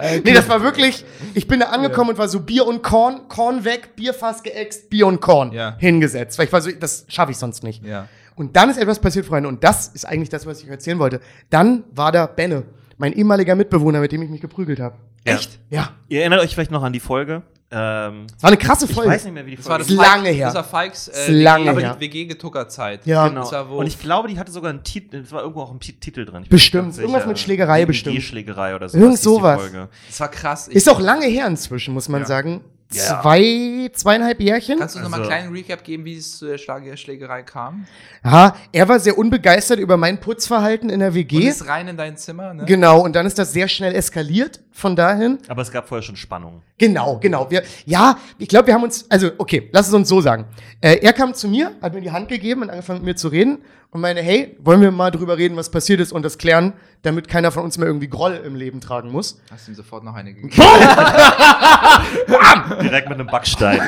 [0.01, 3.27] Äh, Nee, das war wirklich, ich bin da angekommen und war so Bier und Korn,
[3.27, 5.75] Korn weg, Bierfass geäxt, Bier und Korn Ja.
[5.77, 6.39] hingesetzt.
[6.39, 7.85] Weil ich war so, das schaffe ich sonst nicht.
[7.85, 8.07] ja.
[8.35, 10.97] Und dann ist etwas passiert, Freunde, und das ist eigentlich das, was ich euch erzählen
[10.97, 11.19] wollte.
[11.51, 12.63] Dann war da Benne,
[12.97, 14.95] mein ehemaliger Mitbewohner, mit dem ich mich geprügelt habe.
[15.25, 15.35] Ja.
[15.35, 15.59] Echt?
[15.69, 17.43] Ja, Ihr erinnert euch vielleicht noch an die Folge.
[17.75, 19.09] Ähm, es war eine krasse ich Folge.
[19.09, 20.45] weiß nicht mehr, wie die Das war Folge das Ist Falk- lange her.
[20.47, 21.95] Das war Falks äh, lange WG, her.
[21.99, 23.05] WG-Getuckerzeit.
[23.07, 23.27] Ja.
[23.29, 23.49] Genau.
[23.49, 25.93] Das Und ich glaube, die hatte sogar einen Titel, es war irgendwo auch ein Ti-
[25.99, 26.43] Titel drin.
[26.43, 26.95] Ich Bestimmt.
[26.97, 28.15] Irgendwas mit Schlägerei bestimmt.
[28.15, 28.97] WG-Schlägerei oder so.
[28.99, 29.61] Irgend sowas.
[30.07, 30.67] Das war krass.
[30.67, 32.27] Ich, Ist auch lange her inzwischen, muss man Ja.
[32.27, 32.61] sagen.
[32.93, 33.21] Ja.
[33.21, 34.79] Zwei, zweieinhalb Jährchen.
[34.79, 36.83] Kannst du uns noch mal Also- einen kleinen Recap geben, wie es zu der Schlag
[36.97, 37.85] Schlägerei kam?
[38.23, 41.47] Aha, er war sehr unbegeistert über mein Putzverhalten in der Und WG.
[41.47, 42.65] ist rein in dein Zimmer, ne?
[42.65, 45.37] Genau, und dann ist das sehr schnell eskaliert von dahin.
[45.47, 46.61] Aber es gab vorher schon Spannung.
[46.77, 47.49] Genau, genau.
[47.49, 50.45] Wir, ja, ich glaube, wir haben uns, also okay, lass es uns so sagen.
[50.81, 53.27] Äh, er kam zu mir, hat mir die Hand gegeben und angefangen mit mir zu
[53.29, 53.59] reden
[53.93, 56.73] und meine, hey, wollen wir mal drüber reden, was passiert ist und das klären,
[57.03, 59.39] damit keiner von uns mehr irgendwie Groll im Leben tragen muss.
[59.51, 60.49] Hast du ihm sofort noch eine gegeben?
[62.81, 63.81] Direkt mit einem Backstein.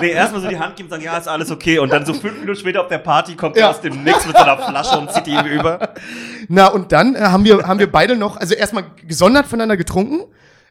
[0.00, 1.78] Nee, erstmal so die Hand geben und sagen, ja, ist alles okay.
[1.78, 3.66] Und dann so fünf Minuten später auf der Party kommt Ja.
[3.66, 5.90] er aus dem Nix mit seiner Flasche und zieht ihm über.
[6.48, 10.22] Na, und dann äh, haben, wir, haben wir beide noch, also erstmal gesondert voneinander getrunken,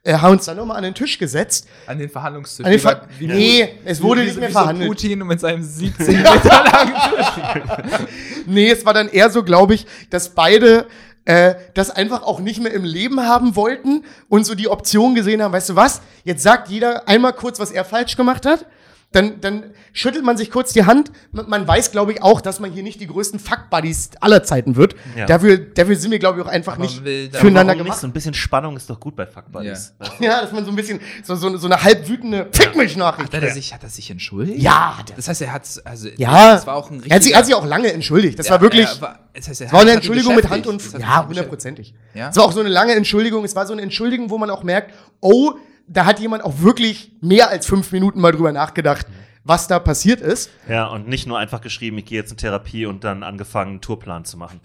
[0.04, 1.68] äh, haben uns dann nochmal an den Tisch gesetzt.
[1.88, 2.66] An den Verhandlungstisch.
[2.66, 4.90] An den Wie Ver wie nee, Pu- es wurde wie- nicht wie mehr so verhandelt.
[4.90, 8.08] Putin mit seinem 17 Meter langen Tisch.
[8.48, 10.88] Nee, es war dann eher so, glaube ich, dass beide
[11.26, 15.44] äh, das einfach auch nicht mehr im Leben haben wollten und so die Option gesehen
[15.44, 18.66] haben, weißt du was, jetzt sagt jeder einmal kurz, was er falsch gemacht hat.
[19.14, 21.12] Dann, dann schüttelt man sich kurz die Hand.
[21.34, 24.96] Man, weiß, glaube ich, auch, dass man hier nicht die größten Fuck-Buddies aller Zeiten wird.
[25.18, 25.26] Ja.
[25.26, 27.84] Dafür, dafür sind wir, glaube ich, auch einfach Aber nicht will füreinander Warum nicht?
[27.88, 28.00] gemacht.
[28.00, 29.94] So ein bisschen Spannung ist doch gut bei Fuck Buddies.
[30.00, 30.24] Weißt du?
[30.24, 33.34] Ja, dass man so ein bisschen, so, so, so eine halb wütende Fick mich Nachricht.
[33.34, 34.62] Hat er, sich, hat er sich entschuldigt?
[34.62, 34.98] Ja.
[35.14, 37.38] Das heißt, er hat also Ja, das war auch ein er hat sich, richtiger- er
[37.40, 38.40] hat sich auch lange entschuldigt.
[38.40, 41.28] Das Ja, war wirklich, war, das heißt, es war eine Entschuldigung mit Hand und ja,
[41.28, 41.94] hundertprozentig.
[42.14, 42.30] Ja?
[42.30, 43.44] Es war auch so eine lange Entschuldigung.
[43.44, 45.52] Es war so eine Entschuldigung, wo man auch merkt, oh,
[45.92, 49.06] da hat jemand auch wirklich mehr als fünf Minuten mal drüber nachgedacht,
[49.44, 50.52] was da passiert ist.
[50.70, 53.82] Ja, und nicht nur einfach geschrieben, ich gehe jetzt in Therapie und dann angefangen, einen
[53.82, 54.60] Tourplan zu machen.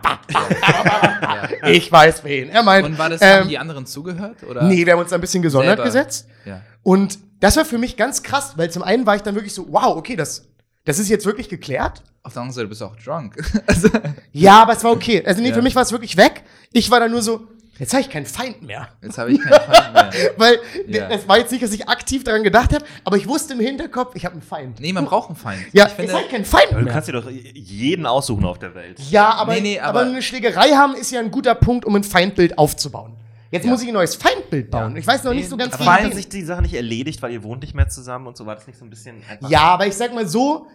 [1.68, 2.48] Ich weiß wen.
[2.48, 4.42] Er meint, Und war das, haben ähm, die anderen zugehört?
[4.48, 4.62] Oder?
[4.64, 5.84] nee, wir haben uns da ein bisschen gesondert Selber.
[5.84, 6.28] gesetzt.
[6.44, 6.62] Ja.
[6.82, 9.66] Und das war für mich ganz krass, weil zum einen war ich dann wirklich so,
[9.70, 10.48] wow, okay, das,
[10.84, 12.02] das ist jetzt wirklich geklärt.
[12.26, 13.36] Auf der anderen Seite bist du auch drunk.
[13.66, 13.88] also,
[14.32, 15.22] Ja, aber es war okay.
[15.24, 15.54] Also nee, Ja.
[15.54, 16.42] für mich war es wirklich weg.
[16.72, 17.46] Ich war dann nur so,
[17.78, 18.88] Jetzt habe ich keinen Feind mehr.
[19.02, 20.10] Jetzt habe ich keinen Feind mehr.
[20.38, 20.58] Weil
[20.88, 21.08] Ja.
[21.10, 24.14] es war jetzt nicht, dass ich aktiv daran gedacht habe, aber ich wusste im Hinterkopf,
[24.16, 24.80] ich habe einen Feind.
[24.80, 25.60] Nee, man braucht einen Feind.
[25.72, 26.92] Ja, ich ich finde, habe keinen Feind Aber du mehr.
[26.94, 28.98] kannst dir doch jeden aussuchen auf der Welt.
[29.10, 31.94] Ja, aber, Nee, nee, aber, aber- eine Schlägerei haben ist ja ein guter Punkt, um
[31.94, 33.14] ein Feindbild aufzubauen.
[33.50, 33.70] Jetzt Ja.
[33.70, 34.92] muss ich ein neues Feindbild bauen.
[34.92, 34.98] Ja.
[34.98, 36.74] Ich weiß noch Nee, nicht so ganz aber ich hat den- sich die Sache nicht
[36.74, 39.16] erledigt, weil ihr wohnt nicht mehr zusammen und so war das nicht so ein bisschen
[39.28, 39.50] einfach.
[39.50, 40.66] Ja, aber ich sag mal so,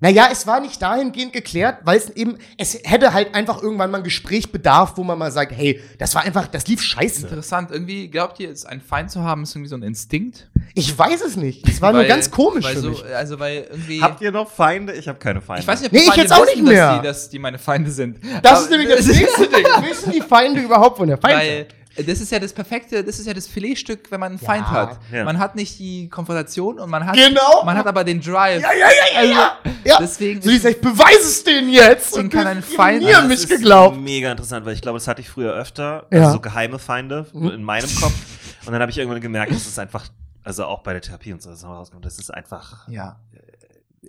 [0.00, 3.98] naja, es war nicht dahingehend geklärt, weil es eben, es hätte halt einfach irgendwann mal
[3.98, 7.22] ein Gespräch bedarf, wo man mal sagt, hey, das war einfach, das lief scheiße.
[7.22, 7.70] interessant.
[7.72, 10.48] Irgendwie, glaubt ihr, einen Feind zu haben, ist irgendwie so ein Instinkt?
[10.74, 11.66] Ich weiß es nicht.
[11.66, 13.04] Das war nur Weil- ganz komisch weil für so, mich.
[13.06, 14.00] Also, weil irgendwie.
[14.00, 14.92] Habt ihr noch Feinde?
[14.92, 15.62] Ich habe keine Feinde.
[15.62, 16.86] ich weiß nicht, ob Nee, ich Feinde jetzt auch wissen, nicht mehr.
[16.92, 18.18] Dass die, dass die meine Feinde sind.
[18.42, 19.64] Das Aber- ist nämlich das nächste Ding.
[19.88, 21.34] Wissen die Feinde überhaupt von der Feind?
[21.40, 21.66] Weil
[22.06, 24.98] das ist ja das perfekte, das ist ja das Filetstück, wenn man einen Feind hat.
[25.12, 25.24] Ja.
[25.24, 27.64] Man hat nicht die Konfrontation und man hat, Genau.
[27.64, 28.62] man hat aber den Drive.
[28.62, 29.52] ja, ja, ja, ja, ja.
[29.84, 29.98] ja.
[30.00, 32.10] Deswegen so, ich ich beweise es denen jetzt.
[32.12, 33.98] Deswegen Und kann ein Feind- mir Das mich ist geglaubt.
[34.00, 36.06] Mega interessant, weil ich glaube, das hatte ich früher öfter.
[36.10, 36.18] Ja.
[36.18, 36.24] Mhm.
[36.24, 38.14] Also so geheime Feinde in meinem Kopf.
[38.66, 40.06] Und dann habe ich irgendwann gemerkt, das ist einfach,
[40.44, 43.18] also auch bei der Therapie und so, das ist rausgekommen, das ist einfach, Ja,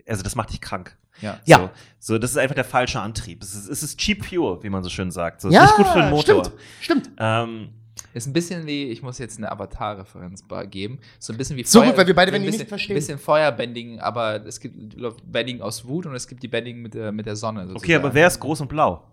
[0.07, 0.95] also das macht dich krank.
[1.21, 1.37] ja.
[1.45, 1.57] Ja.
[1.99, 3.41] So, so das ist einfach der falsche Antrieb.
[3.43, 5.41] Es ist, es ist cheap fuel, wie man so schön sagt.
[5.41, 6.45] So, Ja, ist nicht gut für den Motor.
[6.81, 7.09] stimmt, stimmt.
[7.19, 7.69] Ähm,
[8.13, 10.99] Ist ein bisschen wie, ich muss jetzt eine Avatar-Referenz geben.
[11.19, 12.95] So ein bisschen wie So gut, weil wir beide bisschen, nicht verstehen.
[12.95, 14.95] Ein bisschen Feuerbending, aber es gibt
[15.31, 17.61] Bending aus Wut und es gibt die Bending mit der, mit der Sonne.
[17.61, 18.05] okay, sozusagen.
[18.05, 19.03] aber wer ist groß und blau?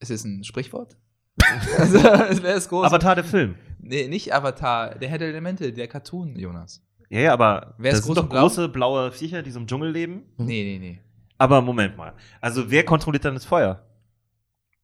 [0.00, 0.96] Ist es ein Sprichwort?
[1.78, 1.98] also,
[2.42, 2.86] wer ist groß?
[2.86, 3.54] Avatar der Film.
[3.78, 6.82] nee, nicht Avatar, der Herr der Elemente, der Cartoon, Jonas.
[7.08, 8.40] Ja, ja, aber Wer ist das sind groß doch und blau?
[8.42, 10.22] große blaue Viecher, die so im Dschungel leben.
[10.36, 11.00] Nee, nee, nee.
[11.38, 12.14] Aber Moment mal.
[12.40, 13.84] Also wer kontrolliert dann das Feuer?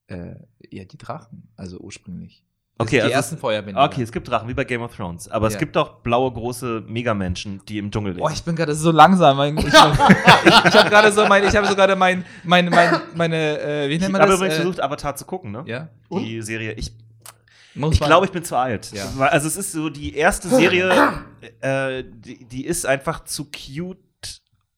[0.07, 0.35] Äh,
[0.70, 2.45] ja, die Drachen, also ursprünglich.
[2.81, 3.85] Okay, die also ersten es- Feuerbändiger.
[3.85, 5.28] Okay, es gibt Drachen, wie bei Game of Thrones.
[5.28, 5.59] Aber es Ja.
[5.61, 8.20] gibt auch blaue, große Megamenschen, die im Dschungel leben.
[8.22, 9.39] Boah, ich bin gerade so langsam.
[9.59, 13.61] Ich ich, ich habe gerade so mein, ich habe so gerade mein, mein, mein, meine,
[13.61, 14.41] äh, wie ich nennt man habe das?
[14.41, 15.62] übrigens äh, versucht, Avatar zu gucken, ne?
[15.66, 15.89] Ja.
[16.11, 16.72] Die Serie.
[16.72, 16.93] Ich,
[17.74, 18.91] Muss ich glaube, ich bin zu alt.
[18.93, 19.05] Ja.
[19.26, 20.91] Also es ist so die erste Serie,
[21.61, 23.99] äh, die, die ist einfach zu cute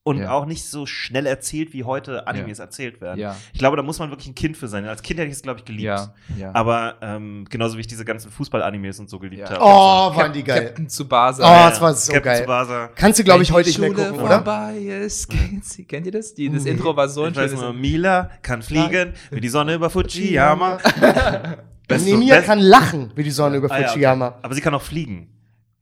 [0.05, 0.33] und Ja.
[0.33, 3.21] auch nicht so schnell erzählt, wie heute Animes erzählt werden.
[3.21, 3.37] Ja.
[3.53, 4.85] Ich glaube, da muss man wirklich ein Kind für sein.
[4.85, 5.85] Als Kind hätte ich es, glaube ich, geliebt.
[5.85, 6.51] Ja, ja.
[6.55, 9.51] Aber ähm, genauso wie ich diese ganzen Fußball-Animes und so geliebt Ja.
[9.51, 9.61] habe.
[9.63, 10.65] Oh, waren die geil.
[10.67, 11.45] Captain Tsubasa.
[11.45, 12.41] Oh, das war so Captain geil.
[12.41, 12.91] Tsubasa.
[12.97, 14.35] Kannst du, glaube ich, heute nicht mehr Schule gucken, oder?
[14.37, 16.35] vorbei ist, kennt, sie, kennt ihr das?
[16.35, 17.61] Die, das Intro war so ein Ich weiß schönes.
[17.65, 20.79] nur, Mila kann fliegen wie die Sonne über Fujiyama.
[21.87, 22.09] Best-
[22.47, 24.29] kann lachen wie die Sonne über Ah, ja, Fujiyama.
[24.29, 24.37] okay.
[24.43, 25.29] Aber sie kann auch fliegen.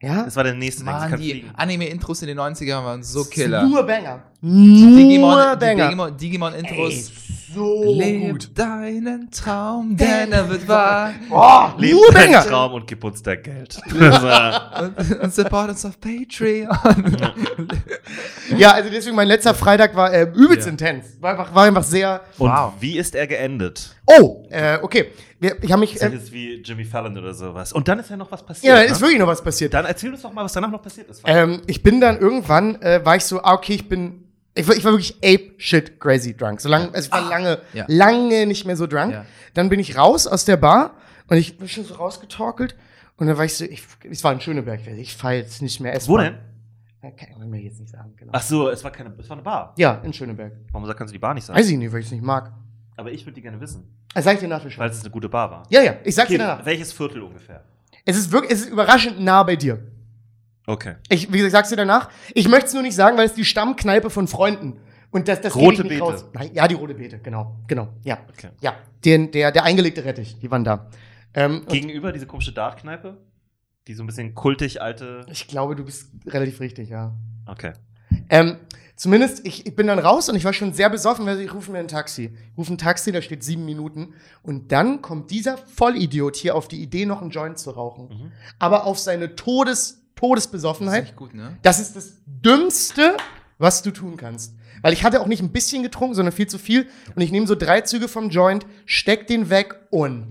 [0.03, 0.25] Ja?
[0.25, 0.93] Das war der nächste Ding.
[0.93, 1.45] Mann, kann die.
[1.55, 3.65] Anime-Intros in den 90ern waren so killer.
[3.67, 4.23] Nur Banger.
[4.41, 5.85] Digimon, Nur die Banger.
[5.89, 7.13] Digimon, Digimon-Intros.
[7.53, 8.51] So Leb gut.
[8.59, 11.13] deinen Traum, denn er wird wahr.
[11.31, 12.45] Oh, Leb nur deinen Banger.
[12.47, 13.81] Traum und gib uns dein Geld.
[13.91, 16.69] Und, und support uns auf Patreon.
[18.57, 20.71] Ja, also deswegen mein letzter Freitag war äh, übelst Ja.
[20.73, 21.17] intens.
[21.21, 22.21] War einfach, war einfach sehr.
[22.39, 22.73] und Wow.
[22.81, 23.97] wie ist er geendet?
[24.07, 25.09] Oh, äh, okay.
[25.63, 25.95] Ich habe mich.
[25.95, 27.73] Das Äh, ist wie Jimmy Fallon oder sowas.
[27.73, 28.65] Und dann ist ja noch was passiert.
[28.73, 28.93] ja, da ne?
[28.93, 29.73] ist wirklich noch was passiert.
[29.75, 31.23] Dann erzähl uns doch mal, was danach noch passiert ist.
[31.27, 34.25] Ähm, ich bin dann irgendwann, äh, war ich so, ah, okay, ich bin.
[34.61, 36.61] Ich war, ich war wirklich ape shit crazy drunk.
[36.61, 37.85] So lang, also ich war lange, Ah, ja.
[37.89, 39.13] lange nicht mehr so drunk.
[39.13, 39.25] Ja.
[39.55, 40.95] Dann bin ich raus aus der Bar
[41.29, 42.77] und ich bin schon so rausgetorkelt.
[43.17, 45.95] Und dann war ich so, ich, es war in Schöneberg, ich fahre jetzt nicht mehr
[45.95, 46.09] essen.
[46.09, 46.35] Wo denn?
[47.03, 48.33] Kann ich mir jetzt nicht sagen, genau.
[48.35, 49.75] Ach so, es war keine, es war eine Bar.
[49.79, 50.53] Ja, in Schöneberg.
[50.73, 51.59] Warum kannst du die Bar nicht sagen?
[51.59, 52.53] Weiß ich nicht, weil ich es nicht mag.
[52.97, 54.81] Aber ich würde die gerne wissen, Also sag ich dir nach der Show.
[54.81, 55.63] weil es eine gute Bar war.
[55.71, 56.67] Ja, ja, ich sag Okay, dir danach.
[56.67, 57.65] welches Viertel ungefähr?
[58.05, 59.79] Es ist wirklich, es ist überraschend nah bei dir.
[60.71, 60.95] Okay.
[61.09, 62.11] Ich, wie gesagt, sag's dir danach.
[62.33, 64.79] Ich möchte es nur nicht sagen, weil es die Stammkneipe von Freunden.
[65.11, 66.01] Und das, das Rote Beete.
[66.01, 66.25] raus.
[66.33, 68.19] Nein, ja, die rote Beete, genau, genau, ja.
[68.29, 68.51] Okay.
[68.61, 70.89] Ja, den, der, der eingelegte Rettich, die waren da.
[71.35, 73.17] Ähm, Gegenüber diese komische Dartkneipe?
[73.89, 75.27] Die so ein bisschen kultig alte.
[75.29, 77.13] ich glaube, du bist relativ richtig, ja.
[77.47, 77.73] Okay.
[78.29, 78.59] Ähm,
[78.95, 81.73] zumindest, ich, ich bin dann raus und ich war schon sehr besoffen, weil ich rufe
[81.73, 82.37] mir ein Taxi.
[82.53, 84.15] Ich rufe ein Taxi, da steht sieben Minuten.
[84.43, 88.09] Und dann kommt dieser Vollidiot hier auf die Idee, noch einen Joint zu rauchen.
[88.09, 88.33] Mhm.
[88.61, 91.03] Aber auf seine Todes, Das ist Todesbesoffenheit.
[91.05, 91.57] nicht gut, ne?
[91.63, 93.17] Das ist das Dümmste,
[93.59, 94.55] was du tun kannst.
[94.83, 96.89] Weil ich hatte auch nicht ein bisschen getrunken, sondern viel zu viel.
[97.15, 100.29] Und ich nehme so drei Züge vom Joint, steck den weg und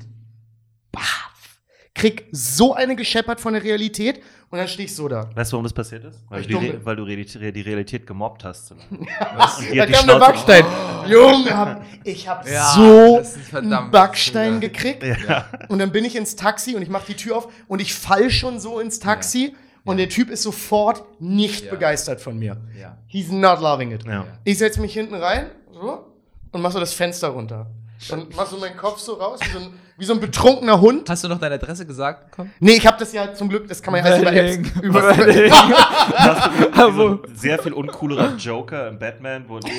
[0.91, 1.59] baff.
[1.93, 5.29] Krieg so eine gescheppert von der Realität und dann stehe ich so da.
[5.35, 6.23] Weißt du, warum das passiert ist?
[6.29, 8.71] Weil, du, die, weil du Realität, die Realität gemobbt hast.
[9.35, 9.59] Was?
[9.59, 10.63] Und Da kam der Backstein.
[11.07, 13.21] Junge, hab, ich hab Ja, so
[13.57, 14.61] einen Backstein schön.
[14.61, 15.03] gekriegt.
[15.03, 15.45] Ja.
[15.67, 18.29] Und dann bin ich ins Taxi und ich mache die Tür auf und ich fall
[18.31, 19.55] schon so ins Taxi
[19.89, 21.71] und der Typ ist sofort nicht Ja.
[21.71, 22.57] begeistert von mir.
[22.79, 22.97] Ja.
[23.07, 24.05] He's not loving it.
[24.05, 24.25] Ja.
[24.43, 26.05] Ich setze mich hinten rein so,
[26.51, 27.67] und mach so das Fenster runter.
[28.11, 31.09] Und mach so meinen Kopf so raus, wie so ein, wie so ein betrunkener Hund.
[31.09, 32.53] Hast du noch deine Adresse gesagt bekommen?
[32.61, 34.69] Nee, ich habe das ja zum Glück, das kann man ja alles über Apps.
[34.81, 35.51] Über, Wedding.
[35.53, 39.69] Hast du so ein sehr viel uncoolerer Joker im Batman, wo die,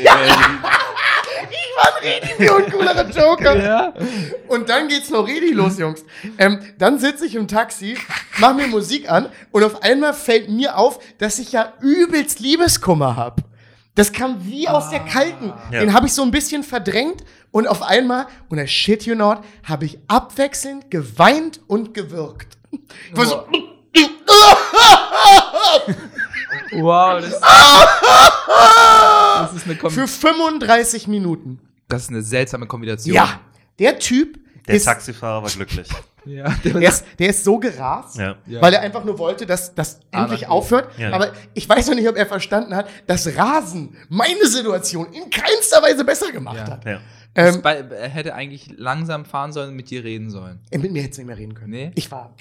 [1.76, 3.62] war ein richtig viel uncoolerer Joker.
[3.62, 3.94] Ja.
[4.48, 6.04] Und dann geht's noch richtig los, Jungs.
[6.38, 7.96] Ähm, dann sitze ich im Taxi,
[8.38, 13.16] mach mir Musik an und auf einmal fällt mir auf, dass ich ja übelst Liebeskummer
[13.16, 13.42] hab.
[13.94, 15.52] Das kam wie aus der Kalten.
[15.70, 15.80] Ja.
[15.80, 19.38] Den habe ich so ein bisschen verdrängt und auf einmal, und I shit you not,
[19.64, 22.56] habe ich abwechselnd geweint und gewirkt.
[22.70, 23.46] Ich war so,
[26.72, 27.40] Wow, das,
[29.40, 31.60] das ist eine Kom für 35 Minuten.
[31.88, 33.14] das ist eine seltsame Kombination.
[33.14, 33.40] Ja,
[33.78, 35.88] der Typ Der ist, Taxifahrer war glücklich.
[36.26, 38.36] Ja, der, der ist, der ist so gerast, Ja.
[38.60, 40.48] Weil er einfach nur wollte, dass das endlich natürlich.
[40.48, 40.98] aufhört.
[40.98, 41.12] Ja.
[41.14, 45.82] Aber ich weiß noch nicht, ob er verstanden hat, dass Rasen meine Situation in keinster
[45.82, 46.70] Weise besser gemacht Ja.
[46.72, 46.84] hat.
[46.84, 47.00] Ja.
[47.34, 50.60] Ähm, bei, er hätte eigentlich langsam fahren sollen und mit dir reden sollen.
[50.70, 51.70] äh, mit mir hätte es nicht mehr reden können.
[51.70, 51.92] Nee?
[51.94, 52.34] Ich war.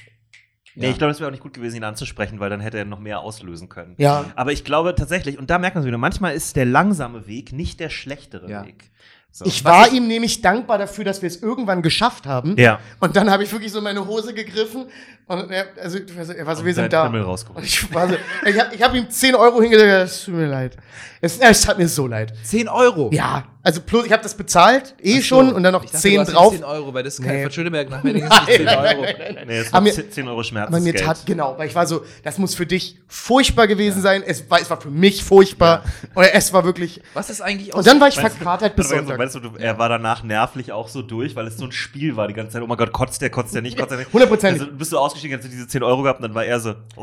[0.76, 2.86] Nee, ich glaube, es wäre auch nicht gut gewesen, ihn anzusprechen, weil dann hätte er
[2.86, 3.96] noch mehr auslösen können.
[3.98, 4.26] Ja.
[4.36, 7.52] Aber ich glaube tatsächlich, und da merkt man es wieder, manchmal ist der langsame Weg
[7.52, 8.66] nicht der schlechtere Ja.
[8.66, 8.90] Weg.
[9.32, 9.46] So.
[9.46, 12.58] Ich war ihm nämlich dankbar dafür, dass wir es irgendwann geschafft haben.
[12.58, 12.80] Ja.
[13.00, 14.86] Und dann habe ich wirklich so in meine Hose gegriffen
[15.28, 17.06] und er, also, er war so, wir Und sind seinen da.
[17.06, 20.78] Und ich war so, ich habe hab ihm 10 Euro hingelegt, es tut mir leid.
[21.22, 22.34] Es, es tat mir so leid.
[22.44, 23.12] 10 Euro.
[23.14, 25.22] Ja, also plus, ich habe das bezahlt, eh so.
[25.22, 26.54] schon, und dann noch Ich dachte, 10 du hast drauf.
[26.54, 27.44] 10 Euro, weil das ist kein Nee.
[27.44, 29.06] von Schöneberg nach Wedding ist nicht 10 Euro.
[29.46, 30.70] Nee, es war mir- 10 10 Euro Schmerz.
[30.70, 34.24] Aber mir tat, genau, weil ich war so, das muss für dich furchtbar gewesen sein.
[34.26, 35.84] Es war, es war für mich furchtbar.
[36.16, 37.00] Oder es war wirklich.
[37.14, 39.20] Was ist eigentlich Und dann war ich Weißt verkatert bis Sonntag.
[39.20, 42.28] weißt du, er war danach nervlich auch so durch, weil es so ein Spiel war
[42.28, 42.64] die ganze Zeit.
[42.64, 44.12] Oh mein Gott, kotzt der, kotzt der nicht, kotzt der nicht.
[44.12, 44.62] Hundertprozentig.
[44.64, 46.74] Also bist du ausgestiegen, hast du diese 10 Euro gehabt und dann war er so.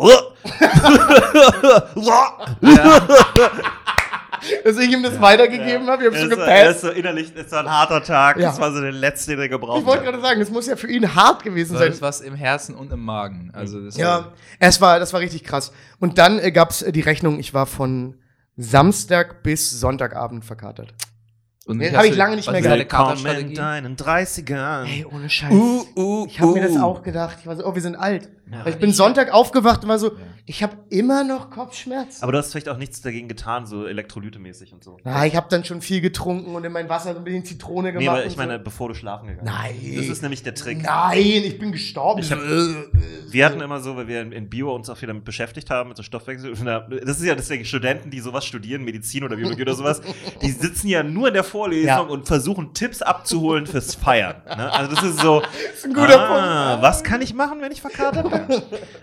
[4.65, 6.81] Dass ich ihm das weitergegeben habe, ich habe so gepasst.
[6.81, 8.39] so innerlich, es war ein harter Tag.
[8.39, 8.49] Ja.
[8.49, 10.11] Das war so der letzte, den er gebraucht Ich wollte hat.
[10.13, 11.91] gerade sagen, das muss ja für ihn hart gewesen So, sein.
[11.91, 13.51] das was im Herzen und im Magen.
[13.55, 15.73] Also das Ja, es war, das war richtig krass.
[15.99, 18.17] Und dann äh, gab's äh, die Rechnung, ich war von
[18.57, 20.95] Samstag bis Sonntagabend verkatert.
[21.67, 23.25] Und Nee, wie hab hast ich lange nicht mehr gehabt.
[23.25, 24.85] Willkommen in deinen 30ern.
[24.85, 25.51] Ey, ohne Scheiß.
[25.53, 26.83] Uh, uh, ich habe mir das uh.
[26.83, 27.39] auch gedacht.
[27.41, 28.29] Ich war so, oh, wir sind alt.
[28.49, 30.13] Weil ich bin Sonntag aufgewacht und war so,
[30.45, 32.23] ich habe immer noch Kopfschmerzen.
[32.23, 34.99] Aber du hast vielleicht auch nichts dagegen getan, so elektrolytemäßig und so.
[35.03, 37.89] Na, ich habe dann schon viel getrunken und in mein Wasser so ein bisschen Zitrone
[37.93, 38.03] gemacht.
[38.03, 38.65] Nee, aber ich meine, so.
[38.65, 39.75] bevor du schlafen gegangen Nein.
[39.83, 39.99] bist.
[39.99, 40.83] Das ist nämlich der Trick.
[40.83, 42.21] Nein, ich bin gestorben.
[42.21, 45.25] Ich hab- Wir hatten immer so, weil wir in, in Bio uns auch viel damit
[45.25, 46.55] beschäftigt haben, mit so Stoffwechsel.
[47.05, 50.01] Das ist ja deswegen Studenten, die sowas studieren, Medizin oder Biologie oder sowas,
[50.43, 51.99] die sitzen ja nur in der Vorlesung Ja.
[52.01, 54.37] und versuchen Tipps abzuholen fürs Feiern.
[54.47, 54.73] Ne?
[54.73, 55.43] Also das ist so,
[55.75, 58.36] ist ein guter ah, was kann ich machen, wenn ich verkatert bin?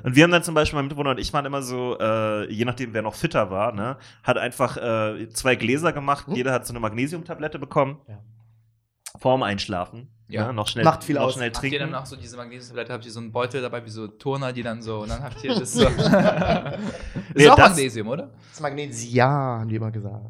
[0.04, 2.66] Und wir haben dann zum Beispiel, mein Mitbewohner und ich waren immer so, äh, je
[2.66, 6.74] nachdem, wer noch fitter war, ne, hat einfach äh, zwei Gläser gemacht, jeder hat so
[6.74, 8.00] eine Magnesiumtablette bekommen.
[8.08, 8.20] Ja.
[9.20, 10.08] Vorm Einschlafen.
[10.28, 10.48] Ja.
[10.48, 10.54] Ne?
[10.54, 11.34] Noch schnell, Macht viel noch aus.
[11.34, 11.92] schnell Habt ihr trinken.
[11.92, 14.64] dann auch so diese Magnesiumtablette, habt ihr so einen Beutel dabei, wie so Turner, die
[14.64, 15.84] dann so, und dann habt ihr das so.
[15.98, 16.80] das
[17.36, 18.32] Nee, ist auch das- Magnesium, oder?
[18.50, 20.26] Das Magnesium, haben die immer gesagt.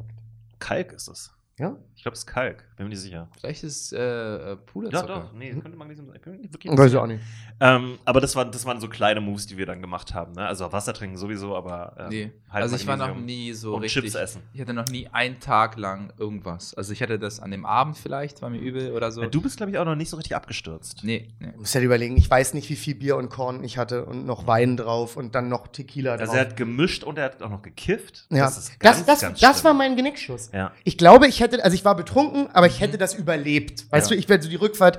[0.58, 1.30] Kalk ist es.
[1.56, 1.76] Ja?
[1.94, 2.64] Ich glaube, es ist Kalk.
[2.76, 3.28] Bin mir nicht sicher.
[3.38, 5.06] Vielleicht ist äh, äh, Ja, Puderzucker.
[5.06, 5.32] doch.
[5.32, 6.18] Nee, könnte Magnesium sein.
[6.24, 7.22] Wirklich Weiß ich auch nicht.
[7.60, 10.32] Ähm, aber das waren, das waren so kleine Moves, die wir dann gemacht haben.
[10.32, 10.44] Ne?
[10.46, 11.94] Also Wasser trinken sowieso, aber.
[11.98, 14.02] äh, Nee, halt also ich war noch nie so und richtig.
[14.02, 14.42] Chips essen.
[14.52, 16.74] Ich hatte noch nie einen Tag lang irgendwas.
[16.74, 19.22] Also ich hatte das an dem Abend vielleicht, war mir übel oder so.
[19.22, 21.00] Ja, du bist, glaube ich, auch noch nicht so richtig abgestürzt.
[21.04, 21.52] Nee, nee.
[21.52, 24.26] Du musst halt überlegen, ich weiß nicht, wie viel Bier und Korn ich hatte und
[24.26, 26.34] noch Wein drauf und dann noch Tequila Also drauf.
[26.34, 28.26] er hat gemischt und er hat auch noch gekifft.
[28.30, 30.50] ja, Das das, ist ganz, das, ganz das, war mein Genickschuss.
[30.52, 30.72] Ja.
[30.82, 33.90] Ich glaube, ich hätte, also ich war betrunken, aber ich hätte das überlebt.
[33.92, 34.16] Weißt Ja.
[34.16, 34.98] du, ich wäre so die Rückfahrt,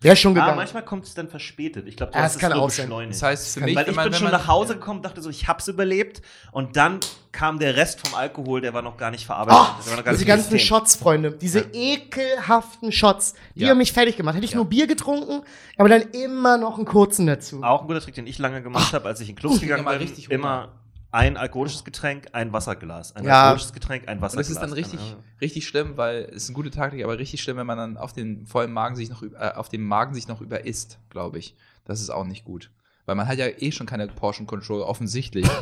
[0.00, 0.56] wäre schon Ah, gegangen.
[0.56, 1.86] manchmal kommt es dann verspätet.
[1.88, 2.86] Ich glaube, du Ja, hast das kann auch sein.
[2.86, 3.14] beschleunigt.
[3.14, 5.02] Das heißt für kann- mich, Weil wenn ich man, bin schon man, nach Hause gekommen,
[5.02, 6.22] dachte so, ich hab's überlebt.
[6.52, 7.00] Und dann
[7.32, 9.60] kam der Rest vom Alkohol, der war noch gar nicht verarbeitet.
[9.62, 10.66] Oh, der war noch gar diese ganzen System.
[10.66, 13.70] Shots, Freunde, diese ekelhaften Shots, die Ja.
[13.70, 14.34] haben mich fertig gemacht.
[14.36, 14.56] Hätte ich Ja.
[14.56, 15.42] nur Bier getrunken,
[15.76, 17.62] aber dann immer noch einen kurzen dazu.
[17.62, 19.92] Auch ein guter Trick, den ich lange gemacht habe, als ich in Clubs gegangen immer
[19.92, 20.00] bin.
[20.02, 20.34] richtig Hunger.
[20.34, 20.68] immer
[21.10, 23.14] ein alkoholisches Getränk, ein Wasserglas.
[23.16, 23.42] Ein Ja.
[23.42, 24.48] alkoholisches Getränk, ein und Wasserglas.
[24.48, 25.16] das ist dann richtig, Ja.
[25.40, 28.12] richtig schlimm, weil es ist eine gute Taktik, aber richtig schlimm, wenn man dann auf
[28.12, 31.54] den vollen Magen sich noch über, äh, auf dem Magen sich noch überisst, glaube ich.
[31.84, 32.70] Das ist auch nicht gut.
[33.06, 35.46] Weil man hat ja eh schon keine Portion Control, offensichtlich.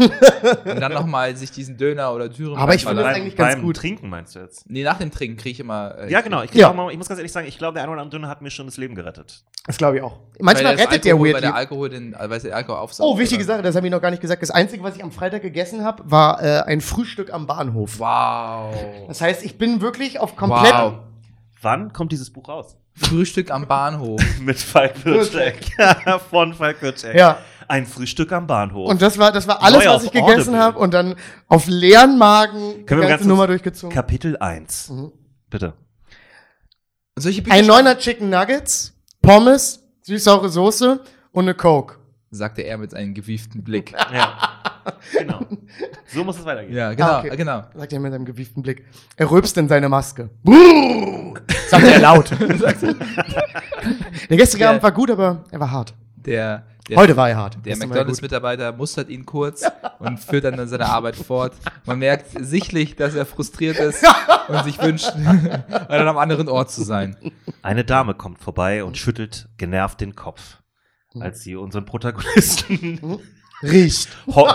[0.64, 3.62] und dann nochmal sich diesen Döner oder Dürüm Aber ich finde das eigentlich ganz beim
[3.64, 3.76] gut.
[3.76, 4.68] Trinken meinst du jetzt?
[4.70, 5.94] Nee, nach dem Trinken kriege ich immer.
[5.98, 6.42] äh, Ja, genau.
[6.42, 6.72] Ich, Ja.
[6.72, 8.50] glaub, ich muss ganz ehrlich sagen, ich glaube, der eine oder andere Dünner hat mir
[8.50, 9.44] schon das Leben gerettet.
[9.66, 10.20] Das glaube ich auch.
[10.40, 13.10] Manchmal rettet der Alkohol, Weil der Alkohol den, weil der Alkohol aufsaugt.
[13.14, 13.52] Oh, wichtige oder?
[13.54, 14.40] Sache, das habe ich noch gar nicht gesagt.
[14.40, 17.98] Das Einzige, was ich am Freitag gegessen habe, war äh, ein Frühstück am Bahnhof.
[17.98, 18.74] Wow.
[19.08, 20.72] Das heißt, ich bin wirklich auf komplett.
[20.72, 20.94] Wow.
[21.60, 22.78] Wann kommt dieses Buch raus?
[22.94, 24.20] Frühstück am Bahnhof.
[24.40, 25.76] Mit Falk Wirczek.
[26.30, 27.14] Von Falk Wirczek.
[27.16, 27.38] Ja.
[27.66, 28.88] Ein Frühstück am Bahnhof.
[28.90, 31.16] Und das war, das war alles, Neu was ich gegessen habe und dann
[31.48, 33.94] auf leeren Magen Können die wir ganze ganz Nummer durchgezogen.
[33.94, 34.90] Kapitel 1.
[34.90, 35.12] Mhm.
[35.50, 35.72] Bitte.
[37.16, 38.92] Solche Bücher Ein neuner Chicken Nuggets,
[39.22, 41.00] Pommes, süß-saure Soße
[41.32, 41.96] und eine Coke.
[42.30, 43.92] sagte er mit einem gewieften Blick.
[44.12, 44.53] Ja.
[45.18, 45.40] Genau.
[46.06, 46.74] So muss es weitergehen.
[46.74, 47.36] Ja, genau, Ah, okay.
[47.36, 47.62] genau.
[47.74, 48.84] Sagt er mit einem gewieften Blick.
[49.16, 50.30] Er rülpst in seine Maske.
[51.68, 52.30] Sagt er laut.
[54.30, 55.94] Der gestrige Der- Abend war gut, aber er war hart.
[56.16, 57.58] Der, der, Heute war er hart.
[57.64, 57.86] der er.
[57.86, 59.62] McDonalds-Mitarbeiter mustert ihn kurz
[59.98, 61.52] und führt dann seine Arbeit fort.
[61.84, 64.04] Man merkt sichtlich, dass er frustriert ist
[64.48, 67.16] und sich wünscht, an einem anderen Ort zu sein.
[67.62, 70.58] Eine Dame kommt vorbei und schüttelt genervt den Kopf,
[71.20, 73.18] als sie unseren Protagonisten
[73.62, 74.08] Riecht.
[74.26, 74.46] heu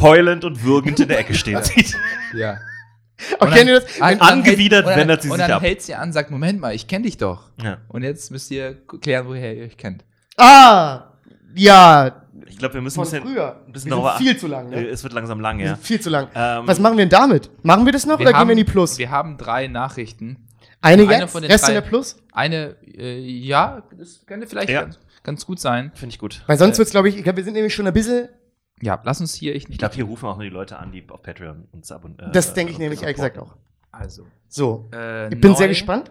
[0.00, 1.94] heulend und würgend in der Ecke stehen sieht.
[2.34, 2.56] Ja.
[3.40, 4.00] Aber kennt ihr das?
[4.00, 5.62] Ein- angewidert und dann- wendet sie Und sich dann ab.
[5.62, 7.50] hält sie an und sagt, Moment mal, ich kenne dich doch.
[7.62, 7.78] Ja.
[7.88, 10.04] Und jetzt müsst ihr klären, woher ihr euch kennt.
[10.36, 11.12] Ah,
[11.54, 13.60] ja, Ich glaube, wir müssen von ein bisschen, früher.
[13.66, 14.88] ein bisschen Wir sind viel zu lang, Äh, ne?
[14.88, 15.76] Es wird langsam lang, Wir ja.
[15.76, 16.28] viel zu lang.
[16.34, 17.50] Ähm, Was machen wir denn damit?
[17.64, 18.98] Machen wir das noch oder gehen wir in die Plus?
[18.98, 20.46] Wir haben drei Nachrichten.
[20.82, 22.16] Eine eine jetzt, von den Rest drei- in der Plus?
[22.32, 24.82] Eine, äh, ja, das könnte vielleicht Ja.
[24.82, 25.92] ganz, ganz gut sein.
[25.94, 26.42] Finde ich gut.
[26.46, 28.28] Weil sonst Äh, wird's, glaube ich, ich glaube, wir sind nämlich schon ein bisschen,
[28.80, 31.06] Ja, lass uns hier, ich Ich glaube, hier rufen auch nur die Leute an, die
[31.08, 32.32] auf Patreon uns abonnieren.
[32.32, 33.56] das denke ich nämlich ehrlich gesagt auch.
[33.92, 36.10] Also, So, äh, ich bin sehr neu- gespannt.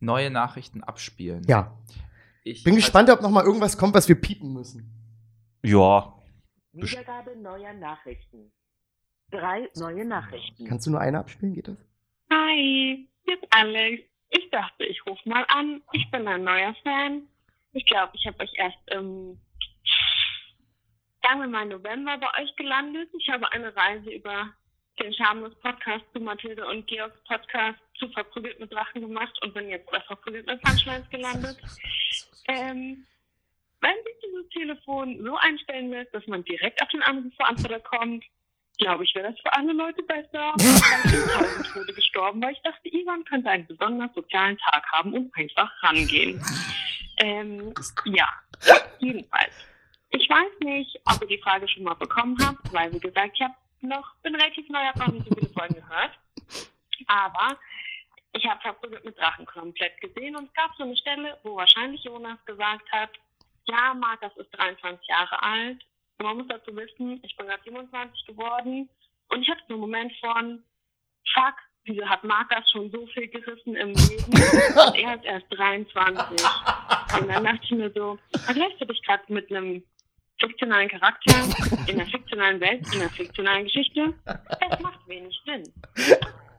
[0.00, 1.42] Neue Nachrichten abspielen.
[1.48, 1.76] Ja,
[2.44, 4.90] Ich bin gespannt, ob noch mal irgendwas kommt, was wir piepen müssen.
[5.62, 6.14] Ja.
[6.72, 8.52] Wiedergabe neuer Nachrichten.
[9.30, 10.64] Drei neue Nachrichten.
[10.66, 11.76] Kannst du nur eine abspielen, geht das?
[12.30, 14.02] Hi, hier ist Alex.
[14.30, 15.82] Ich dachte, ich rufe mal an.
[15.92, 17.22] Ich bin ein neuer Fan.
[17.72, 19.38] Ich glaube, ich habe euch erst im,
[21.22, 23.10] sagen wir mal, November bei euch gelandet.
[23.18, 24.52] Ich habe eine Reise über
[24.98, 29.68] den Schamlos Podcast zu Mathilde und Georgs Podcast zu Verprügelt mit Drachen gemacht und bin
[29.68, 31.56] jetzt bei Verprügelt mit Punchlines gelandet.
[32.48, 33.06] Ähm,
[33.80, 38.24] wenn sich dieses Telefon so einstellen lässt, dass man direkt auf den Anrufbeantworter kommt,
[38.78, 40.54] glaube ich, wäre das für alle Leute besser.
[41.04, 45.34] Ich bin Tode gestorben, weil ich dachte, Ivan könnte einen besonders sozialen Tag haben und
[45.36, 46.42] einfach rangehen.
[47.18, 48.28] Ähm, ja,
[48.98, 49.54] jedenfalls.
[50.10, 53.42] Ich weiß nicht, ob ihr die Frage schon mal bekommen habt, weil wie gesagt, ich
[53.42, 56.18] hab noch, bin relativ neu, habe noch nicht so viele Folgen gehört.
[57.06, 57.58] Aber
[58.32, 62.02] ich habe Verprügelt mit Drachen komplett gesehen und es gab so eine Stelle, wo wahrscheinlich
[62.04, 63.10] Jonas gesagt hat,
[63.66, 65.84] ja, Markus ist 23 Jahre alt.
[66.18, 68.88] Und man muss dazu wissen, ich bin gerade 27 geworden
[69.28, 70.64] und ich hatte so einen Moment von,
[71.32, 71.54] fuck,
[71.88, 76.46] wieso hat Markus schon so viel gerissen im Leben und er ist erst 23.
[77.20, 79.82] Und dann dachte ich mir so, vergleichst du dich gerade mit einem
[80.40, 81.34] fiktionalen Charakter
[81.88, 84.14] in einer fiktionalen Welt, in einer fiktionalen Geschichte?
[84.24, 85.64] Das macht wenig Sinn.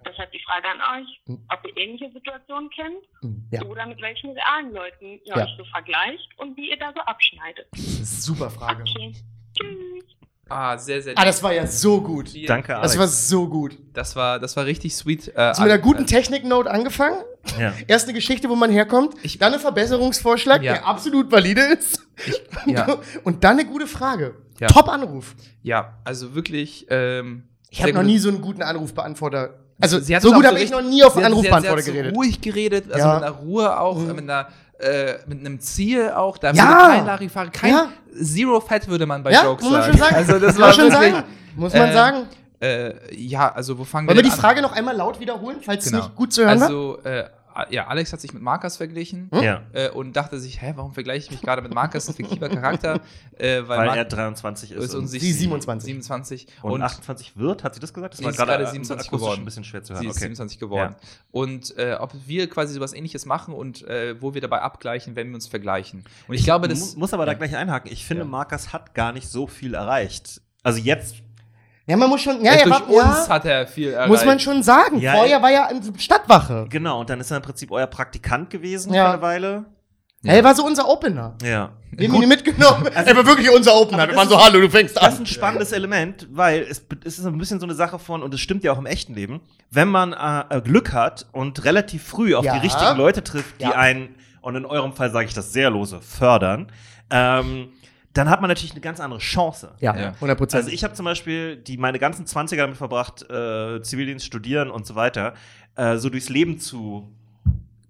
[0.05, 3.03] Deshalb die Frage an euch, ob ihr ähnliche Situationen kennt
[3.51, 5.43] Ja, oder mit welchen realen Leuten ihr Ja.
[5.43, 7.67] euch so vergleicht und wie ihr da so abschneidet.
[7.71, 7.97] das ist
[8.29, 8.81] eine super Frage.
[8.83, 9.13] Okay.
[9.57, 10.05] Tschüss.
[10.49, 12.29] Ah, sehr, sehr Ah, das war ja so gut.
[12.29, 12.93] Vielen- Danke, Alex.
[12.93, 13.77] Das war so gut.
[13.93, 15.27] Das war, das war richtig sweet.
[15.29, 17.17] Äh, du mit einer guten Technik-Note angefangen?
[17.59, 17.73] Ja.
[17.87, 20.73] Erst eine Geschichte, wo man herkommt, Ich- dann ein Verbesserungsvorschlag, Ja.
[20.73, 22.01] der absolut valide ist.
[22.65, 22.97] ja.
[23.23, 24.35] Und dann eine gute Frage.
[24.59, 24.67] Ja.
[24.67, 25.35] Top-Anruf.
[25.63, 26.85] ja, also wirklich.
[26.89, 29.59] Ähm, Ich habe noch nie so einen guten Anrufbeantworter.
[29.81, 31.81] Also, Sie hat so gut habe ich noch nie auf einen hat- sie hat- Anrufbeantworter
[31.83, 32.15] sie hat geredet.
[32.17, 33.13] Ruhig geredet, also Ja.
[33.15, 34.07] mit einer Ruhe auch, Mhm.
[34.07, 34.47] mit einer
[34.79, 36.37] äh, mit einem Ziel auch.
[36.37, 36.63] Da Ja.
[36.67, 37.87] würde kein Larifari, kein Ja.
[38.21, 39.91] Zero Fat würde man bei Ja, Jokes muss sagen.
[39.91, 40.15] schon sagen.
[40.15, 41.23] Also das Muss war man schon wirklich, sagen.
[41.55, 42.17] Muss man äh, sagen.
[42.61, 44.41] Äh, ja, also wo fangen Wollen wir denn die an?
[44.41, 45.99] Frage noch einmal laut wiederholen, falls Genau.
[45.99, 46.67] es nicht gut zu hören war?
[46.67, 47.23] Also äh,
[47.69, 49.29] ja, Alex hat sich mit Markus verglichen.
[49.33, 49.43] Hm?
[49.43, 49.61] ja.
[49.73, 53.01] Äh, und dachte sich, hä, warum vergleiche ich mich gerade mit Markus, ein fiktiver Charakter?
[53.37, 54.83] Äh, weil Weil er 23 ist.
[54.83, 55.85] ist und und, sich Sie 27.
[55.87, 58.13] 27 und, und 28 wird, hat sie das gesagt?
[58.13, 59.41] Das Sie war ist gerade gerade äh, 27 akustisch geworden.
[59.41, 60.05] ein bisschen schwer zu sie hören.
[60.09, 60.19] ist Okay.
[60.25, 60.95] 27 geworden.
[61.31, 65.27] Und äh, ob wir quasi sowas ähnliches machen und äh, wo wir dabei abgleichen, wenn
[65.29, 66.03] wir uns vergleichen.
[66.27, 66.93] Und ich, glaube, das.
[66.95, 67.37] Mu- muss aber da ja.
[67.37, 67.91] gleich einhaken.
[67.91, 68.29] Ich finde, Ja.
[68.29, 70.41] Markus hat gar nicht so viel erreicht.
[70.63, 71.15] Also jetzt,
[71.89, 74.09] Ja, man muss schon, ja, Äh, ja, durch war, uns ja, hat er viel erreicht.
[74.09, 74.99] muss man schon sagen.
[74.99, 75.41] Ja, Vorher ey.
[75.43, 76.67] war ja Stadtwache.
[76.69, 79.05] genau, und dann ist er im Prinzip euer Praktikant gewesen Ja.
[79.07, 79.65] für eine Weile.
[80.21, 80.33] Ja.
[80.33, 81.35] Er war so unser Opener.
[81.41, 81.71] Ja.
[81.91, 82.87] Wir haben ihn mitgenommen.
[82.93, 83.99] er war wirklich unser Opener.
[84.03, 85.23] Wir das waren so, ist- hallo, du fängst Das ist an.
[85.23, 88.39] ein spannendes Element, weil es, es ist ein bisschen so eine Sache von, und es
[88.41, 89.39] stimmt ja auch im echten Leben,
[89.71, 92.53] wenn man äh, Glück hat und relativ früh auf Ja.
[92.55, 93.71] die richtigen Leute trifft, die Ja.
[93.71, 96.69] einen, und in eurem Fall sage ich das sehr lose, fördern,
[97.09, 97.69] ähm,
[98.13, 99.75] dann hat man natürlich eine ganz andere Chance.
[99.79, 100.11] Ja, Ja.
[100.13, 100.63] 100 Prozent.
[100.63, 104.85] Also ich habe zum Beispiel die meine ganzen 20er damit verbracht, äh, Zivildienst studieren und
[104.85, 105.33] so weiter,
[105.75, 107.13] äh, so durchs Leben zu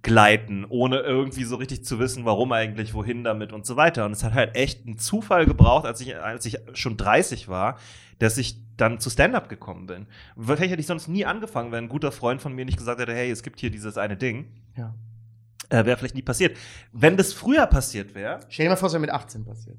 [0.01, 4.05] gleiten, ohne irgendwie so richtig zu wissen, warum eigentlich, wohin damit und so weiter.
[4.05, 7.77] Und es hat halt echt einen Zufall gebraucht, als ich, als ich schon 30 war,
[8.17, 10.07] dass ich dann zu Stand-up gekommen bin.
[10.37, 13.13] Vielleicht hätte ich sonst nie angefangen, wenn ein guter Freund von mir nicht gesagt hätte,
[13.13, 14.47] hey, es gibt hier dieses eine Ding.
[14.77, 14.93] Ja.
[15.69, 16.57] Äh, wäre vielleicht nie passiert.
[16.93, 19.77] Wenn das früher passiert wäre, Stell dir mal vor, es wäre mit 18 passiert.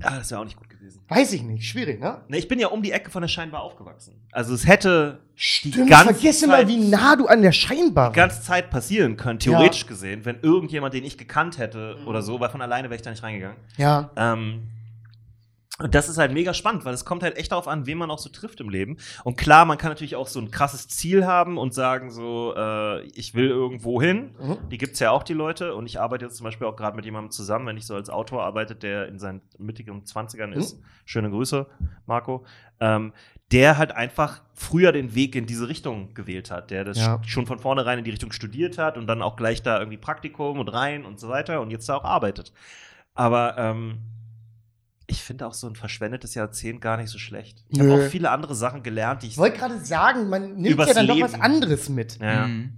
[0.00, 1.00] Ah, das wäre auch nicht gut gewesen.
[1.08, 1.64] Weiß ich nicht.
[1.66, 2.22] Schwierig, ne?
[2.28, 4.14] Ne, ich bin ja um die Ecke von der Scheinbar aufgewachsen.
[4.32, 8.10] Also es hätte die Stimmt, ganze vergesse mal, Zeit- wie nah du an der Scheinbar
[8.10, 12.40] die ganze Zeit passieren können, theoretisch gesehen, wenn irgendjemand, den ich gekannt hätte oder so,
[12.40, 13.56] weil von alleine wäre ich da nicht reingegangen.
[13.76, 14.10] Ja.
[14.16, 14.62] Ähm,
[15.82, 18.10] Und das ist halt mega spannend, weil es kommt halt echt darauf an, wen man
[18.10, 18.96] auch so trifft im Leben.
[19.24, 23.02] Und klar, man kann natürlich auch so ein krasses Ziel haben und sagen so, äh,
[23.08, 24.34] ich will irgendwo hin.
[24.40, 24.68] Mhm.
[24.70, 25.74] Die gibt's ja auch, die Leute.
[25.74, 28.10] Und ich arbeite jetzt zum Beispiel auch gerade mit jemandem zusammen, wenn ich so als
[28.10, 30.78] Autor arbeite, der in seinen mittigen 20ern ist.
[31.04, 31.66] Schöne Grüße,
[32.06, 32.44] Marco.
[32.80, 33.12] Ähm,
[33.50, 37.20] der halt einfach früher den Weg in diese Richtung gewählt hat, der das Ja.
[37.26, 40.58] schon von vornherein in die Richtung studiert hat und dann auch gleich da irgendwie Praktikum
[40.58, 42.52] und rein und so weiter und jetzt da auch arbeitet.
[43.14, 43.98] Aber ähm,
[45.06, 47.64] ich finde auch so ein verschwendetes Jahrzehnt gar nicht so schlecht.
[47.68, 49.32] Ich habe auch viele andere Sachen gelernt, die ich.
[49.34, 51.42] Ich wollte gerade sagen, man nimmt ja dann doch was Leben.
[51.42, 52.18] anderes mit.
[52.20, 52.46] ja.
[52.46, 52.72] Mhm.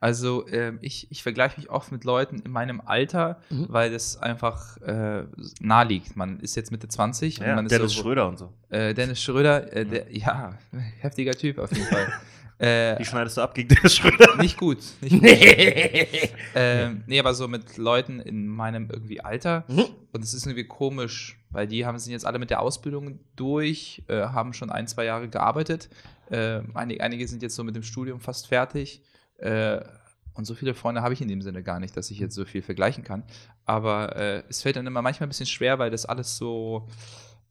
[0.00, 3.66] Also ähm, ich, ich vergleiche mich oft mit Leuten in meinem Alter, Mhm.
[3.70, 5.24] weil das einfach äh,
[5.60, 6.14] nahe liegt.
[6.14, 8.52] Man ist jetzt Mitte 20 Ja, man ist Dennis so, Schröder und so.
[8.70, 10.56] Äh, Dennis Schröder, äh, der, ja,
[11.00, 12.06] heftiger Typ auf jeden Fall.
[12.64, 14.36] äh, Die schneidest du ab gegen Dennis Schröder.
[14.40, 14.78] nicht gut.
[15.00, 15.22] Nicht gut.
[15.22, 16.30] Nee.
[16.54, 19.64] Ähm, nee, aber so mit Leuten in meinem irgendwie Alter.
[19.68, 19.86] Mhm.
[20.12, 24.02] Und es ist irgendwie komisch, weil die haben sind jetzt alle mit der Ausbildung durch,
[24.08, 25.88] äh, haben schon ein, zwei Jahre gearbeitet.
[26.30, 29.02] Äh, einige, einige sind jetzt so mit dem Studium fast fertig.
[29.38, 29.80] Äh,
[30.34, 32.44] und so viele Freunde habe ich in dem Sinne gar nicht, dass ich jetzt so
[32.44, 33.22] viel vergleichen kann.
[33.66, 36.88] Aber äh, es fällt dann immer manchmal ein bisschen schwer, weil das alles so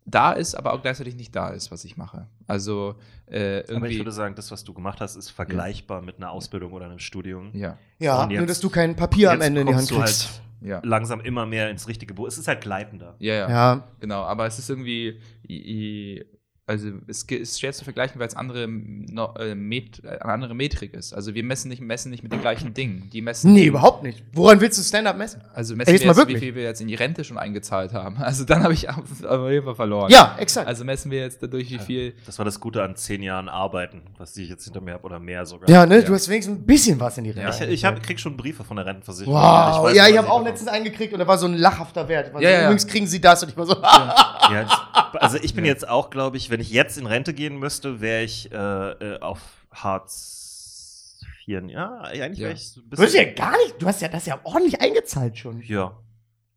[0.05, 2.27] da ist, aber auch gleichzeitig nicht da ist, was ich mache.
[2.47, 2.95] Also
[3.27, 3.97] äh, Aber ich irgendwie.
[3.99, 7.51] würde sagen, das, was du gemacht hast, ist vergleichbar mit einer Ausbildung oder einem Studium.
[7.53, 10.41] ja, Ja, jetzt- nur dass du kein Papier am Ende in die Hand kriegst.
[10.61, 10.81] ja.
[10.83, 12.27] Langsam immer mehr ins richtige Boot.
[12.29, 13.15] Es ist halt gleitender.
[13.19, 13.49] Ja, ja.
[13.49, 13.83] Ja.
[14.01, 16.25] Genau, aber es ist irgendwie, i- i-
[16.65, 20.55] also es ist schwer zu vergleichen, weil es andere, no, äh, Met, äh, eine andere
[20.55, 21.13] Metrik ist.
[21.13, 23.09] Also wir messen nicht, messen nicht mit den gleichen Dingen.
[23.11, 24.23] Die messen, Nee, überhaupt nicht.
[24.31, 25.41] Woran willst du Stand-up messen?
[25.53, 27.37] Also Ey, messen jetzt wir mal jetzt, wie viel wir jetzt in die Rente schon
[27.37, 28.17] eingezahlt haben.
[28.23, 28.95] Also dann habe ich auf
[29.51, 30.09] jeden Fall verloren.
[30.09, 30.65] Ja, exakt.
[30.67, 32.13] Also messen wir jetzt dadurch, wie viel.
[32.25, 35.19] Das war das Gute an zehn Jahren Arbeiten, was ich jetzt hinter mir habe oder
[35.19, 35.69] mehr sogar.
[35.69, 36.01] ja, ne, Ja.
[36.03, 37.49] du hast wenigstens ein bisschen was in die Ja.
[37.49, 37.65] Rente.
[37.65, 39.35] Ich, ich hab, krieg schon Briefe von der Rentenversicherung.
[39.35, 42.27] Wow, weiß, ja, ich habe auch letztens eingekriegt und da war so ein lachhafter Wert.
[42.27, 42.61] Ja, so, ja.
[42.63, 44.67] Übrigens kriegen sie das und ich war so, Ja,
[45.13, 48.23] also ich bin jetzt auch, glaube ich, wenn ich jetzt in Rente gehen müsste, wäre
[48.23, 49.39] ich äh, äh, auf
[49.71, 51.63] Hartz IV.
[51.67, 52.45] Ja, eigentlich Ja.
[52.45, 53.35] wäre ich so ein du hast ja bisschen.
[53.35, 55.61] gar nicht, du hast ja das ja ordentlich eingezahlt schon.
[55.61, 55.97] Ja.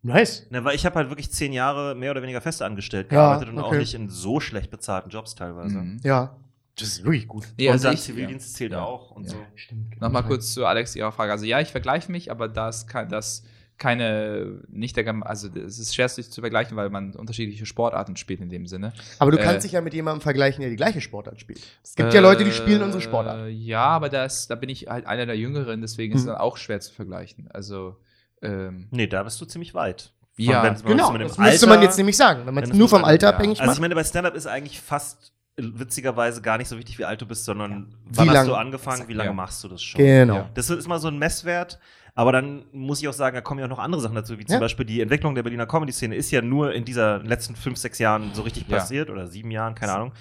[0.03, 0.47] Nice.
[0.51, 3.49] Ne, weil ich habe halt wirklich zehn Jahre mehr oder weniger fest angestellt Ja, gearbeitet
[3.53, 3.79] und auch okay.
[3.79, 5.79] nicht in so schlecht bezahlten Jobs teilweise.
[5.79, 6.01] Mhm.
[6.05, 6.37] Ja,
[6.79, 7.45] das ist wirklich gut.
[7.59, 8.85] Nee, und also dann ich- Zivildienst zählt ja.
[8.85, 9.31] auch und Ja.
[9.31, 9.37] so.
[9.57, 10.01] Stimmt.
[10.01, 11.33] Nochmal kurz zu Alex ihrer Frage.
[11.33, 13.43] Also ja, ich vergleiche mich, aber das kann das
[13.79, 18.41] keine, nicht der, also es ist schwer sich zu vergleichen, weil man unterschiedliche Sportarten spielt
[18.41, 18.93] in dem Sinne.
[19.19, 21.61] Aber du Äh, kannst dich ja mit jemandem vergleichen, der die gleiche Sportart spielt.
[21.83, 23.41] Es gibt ja Leute, die spielen unsere Sportart.
[23.41, 26.31] Äh, Ja, aber das, da bin ich halt einer der Jüngeren, deswegen ist es Mhm.
[26.31, 27.49] dann auch schwer zu vergleichen.
[27.53, 27.97] Also,
[28.43, 30.13] ähm, Nee, da bist du ziemlich weit.
[30.39, 32.47] Ja, wenn- wenn Genau, man's mit dem das müsste man jetzt nämlich sagen.
[32.47, 33.81] Wenn man es nur vom Alter Alter- abhängig Also ich macht.
[33.81, 37.27] meine, bei Stand-Up ist eigentlich fast äh, witzigerweise gar nicht so wichtig, wie alt du
[37.27, 39.35] bist, sondern wann Wie hast lang- du angefangen, wie lange Ja.
[39.35, 39.99] machst du das schon.
[39.99, 40.35] Genau.
[40.35, 40.51] Ja.
[40.53, 41.79] Das ist immer so ein Messwert.
[42.19, 44.45] Aber dann muss ich auch sagen, da kommen ja auch noch andere Sachen dazu, wie
[44.47, 44.61] zum Ja.
[44.61, 48.31] Beispiel die Entwicklung der Berliner Comedy-Szene ist ja nur in dieser letzten fünf, sechs Jahren
[48.33, 48.79] so richtig Ja.
[48.79, 50.13] passiert oder sieben Jahren, keine Ahnung.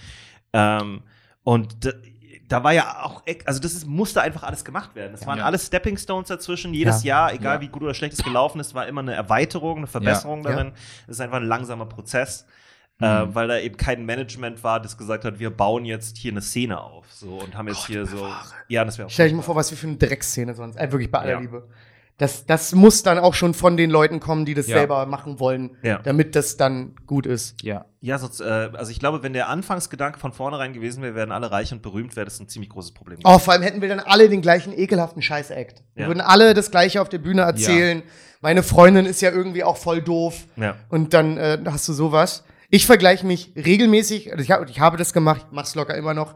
[0.53, 1.01] Ähm,
[1.43, 1.77] und
[2.49, 5.13] da, war ja auch, ex- also das ist, musste einfach alles gemacht werden.
[5.13, 5.45] Es waren Ja.
[5.45, 6.73] alles Stepping Stones dazwischen.
[6.73, 7.27] Jedes Ja.
[7.29, 10.43] Jahr, egal wie gut oder schlecht es gelaufen ist, war immer eine Erweiterung, eine Verbesserung
[10.43, 10.73] darin.
[11.07, 12.45] Es ist einfach ein langsamer Prozess.
[12.99, 13.05] Mhm.
[13.05, 16.41] Äh, weil da eben kein Management war, das gesagt hat, wir bauen jetzt hier eine
[16.41, 17.11] Szene auf.
[17.11, 18.25] So und haben jetzt hier so.
[18.69, 19.09] Ja, das wäre.
[19.09, 20.77] Stell dich mal vor, was wir für eine Dreckszene sonst.
[20.77, 21.41] Äh, wirklich bei aller.
[21.41, 21.67] Liebe.
[22.17, 24.77] Das, das muss dann auch schon von den Leuten kommen, die das Ja.
[24.77, 25.99] selber machen wollen, Ja.
[26.01, 27.61] damit das dann gut ist.
[27.61, 27.85] ja.
[27.99, 28.43] Ja, sonst, äh,
[28.73, 32.15] also ich glaube, wenn der Anfangsgedanke von vornherein gewesen wäre, werden alle reich und berühmt,
[32.15, 33.17] wäre das ein ziemlich großes Problem.
[33.23, 35.81] Oh, vor allem hätten wir dann alle den gleichen ekelhaften Scheiß-Act.
[35.95, 36.07] Wir Ja.
[36.07, 38.03] würden alle das gleiche auf der Bühne erzählen.
[38.41, 40.45] Meine Freundin ist ja irgendwie auch voll doof.
[40.55, 40.75] Ja.
[40.89, 42.43] Und dann äh, hast du sowas.
[42.69, 46.13] Ich vergleiche mich regelmäßig, also ich, hab, ich habe das gemacht, ich mach's locker immer
[46.13, 46.35] noch.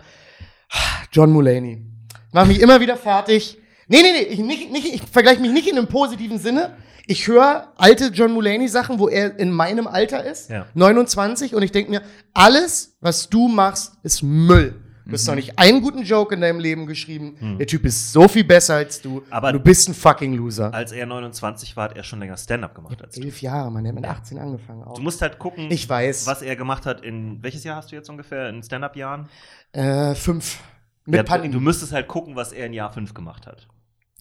[1.11, 1.85] John Mulaney.
[2.31, 3.58] Mach mich immer wieder fertig.
[3.89, 6.77] Nee, nee, nee, ich, nicht, nicht, ich vergleiche mich nicht in einem positiven Sinne.
[7.07, 10.67] Ich höre alte John Mulaney-Sachen, wo er in meinem Alter ist, Ja.
[10.75, 12.01] 29, und ich denke mir,
[12.33, 14.75] alles, was du machst, ist Müll.
[15.05, 15.13] Du Mhm.
[15.13, 17.57] hast noch nicht einen guten Joke in deinem Leben geschrieben.
[17.59, 19.23] Der Typ ist so viel besser als du.
[19.31, 20.71] Aber- du bist ein fucking Loser.
[20.71, 23.21] Als er 29 war, hat er schon länger Stand-up gemacht als du.
[23.23, 24.83] Elf Jahre, Mann, der hat mit 18 angefangen.
[24.83, 24.93] Auch.
[24.93, 26.27] Du musst halt gucken, Ich weiß.
[26.27, 27.41] was er gemacht hat in.
[27.41, 28.49] Welches Jahr hast du jetzt ungefähr?
[28.49, 29.27] In Stand-up-Jahren?
[29.71, 30.59] Äh, fünf.
[31.05, 31.53] Mit Ja, Pandemie.
[31.55, 33.67] Du müsstest halt gucken, was er in Jahr 5 gemacht hat.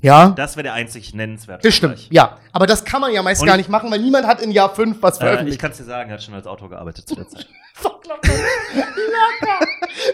[0.01, 1.67] Ja, Das wäre der einzig nennenswerte.
[1.67, 2.07] das stimmt.
[2.11, 4.41] Ja, aber das kann man ja meist Und gar ich- nicht machen, weil niemand hat
[4.43, 5.61] in Jahr fünf was Äh, ich veröffentlicht.
[5.61, 7.47] kann es dir sagen, er hat schon als Autor gearbeitet zu der Zeit.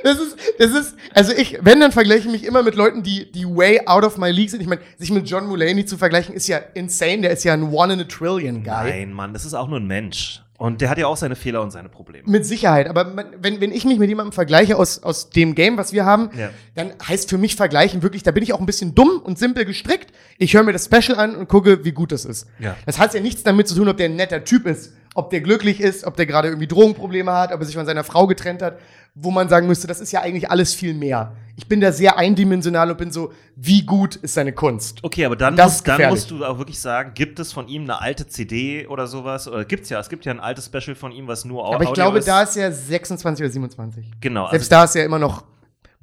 [0.03, 3.31] Das ist, das ist, also ich, wenn, dann vergleiche ich mich immer mit Leuten, die,
[3.31, 4.61] die way out of my league sind.
[4.61, 7.23] Ich meine, sich mit John Mulaney zu vergleichen, ist ja insane.
[7.23, 8.73] Der ist ja ein One in a Trillion Guy.
[8.91, 10.43] Nein, Mann, das ist auch nur ein Mensch.
[10.57, 12.31] Und der hat ja auch seine Fehler und seine Probleme.
[12.31, 12.89] Mit Sicherheit.
[12.89, 16.05] Aber man- wenn, wenn ich mich mit jemandem vergleiche aus, aus dem Game, was wir
[16.05, 16.51] haben, Ja.
[16.77, 19.65] dann heißt für mich vergleichen wirklich, da bin ich auch ein bisschen dumm und simpel
[19.65, 20.13] gestrickt.
[20.39, 22.47] Ich höre mir das Special an und gucke, wie gut das ist.
[22.61, 22.77] Ja.
[22.87, 25.41] Das hat ja nichts damit zu tun, ob der ein netter Typ ist ob der
[25.41, 28.61] glücklich ist, ob der gerade irgendwie Drogenprobleme hat, ob er sich von seiner Frau getrennt
[28.63, 28.79] hat,
[29.15, 31.37] wo man sagen müsste, das ist ja eigentlich alles viel mehr.
[31.57, 34.99] Ich bin da sehr eindimensional und bin so, wie gut ist seine Kunst?
[35.05, 38.01] Okay, aber dann, musst, dann musst du auch wirklich sagen, gibt es von ihm eine
[38.01, 39.47] alte CD oder sowas?
[39.47, 41.85] Oder gibt's ja, es gibt ja ein altes Special von ihm, was nur Au- Aber
[41.85, 42.27] ich Audio glaube, ist.
[42.27, 44.11] da ist er 26 oder 27.
[44.21, 45.45] Genau, Selbst also, da ist er immer noch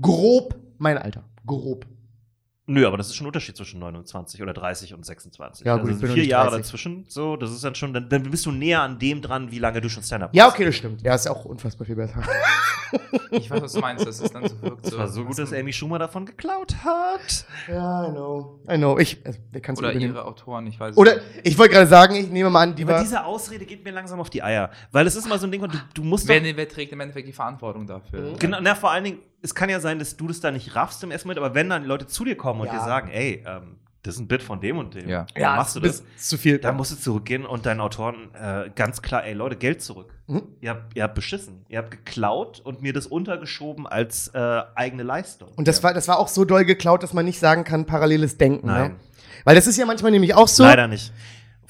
[0.02, 1.24] grob mein Alter.
[1.46, 1.86] Grob.
[2.72, 5.65] Nö, aber das ist schon ein Unterschied zwischen 29 oder 30 und 26.
[5.65, 6.65] Ja, gut, also ich bin vier Jahre 30.
[6.65, 9.60] dazwischen, so, das ist dann schon, dann, dann bist du näher an dem dran, wie
[9.60, 10.56] lange du schon Stand-Up Ja, machst.
[10.56, 11.02] okay, das stimmt.
[11.02, 12.22] Ja, ist auch unfassbar viel besser.
[13.31, 14.06] Ich weiß, was du meinst.
[14.06, 17.45] Das ist dann so, wirkt Das war so gut, dass Amy Schumer davon geklaut hat.
[17.69, 18.60] ja, I know.
[18.69, 18.98] I know.
[18.99, 21.26] Ich, also, wer kann's Oder ihre Autoren, ich weiß Oder, nicht.
[21.43, 23.02] ich wollte gerade sagen, ich nehme mal an, die Aber war.
[23.02, 24.72] diese Ausrede geht mir langsam auf die Eier.
[24.91, 26.99] Weil es ist mal so ein Ding, du, du musst Wer, doch, wer trägt im
[26.99, 28.34] Endeffekt die Verantwortung dafür?
[28.38, 31.04] Genau, na, vor allen Dingen, es kann ja sein, dass du das da nicht raffst
[31.04, 32.74] im ersten Moment, aber wenn dann Leute zu dir kommen und Ja.
[32.74, 35.28] dir sagen, ey, ähm, das ist ein Bit von dem und dem, Ja.
[35.38, 36.04] warum machst du das?
[36.18, 36.58] zu viel.
[36.58, 40.14] Dann musst du zurückgehen und deinen Autoren äh, ganz klar, ey Leute, Geld zurück.
[40.28, 40.44] Mhm.
[40.60, 41.66] Ihr, habt, ihr habt beschissen.
[41.70, 45.50] Ihr habt geklaut und mir das untergeschoben als äh, eigene Leistung.
[45.56, 48.38] Und das war, das war auch so doll geklaut, dass man nicht sagen kann, paralleles
[48.38, 48.68] Denken.
[48.68, 48.92] Nein.
[48.94, 48.96] Ne?
[49.44, 50.64] Weil das ist ja manchmal nämlich auch so.
[50.64, 51.12] Leider nicht.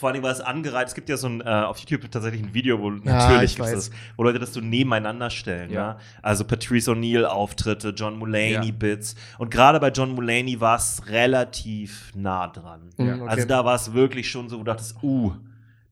[0.02, 0.88] Vor allem war es angereiht.
[0.88, 3.72] Es gibt ja so ein, äh, auf YouTube tatsächlich ein Video, wo natürlich weiß.
[3.72, 5.70] das, wo Leute das so nebeneinander stellen.
[5.70, 5.80] Ja.
[5.80, 5.98] Ja.
[6.24, 8.72] Also Patrice O'Neill Auftritte, John Mulaney Ja.
[8.72, 9.14] Bits.
[9.38, 12.90] Und gerade bei John Mulaney war es relativ nah dran.
[12.98, 13.30] Mhm, okay.
[13.30, 15.34] Also da war es wirklich schon so, wo du dachtest, uh,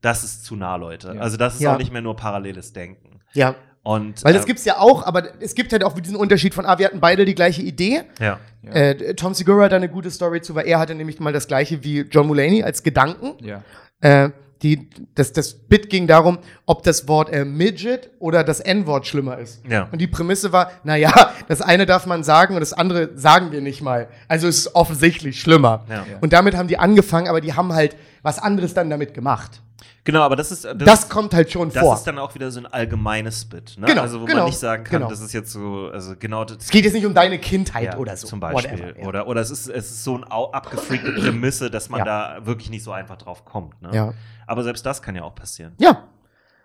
[0.00, 1.12] das ist zu nah, Leute.
[1.14, 1.20] Ja.
[1.20, 1.74] Also das ist Ja.
[1.74, 3.20] auch nicht mehr nur paralleles Denken.
[3.32, 3.54] Ja.
[3.82, 6.66] Und Weil das äh, gibt's ja auch, aber es gibt halt auch diesen Unterschied von,
[6.66, 8.02] ah, wir hatten beide die gleiche Idee.
[8.18, 8.40] ja.
[8.62, 8.72] Ja.
[8.72, 11.46] Äh, Tom Segura hat da eine gute Story zu, weil er hatte nämlich mal das
[11.48, 13.42] gleiche wie John Mulaney als Gedanken.
[13.42, 13.62] Ja.
[14.00, 14.30] Äh,
[14.62, 19.38] die, das, das Bit ging darum, ob das Wort äh, Midget oder das N-Wort schlimmer
[19.38, 19.62] ist.
[19.66, 19.88] Ja.
[19.90, 23.62] Und die Prämisse war, naja, das eine darf man sagen und das andere sagen wir
[23.62, 24.08] nicht mal.
[24.28, 25.84] Also es ist offensichtlich schlimmer.
[25.88, 26.04] Ja.
[26.20, 29.62] Und damit haben die angefangen, aber die haben halt was anderes dann damit gemacht.
[30.04, 31.94] Genau, aber das ist das, Das, kommt halt schon das vor.
[31.94, 33.76] ist dann auch wieder so ein allgemeines Bit.
[33.78, 33.86] Ne?
[33.86, 35.10] Genau, also wo genau, man nicht sagen kann, genau.
[35.10, 37.96] das ist jetzt so, also genau das, es geht jetzt nicht um deine Kindheit Ja,
[37.98, 38.26] oder so.
[38.26, 38.72] Zum Beispiel.
[38.72, 39.06] Whatever, ja.
[39.06, 42.04] Oder, oder es ist, es ist so eine abgefreakte Prämisse, dass man Ja.
[42.36, 43.80] da wirklich nicht so einfach drauf kommt.
[43.82, 43.90] Ne?
[43.92, 44.14] Ja.
[44.46, 45.72] Aber selbst das kann ja auch passieren.
[45.78, 46.04] ja.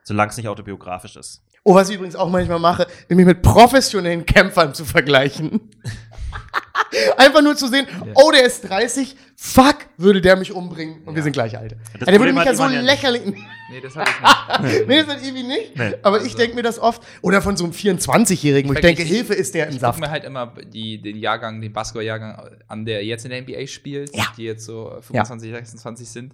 [0.07, 1.43] Solange es nicht autobiografisch ist.
[1.63, 5.71] Oh, was ich übrigens auch manchmal mache, mich mit professionellen Kämpfern zu vergleichen.
[7.17, 11.23] Einfach nur zu sehen, oh, der ist 30, fuck, würde der mich umbringen und wir
[11.23, 11.75] sind gleich alt.
[11.99, 12.83] Ja, der würde mich hat ja so ja nicht.
[12.83, 13.21] lächerlich.
[13.25, 14.87] Nee, das hatte ich nicht.
[14.87, 15.75] nee, das hat irgendwie nicht.
[15.77, 15.93] Nee.
[16.03, 17.01] Aber ich denke mir das oft.
[17.21, 19.99] Oder von so einem 24-Jährigen, wo ich denke, Ich- Hilfe ist der im Ich Saft.
[19.99, 24.15] mir halt immer die, den Jahrgang, den Basketball-Jahrgang an, der jetzt in der NBA spielt,
[24.15, 24.25] Ja.
[24.37, 26.33] die jetzt so 25, 26 sind.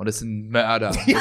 [0.00, 0.88] Und das sind Mörder.
[0.92, 1.14] Das sind,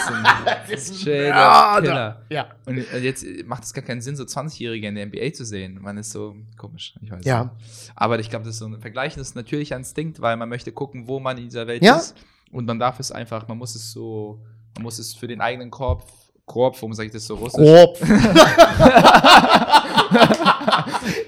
[0.69, 1.81] das sind ist Mörder.
[1.81, 2.21] Killer.
[2.29, 2.47] Ja.
[2.65, 5.79] Und äh, jetzt macht es gar keinen Sinn, so 20-Jährige in der NBA zu sehen.
[5.81, 6.93] Man ist so komisch.
[7.01, 7.43] Ich weiß Ja.
[7.43, 7.91] nicht.
[7.95, 10.71] Aber ich glaube, das ist so ein Vergleichen ist natürlich ein Instinkt, weil man möchte
[10.71, 11.97] gucken, wo man in dieser Welt Ja.
[11.97, 12.15] ist.
[12.53, 14.39] Und man darf es einfach, man muss es so,
[14.75, 16.07] man muss es für den eigenen Korb,
[16.49, 17.59] Korb, warum sage ich das so russisch?
[17.63, 17.97] Grob.
[17.99, 18.11] das ist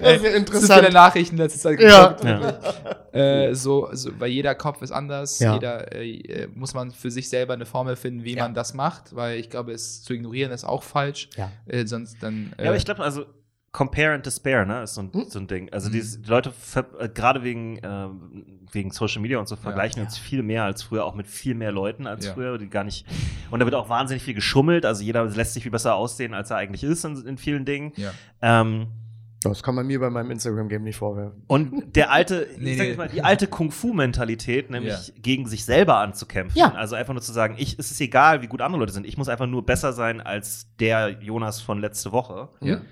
[0.00, 0.92] Das sind viele interessant.
[0.92, 2.06] Nachrichten letzte Zeit Ja.
[2.08, 2.54] geguckt, wirklich.
[3.14, 5.54] Äh, so, so, weil jeder Kopf ist anders, Ja.
[5.54, 8.42] jeder äh, äh, muss man für sich selber eine Formel finden, wie Ja.
[8.44, 11.28] man das macht, weil ich glaube, es zu ignorieren ist auch falsch.
[11.36, 11.50] Ja.
[11.66, 12.52] Äh, sonst dann.
[12.56, 13.24] Äh, Ja, aber ich glaube, also
[13.72, 15.24] Compare and Despair, ne, ist so ein, Hm?
[15.28, 15.72] so ein Ding.
[15.72, 15.92] Also Mhm.
[15.94, 16.52] diese die Leute,
[17.00, 21.04] äh, gerade wegen, ähm, wegen Social Media und so, vergleichen uns viel mehr als früher,
[21.06, 22.34] auch mit viel mehr Leuten als Ja.
[22.34, 23.06] früher, die gar nicht.
[23.50, 24.84] Und da wird auch wahnsinnig viel geschummelt.
[24.84, 27.92] Also jeder lässt sich viel besser aussehen, als er eigentlich ist in, in vielen Dingen.
[27.96, 28.10] ja.
[28.42, 28.88] Ähm,
[29.44, 31.42] Das kann man mir bei meinem Instagram-Game nicht vorwerfen.
[31.48, 32.88] Und der alte, Nee, ich sag nee.
[32.90, 35.14] jetzt mal, die alte Kung-Fu-Mentalität, nämlich Ja.
[35.20, 36.56] gegen sich selber anzukämpfen.
[36.58, 36.72] Ja.
[36.74, 39.06] Also einfach nur zu sagen, ich, es ist egal, wie gut andere Leute sind.
[39.06, 42.50] Ich muss einfach nur besser sein als der Jonas von letzte Woche.
[42.60, 42.82] Ja.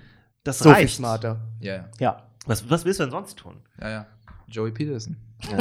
[0.43, 0.95] Das So viel reicht.
[0.95, 1.39] smarter.
[1.59, 2.23] Ja, ja, Ja.
[2.47, 3.57] Was, was willst du denn sonst tun?
[3.79, 4.05] ja, ja.
[4.47, 5.15] Joey Peterson.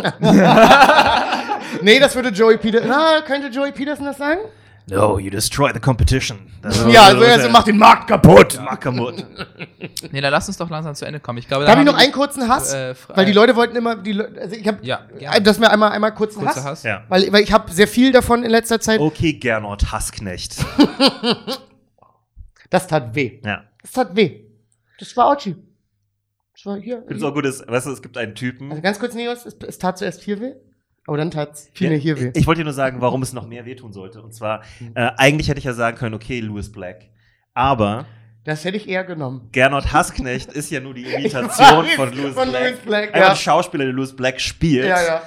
[1.82, 2.88] Nee, das würde Joey Peterson.
[2.88, 4.40] Na, könnte Joey Peterson das sagen?
[4.88, 6.50] No, you destroy the competition.
[6.90, 8.60] Ja, also er so macht den Markt kaputt.
[8.64, 9.24] Mackermut.
[10.10, 11.38] Nee, dann lass uns doch langsam zu Ende kommen.
[11.38, 12.72] Ich glaube, Darf da ich noch einen kurzen Hass?
[12.74, 15.40] äh, weil die Leute wollten immer, die Le also ich habe, Ja, gerne.
[15.42, 16.64] dass wir einmal, einmal kurzen Kurzer Hass.
[16.64, 16.82] Hass.
[16.82, 17.04] Ja.
[17.08, 18.98] Weil, weil ich habe sehr viel davon in letzter Zeit.
[19.00, 20.56] Okay, Gernot Hassknecht.
[22.70, 23.40] Das tat weh.
[23.44, 23.62] Ja.
[23.82, 24.40] Das tat weh.
[25.00, 25.56] Das war Auchi.
[26.54, 26.98] Das war hier.
[26.98, 28.70] Ich finde es auch gut, dass, weißt du, es gibt einen Typen.
[28.70, 30.52] Also ganz kurz, Neos, es, es tat zuerst viel weh,
[31.06, 32.30] aber dann tat es viel mehr hier weh.
[32.34, 34.22] Ich, ich wollte dir nur sagen, warum es noch mehr wehtun sollte.
[34.22, 34.62] Und zwar,
[34.94, 37.08] äh, eigentlich hätte ich ja sagen können, okay, Louis Black.
[37.54, 38.06] Aber
[38.44, 39.48] Das hätte ich eher genommen.
[39.52, 42.62] Gernot Hassknecht ist ja nur die Imitation weiß, von Louis von Black.
[42.62, 43.30] Louis Black, ja.
[43.30, 44.86] ein Schauspieler, der Louis Black spielt.
[44.86, 45.22] Ja, ja.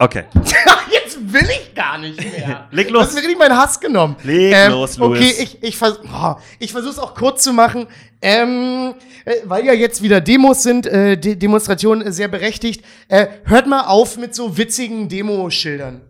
[0.00, 0.24] Okay.
[0.92, 2.68] Jetzt will ich gar nicht mehr.
[2.70, 3.02] Leg Du los.
[3.06, 4.14] hast mir richtig meinen Hass genommen.
[4.22, 5.18] Leg los, Louis.
[5.18, 7.88] Okay, ich, ich, vers oh, ich versuche es auch kurz zu machen.
[8.22, 8.94] Ähm,
[9.24, 12.84] äh, weil ja jetzt wieder Demos sind, äh, De Demonstrationen äh, sehr berechtigt.
[13.08, 16.02] Äh, hört mal auf mit so witzigen Demoschildern.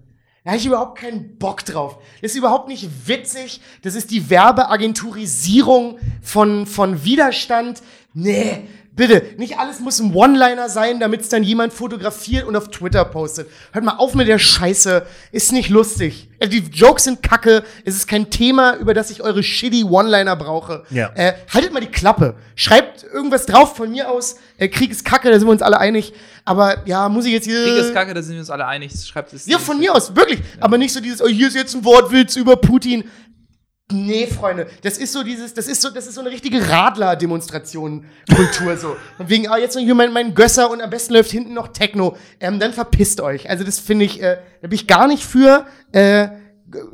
[0.44, 1.98] Da habe ich überhaupt keinen Bock drauf.
[2.20, 3.60] Das ist überhaupt nicht witzig.
[3.82, 7.82] Das ist die Werbeagenturisierung von, von Widerstand.
[8.14, 8.66] Nee,
[8.98, 9.22] bitte.
[9.38, 13.48] Nicht alles muss ein One-Liner sein, damit es dann jemand fotografiert und auf Twitter postet.
[13.72, 15.06] Hört mal auf mit der Scheiße.
[15.32, 16.28] Ist nicht lustig.
[16.40, 17.64] Also die Jokes sind kacke.
[17.84, 20.84] Es ist kein Thema, über das ich eure shitty One-Liner brauche.
[20.90, 21.10] Ja.
[21.14, 22.34] Äh, haltet mal die Klappe.
[22.54, 24.36] Schreibt irgendwas drauf von mir aus.
[24.58, 26.12] Äh, Krieg ist kacke, da sind wir uns alle einig.
[26.44, 27.62] Aber ja, muss ich jetzt hier.
[27.62, 28.92] Krieg ist kacke, da sind wir uns alle einig.
[29.04, 29.46] Schreibt es.
[29.46, 30.40] Ja, von mir aus, wirklich.
[30.60, 33.04] Aber nicht so dieses, oh, hier ist jetzt ein Wortwitz über Putin.
[33.90, 38.76] Nee, Freunde, das ist so dieses, das ist so, das ist so eine richtige Radler-Demonstration-Kultur
[38.76, 38.96] so.
[39.18, 41.68] Und wegen, ah, jetzt noch hier mein, mein Gösser und am besten läuft hinten noch
[41.68, 42.16] Techno.
[42.40, 43.48] Ähm, dann verpisst euch.
[43.48, 45.66] Also das finde ich, äh, da bin ich gar nicht für.
[45.92, 46.28] Äh,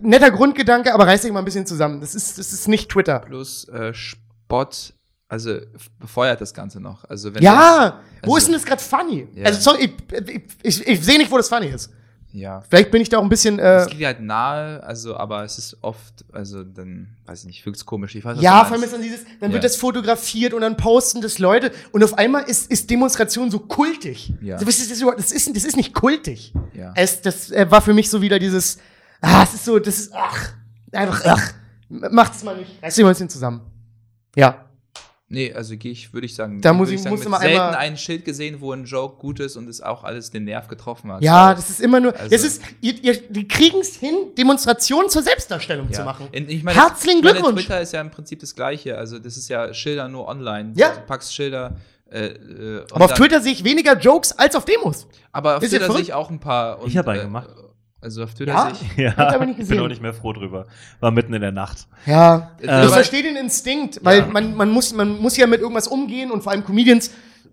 [0.03, 2.01] netter Grundgedanke, aber reißt euch mal ein bisschen zusammen.
[2.01, 3.19] Das ist, das ist nicht Twitter.
[3.19, 4.95] Plus äh, Spott,
[5.29, 5.59] also
[5.99, 7.05] befeuert das Ganze noch.
[7.07, 9.27] Also wenn Ja, wo also- ist denn das gerade funny?
[9.35, 9.47] Ja.
[9.47, 11.91] Also sorry, ich, ich, ich, ich sehe nicht, wo das funny ist.
[12.35, 12.61] Ja.
[12.69, 13.59] Vielleicht bin ich da auch ein bisschen.
[13.59, 17.65] Äh, Es liegt halt nahe, also, aber es ist oft, also dann, weiß ich nicht,
[17.65, 18.15] wirkt's komisch.
[18.17, 19.55] Ich weiß, Ja, vor allem ist dann dieses, dann Ja.
[19.55, 23.61] wird das fotografiert und dann posten das Leute und auf einmal ist, ist Demonstration so
[23.61, 24.33] kultig.
[24.43, 24.57] Ja.
[24.61, 26.53] Was ist das, das, ist, das ist nicht kultig.
[26.75, 26.93] Ja.
[26.97, 28.79] Es, das äh, war für mich so wieder dieses,
[29.21, 30.53] ah, es ist so, das ist, ach,
[30.93, 31.53] einfach, ach,
[31.89, 32.83] macht's mal nicht.
[32.83, 33.61] Reißt mal ein bisschen zusammen.
[34.35, 34.65] Ja.
[35.35, 37.61] Nee, also gehe ich, würde ich sagen, Da muss würde ich- sagen, muss immer selten
[37.61, 40.69] einmal- ein Schild gesehen, wo ein Joke gut ist und es auch alles den Nerv
[40.69, 41.23] getroffen hat.
[41.23, 44.15] Ja, Weil- das ist immer nur, Also- das ist, ihr, ihr, die kriegen es hin,
[44.39, 45.93] Demonstrationen zur Selbstdarstellung ja.
[45.99, 46.29] zu machen.
[46.35, 47.63] Und Ich meine, Herzlichen ich meine, Glückwunsch.
[47.63, 48.97] Twitter ist ja im Prinzip das Gleiche.
[48.97, 50.73] Also, das ist ja Schilder nur online.
[50.77, 50.91] Ja.
[50.95, 51.77] Du packst Schilder.
[52.11, 55.07] Äh, äh, Aber auf dann- Twitter sehe ich weniger Jokes als auf Demos.
[55.33, 56.81] Aber auf Ist ja Twitter sehe ich auch ein paar.
[56.81, 57.49] Und, Ich hab einen äh, gemacht.
[58.05, 58.75] Also auf Twitter Ja?
[58.75, 58.97] sehe ich.
[59.05, 59.81] Ja, Hab's aber nicht bin gesehen.
[59.83, 60.67] auch nicht mehr froh drüber.
[61.01, 61.87] War mitten in der Nacht.
[62.07, 64.27] Ja, ich aber- verstehe den Instinkt, weil Ja.
[64.27, 67.11] man, man, muss, man muss ja mit irgendwas umgehen und vor allem Comedians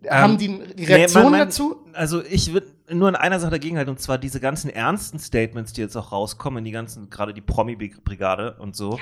[0.10, 1.78] haben die, die Reaktion Ähm, Nee, mein- mein- dazu.
[1.94, 5.74] Also ich würde nur in einer Sache dagegen halten, und zwar diese ganzen ernsten Statements,
[5.74, 9.00] die jetzt auch rauskommen, die ganzen, gerade die Promi-Brigade und so.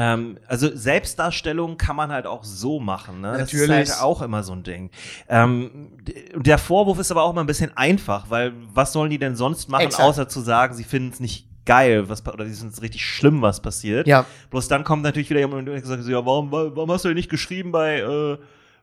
[0.00, 3.32] Ähm, also Selbstdarstellung kann man halt auch so machen, ne?
[3.32, 3.82] Das Natürlich.
[3.82, 4.90] ist halt auch immer so ein Ding.
[5.28, 5.88] Ähm,
[6.34, 9.68] der Vorwurf ist aber auch mal ein bisschen einfach, weil was sollen die denn sonst
[9.68, 10.08] machen, Exakt.
[10.08, 13.42] außer zu sagen, sie finden es nicht geil, was oder sie finden es richtig schlimm,
[13.42, 14.06] was passiert.
[14.06, 14.24] Ja.
[14.48, 17.16] Bloß dann kommt natürlich wieder jemand und sagt so, ja, warum, warum hast du denn
[17.16, 18.38] nicht geschrieben bei, äh,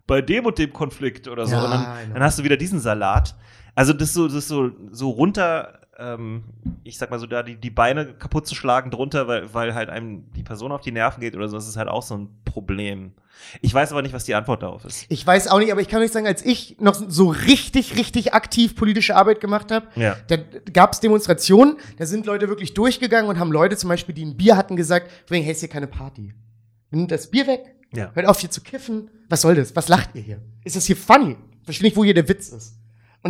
[0.06, 1.56] bei dem und dem Konflikt oder so?
[1.56, 2.14] Ja, und dann, genau.
[2.14, 3.34] dann hast du wieder diesen Salat.
[3.74, 6.44] Also das ist so, das so, so runter, ähm,
[6.84, 9.90] ich sag mal so, da die, die Beine kaputt zu schlagen drunter, weil, weil halt
[9.90, 12.30] einem die Person auf die Nerven geht oder so, das ist halt auch so ein
[12.46, 13.14] Problem.
[13.62, 15.06] Ich weiß aber nicht, was die Antwort darauf ist.
[15.10, 18.34] Ich weiß auch nicht, aber ich kann euch sagen, als ich noch so richtig, richtig
[18.34, 20.18] aktiv politische Arbeit gemacht habe, Ja.
[20.28, 20.38] da
[20.74, 24.38] gab es Demonstrationen, da sind Leute wirklich durchgegangen und haben Leute zum Beispiel, die ein
[24.38, 26.34] Bier hatten, gesagt, wegen, hey, ist hier keine Party.
[26.90, 28.12] Nimmt das Bier weg, Ja.
[28.14, 29.10] hört auf hier zu kiffen.
[29.30, 29.76] Was soll das?
[29.76, 30.42] Was lacht ihr hier?
[30.64, 31.36] Ist das hier funny?
[31.64, 32.76] Verstehe nicht, wo hier der Witz ist.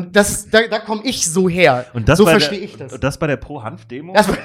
[0.06, 1.86] Und das, da, da komme ich so her.
[1.94, 2.94] Und das so bei verstehe der, ich das.
[2.94, 4.14] Und das bei der Pro-Hanf-Demo?
[4.14, 4.44] Das das war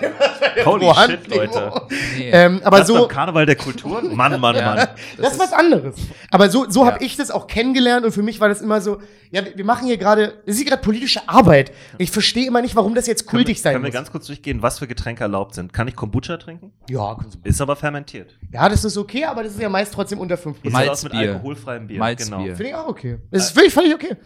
[0.56, 1.72] der Holy Pro-Hand- shit, Leute.
[2.16, 2.30] Nee.
[2.30, 4.14] Ähm, aber das so, beim Karneval der Kulturen?
[4.16, 4.74] Mann, Mann, Ja.
[4.74, 4.88] Mann.
[5.18, 5.94] das ist was anderes.
[6.30, 6.92] Aber so, so Ja.
[6.92, 8.98] habe ich das auch kennengelernt und für mich war das immer so,
[9.30, 11.70] ja, wir machen hier gerade, das ist hier gerade politische Arbeit.
[11.92, 13.94] Und ich verstehe immer nicht, warum das jetzt kultig sein Können wir muss.
[13.94, 15.72] ganz kurz durchgehen, was für Getränke erlaubt sind?
[15.72, 16.72] Kann ich Kombucha trinken?
[16.90, 18.38] ja, Ist aber fermentiert.
[18.52, 20.56] ja, das ist okay, aber das ist ja meist trotzdem unter 5%.
[20.62, 20.90] Wie sieht Malzbier.
[20.92, 21.98] aus mit alkoholfreiem Bier?
[21.98, 22.36] Malzbier.
[22.36, 22.44] Genau.
[22.56, 23.18] Finde ich auch okay.
[23.30, 24.16] Das ist völlig, völlig okay.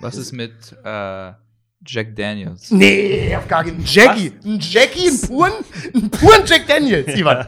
[0.00, 0.52] Was ist mit
[0.82, 1.32] äh,
[1.84, 2.70] Jack Daniels?
[2.70, 4.32] Nee, auf gar keinen Jackie.
[4.44, 5.52] Ein Jackie, einen puren,
[5.94, 7.46] einen puren Jack Daniels, Ivan.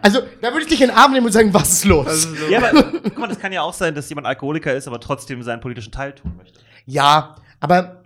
[0.00, 2.28] Also, da würde ich dich in den Arm nehmen und sagen, was ist los?
[2.48, 5.42] Ja, aber guck mal, das kann ja auch sein, dass jemand Alkoholiker ist, aber trotzdem
[5.42, 6.60] seinen politischen Teil tun möchte.
[6.86, 8.02] Ja, aber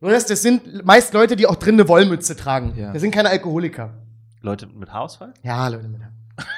[0.00, 2.74] Jonas, das sind meist Leute, die auch drin eine Wollmütze tragen.
[2.76, 2.92] Ja.
[2.92, 3.94] Das sind keine Alkoholiker.
[4.40, 5.32] Leute mit Haarausfall?
[5.42, 6.00] Ja, Leute mit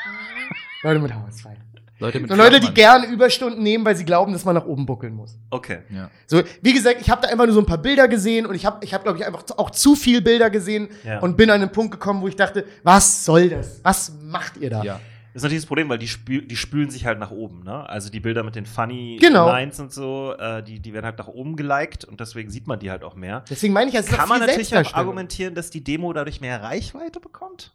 [0.82, 1.56] Leute mit Haarausfall.
[2.04, 4.86] Leute mit So Leute, die gerne Überstunden nehmen, weil sie glauben, dass man nach oben
[4.86, 5.36] buckeln muss.
[5.50, 5.78] Okay.
[5.90, 6.10] Ja.
[6.26, 8.64] So, wie gesagt, ich habe da einfach nur so ein paar Bilder gesehen und ich
[8.66, 11.20] habe, ich hab, glaube ich, einfach auch zu viel Bilder gesehen Ja.
[11.20, 13.80] und bin an einen Punkt gekommen, wo ich dachte, was soll das?
[13.82, 14.82] Was macht ihr da?
[14.82, 15.00] ja.
[15.32, 17.88] Das ist natürlich das Problem, weil die, spül die spülen sich halt nach oben, ne?
[17.88, 19.48] Also die Bilder mit den funny Genau.
[19.48, 22.78] Lines und so, äh, die, die werden halt nach oben geliked und deswegen sieht man
[22.78, 23.42] die halt auch mehr.
[23.50, 26.40] Deswegen meine ich, es ist auch Kann man natürlich auch argumentieren, dass die Demo dadurch
[26.40, 27.72] mehr Reichweite bekommt?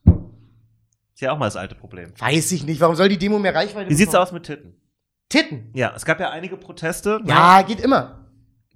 [1.19, 2.13] Ist ja auch mal das alte Problem.
[2.17, 2.79] Weiß ich nicht.
[2.79, 4.27] Warum soll die Demo mehr Reichweite Wie sieht's bekommen?
[4.27, 4.73] aus mit Titten?
[5.27, 5.69] Titten.
[5.73, 7.19] Ja, es gab ja einige Proteste.
[7.21, 7.27] ne?
[7.27, 8.25] Ja, geht immer.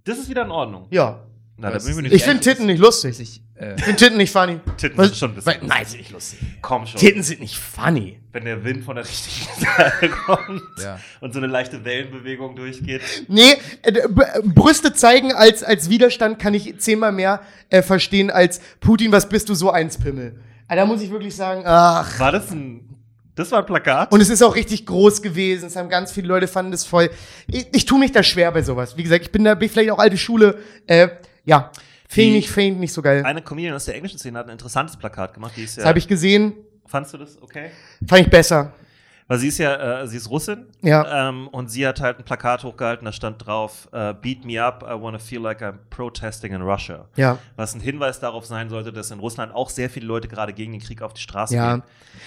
[0.03, 0.87] Das ist wieder in Ordnung.
[0.91, 1.25] Ja.
[1.55, 3.17] Na, da Das bin ich mir ist nicht Ich finde Titten nicht lustig.
[3.21, 4.59] Ich, äh, Ich finde Titten nicht funny.
[4.75, 5.69] Titten Was- sind schon ein bisschen Weil- lustig.
[5.73, 6.39] Nein, sind nicht lustig.
[6.61, 6.99] Komm schon.
[6.99, 8.19] Titten sind nicht funny.
[8.33, 9.47] Wenn der Wind von der richtigen
[9.77, 10.99] Seite kommt Ja.
[11.21, 12.99] und so eine leichte Wellenbewegung durchgeht.
[13.29, 13.53] Nee,
[13.83, 14.21] äh, B
[14.53, 17.39] Brüste zeigen als, als Widerstand kann ich zehnmal mehr
[17.69, 20.41] äh, verstehen als Putin, was bist du so eins Pimmel.
[20.67, 22.19] Ah, Da muss ich wirklich sagen, ach.
[22.19, 22.89] War das ein.
[23.35, 24.11] Das war ein Plakat?
[24.11, 25.65] Und es ist auch richtig groß gewesen.
[25.65, 27.09] Es haben ganz viele Leute fanden das voll.
[27.47, 28.95] Ich, ich tue mich da schwer bei sowas.
[28.95, 30.59] Wie gesagt, ich bin da bin ich vielleicht auch alte Schule.
[30.85, 31.07] Äh,
[31.43, 31.71] ja.
[32.07, 33.25] Finde ich Faint nicht so geil.
[33.25, 35.53] Eine Comedian aus der englischen Szene hat ein interessantes Plakat gemacht.
[35.57, 36.53] Die ist ja, Das habe ich gesehen,
[36.85, 37.71] fandst du das okay?
[38.07, 38.71] fand ich besser.
[39.27, 40.65] Weil sie ist ja, äh, sie ist Russin.
[40.81, 41.29] Ja.
[41.29, 44.83] Ähm, und sie hat halt ein Plakat hochgehalten, da stand drauf, äh, Beat me up,
[44.83, 47.05] I wanna feel like I'm protesting in Russia.
[47.15, 47.37] Ja.
[47.55, 50.73] Was ein Hinweis darauf sein sollte, dass in Russland auch sehr viele Leute gerade gegen
[50.73, 51.75] den Krieg auf die Straße Ja.
[51.75, 51.83] gehen.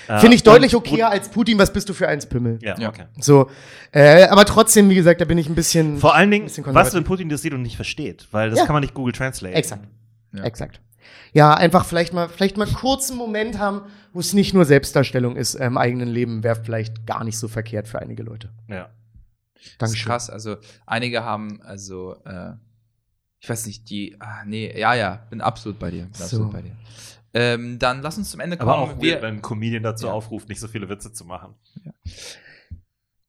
[0.08, 2.58] Äh, Finde ich deutlich okayer als Putin, was bist du für eins Pimmel?
[2.62, 2.88] Ja, Ja.
[2.88, 3.04] okay.
[3.20, 3.50] So,
[3.92, 5.98] äh, aber trotzdem, wie gesagt, da bin ich ein bisschen.
[5.98, 8.26] Vor allen Dingen, was, wenn Putin das sieht und nicht versteht?
[8.30, 8.64] Weil das Ja.
[8.66, 9.54] kann man nicht Google Translate.
[9.54, 9.86] Exakt.
[10.32, 10.44] Ja.
[10.44, 10.80] Exakt.
[11.36, 13.82] Ja, einfach vielleicht mal, vielleicht mal kurz einen Moment haben,
[14.14, 17.46] wo es nicht nur Selbstdarstellung ist äh, im eigenen Leben, wäre vielleicht gar nicht so
[17.46, 18.48] verkehrt für einige Leute.
[18.68, 18.88] Ja.
[19.54, 20.06] Das ist Dankeschön.
[20.08, 20.30] krass.
[20.30, 20.56] Also,
[20.86, 22.52] einige haben, also, äh,
[23.40, 26.04] ich weiß nicht, die, ah, nee, ja, ja, bin absolut bei dir.
[26.04, 26.24] Bin So.
[26.24, 26.76] absolut bei dir.
[27.34, 28.70] Ähm, dann lass uns zum Ende kommen.
[28.70, 30.12] Aber auch wir, wenn ein Comedian dazu Ja.
[30.14, 31.54] aufruft, nicht so viele Witze zu machen.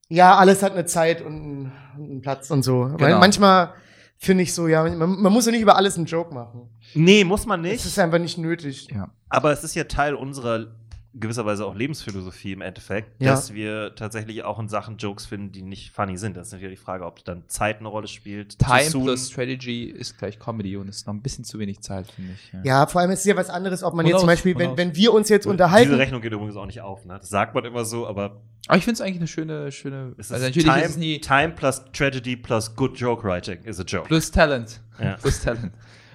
[0.07, 2.83] Ja, alles hat eine Zeit und einen, Platz und so.
[2.93, 3.19] Weil Genau.
[3.19, 3.73] manchmal
[4.17, 6.69] finde ich so, ja, man, man muss ja nicht über alles einen Joke machen.
[6.93, 7.85] Nee, muss man Es nicht.
[7.85, 8.87] ist einfach nicht nötig.
[8.93, 9.09] ja.
[9.29, 10.67] Aber es ist ja Teil unserer
[11.13, 13.31] gewisserweise auch Lebensphilosophie im Endeffekt, Ja.
[13.31, 16.37] dass wir tatsächlich auch in Sachen Jokes finden, die nicht funny sind.
[16.37, 18.59] Das ist natürlich die Frage, ob dann Zeit eine Rolle spielt.
[18.59, 22.11] Time plus Strategy ist gleich Comedy und es ist noch ein bisschen zu wenig Zeit,
[22.11, 22.53] finde ich.
[22.53, 22.61] Ja.
[22.63, 24.35] Ja, vor allem ist es ja was anderes, ob man Who jetzt zum knows?
[24.37, 25.93] Beispiel, wenn, wenn wir uns jetzt Diese unterhalten.
[25.95, 27.05] Rechnung geht übrigens auch nicht auf.
[27.05, 27.17] Ne?
[27.19, 30.13] Das sagt man immer so, aber Aber ich finde es eigentlich eine schöne, schöne.
[30.17, 33.63] es ist Also natürlich time, ist es nie time plus Tragedy plus good joke writing
[33.63, 34.07] is a joke.
[34.07, 34.81] plus Talent.
[35.01, 35.15] Ja.
[35.21, 35.71] Plus Talent.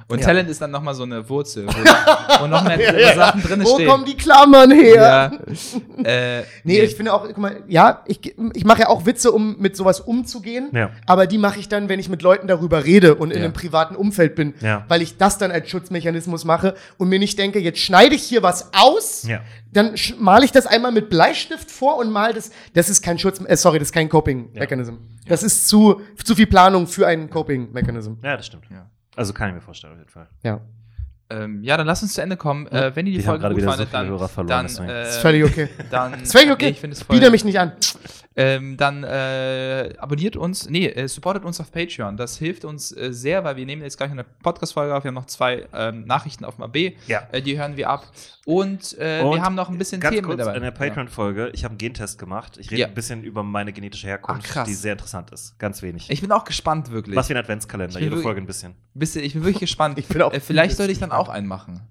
[0.09, 0.27] Und Ja.
[0.27, 3.89] Talent ist dann nochmal so eine Wurzel, wo, wo noch mehr Sachen drin Wo stehen.
[3.89, 5.33] kommen die Klammern her?
[6.05, 6.05] ja.
[6.05, 8.21] äh, Nee, ich finde auch, guck mal, ja, ich,
[8.55, 10.91] ich mache ja auch Witze, um mit sowas umzugehen, Ja.
[11.07, 13.45] aber die mache ich dann, wenn ich mit Leuten darüber rede und in Ja.
[13.45, 14.85] einem privaten Umfeld bin, Ja.
[14.89, 18.43] weil ich das dann als Schutzmechanismus mache und mir nicht denke, jetzt schneide ich hier
[18.43, 19.41] was aus, Ja.
[19.73, 23.41] dann male ich das einmal mit Bleistift vor und mal das, das ist kein Schutz,
[23.45, 24.95] äh, sorry, das ist kein Coping-Mechanism.
[25.29, 28.15] Das ist zu, zu viel Planung für einen Coping-Mechanism.
[28.23, 28.65] ja, das stimmt.
[28.71, 28.87] Ja.
[29.17, 30.29] Also kann ich mir vorstellen, auf jeden Fall.
[30.43, 30.61] Ja.
[31.31, 32.67] ähm, ja, dann lass uns zu Ende kommen.
[32.69, 34.67] Äh, wenn ihr die haben Folge gerade gut wieder so fandet, viele dann, Hörer verloren,
[34.77, 35.69] dann, äh, Ist völlig okay.
[35.91, 36.65] dann Ist völlig okay.
[36.67, 37.19] Nee, ich finde es voll.
[37.19, 37.73] Biete mich nicht an.
[38.35, 42.17] Ähm, dann äh, abonniert uns, nee, äh, supportet uns auf Patreon.
[42.17, 45.05] Das hilft uns äh, sehr, weil wir nehmen jetzt gleich eine Podcast-Folge auf.
[45.05, 46.77] Wir haben noch zwei ähm, Nachrichten auf dem AB.
[47.07, 47.29] Ja.
[47.33, 48.07] Äh, die hören wir ab.
[48.47, 50.57] Und, äh, Und wir haben noch ein bisschen Ganz Themen kurz, mit dabei.
[50.57, 52.57] in der Patreon-Folge, ich habe einen Gentest gemacht.
[52.59, 52.87] Ich rede Ja.
[52.89, 55.59] ein bisschen über meine genetische Herkunft, Ach, die sehr interessant ist.
[55.59, 56.11] Ganz wenig.
[56.11, 57.15] Ich bin auch gespannt, wirklich.
[57.17, 58.75] Was wie ein Adventskalender, jede Folge ein bisschen.
[58.95, 59.99] Bisschen, ich bin wirklich gespannt.
[59.99, 61.83] Ich bin auch vielleicht sollte ich dann auch einen machen.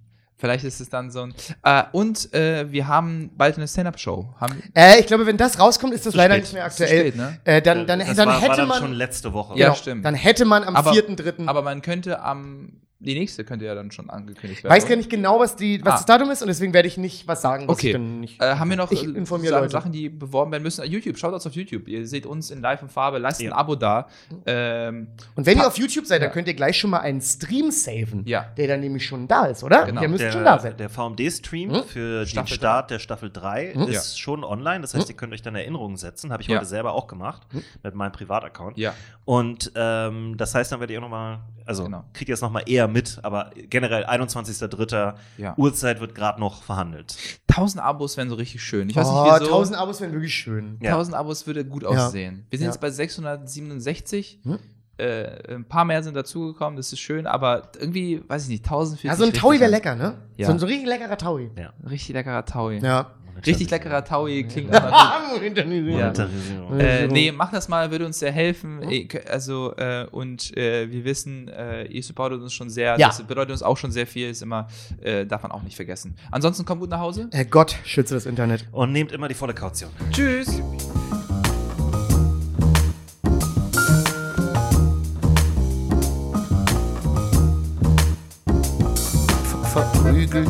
[0.41, 1.33] Vielleicht ist es dann so ein.
[1.63, 4.33] Äh, und äh, wir haben bald eine Stand-Up-Show.
[4.41, 6.43] Haben, Äh, ich glaube, wenn das rauskommt, ist das leider spät.
[6.45, 6.89] nicht mehr aktuell.
[7.11, 7.39] spät, ne?
[7.43, 8.79] äh, dann dann, das dann war, hätte war dann man.
[8.79, 9.57] schon letzte Woche.
[9.57, 10.03] Ja, genau, stimmt.
[10.03, 11.47] Dann hätte man am Aber- 4.3.
[11.47, 12.73] aber man könnte am.
[13.03, 14.75] Die nächste könnte ja dann schon angekündigt werden.
[14.75, 15.95] weiß gar nicht genau, was, die, was Ah.
[15.97, 17.87] das Datum ist und deswegen werde ich nicht was sagen, was Okay.
[17.87, 18.39] ich dann nicht.
[18.41, 19.69] Äh, haben wir noch Ich äh, informiere Sachen.
[19.69, 20.85] Sachen, die beworben werden müssen?
[20.85, 21.87] YouTube, schaut uns auf YouTube.
[21.87, 23.17] Ihr seht uns in Live und Farbe.
[23.17, 23.49] Lasst Ja.
[23.49, 24.07] ein Abo da.
[24.45, 26.33] Ähm, und wenn ihr auf YouTube seid, dann Ja.
[26.33, 28.45] könnt ihr gleich schon mal einen Stream saven, Ja.
[28.57, 29.85] der dann nämlich schon da ist, oder?
[29.85, 29.99] Genau.
[30.01, 30.77] Der müsste der, schon da sein.
[30.77, 31.83] der VMD-Stream Hm?
[31.85, 33.87] für Staffel den Start der Staffel 3 Hm?
[33.87, 34.81] ist schon online.
[34.81, 36.31] Das heißt, ihr könnt euch dann Erinnerungen setzen.
[36.31, 36.57] Habe ich Ja.
[36.57, 37.41] heute selber auch gemacht
[37.83, 38.77] mit meinem Privataccount.
[38.77, 38.93] ja.
[39.25, 41.39] Und ähm, das heißt, dann werdet ihr auch nochmal,
[41.71, 42.03] also Genau.
[42.13, 45.15] kriegt ihr es nochmal eher mit, aber generell 21.03.
[45.37, 45.53] Ja.
[45.57, 47.15] Uhrzeit wird gerade noch verhandelt.
[47.47, 48.89] 1000 Abos wären so richtig schön.
[48.89, 49.45] Ich weiß oh, nicht, wieso.
[49.51, 50.77] 1000 Abos wären wirklich schön.
[50.81, 50.91] Ja.
[50.91, 51.89] 1000 Abos würde gut Ja.
[51.89, 52.45] aussehen.
[52.49, 52.71] Wir sind Ja.
[52.71, 54.39] jetzt bei 667.
[54.43, 54.59] Hm?
[54.97, 58.99] Äh, ein paar mehr sind dazugekommen, das ist schön, aber irgendwie, weiß ich nicht, 1000
[58.99, 60.17] fühlt Ja, so ein Taui wäre lecker, ne?
[60.37, 60.45] Ja.
[60.45, 61.49] So ein so richtig leckerer Taui.
[61.57, 61.73] Ja.
[61.89, 62.77] Richtig leckerer Taui.
[62.79, 63.11] Ja.
[63.45, 65.37] Richtig leckerer Taui klingt auch nach Ja.
[65.37, 66.79] Monetarisierung.
[66.79, 68.81] Äh, nee, mach das mal, würde uns sehr helfen.
[68.89, 72.97] Eh, k- Also, äh, und äh, wir wissen, äh, ihr supportet uns schon sehr.
[72.99, 73.07] Ja.
[73.07, 74.67] Das bedeutet uns auch schon sehr viel, ist immer,
[75.01, 76.15] äh, darf man auch nicht vergessen.
[76.31, 77.27] Ansonsten kommt gut nach Hause.
[77.31, 78.65] Äh, Gott schütze das Internet.
[78.71, 79.89] Und nehmt immer die volle Kaution.
[80.11, 80.61] Tschüss.
[89.73, 90.49] verprügelt,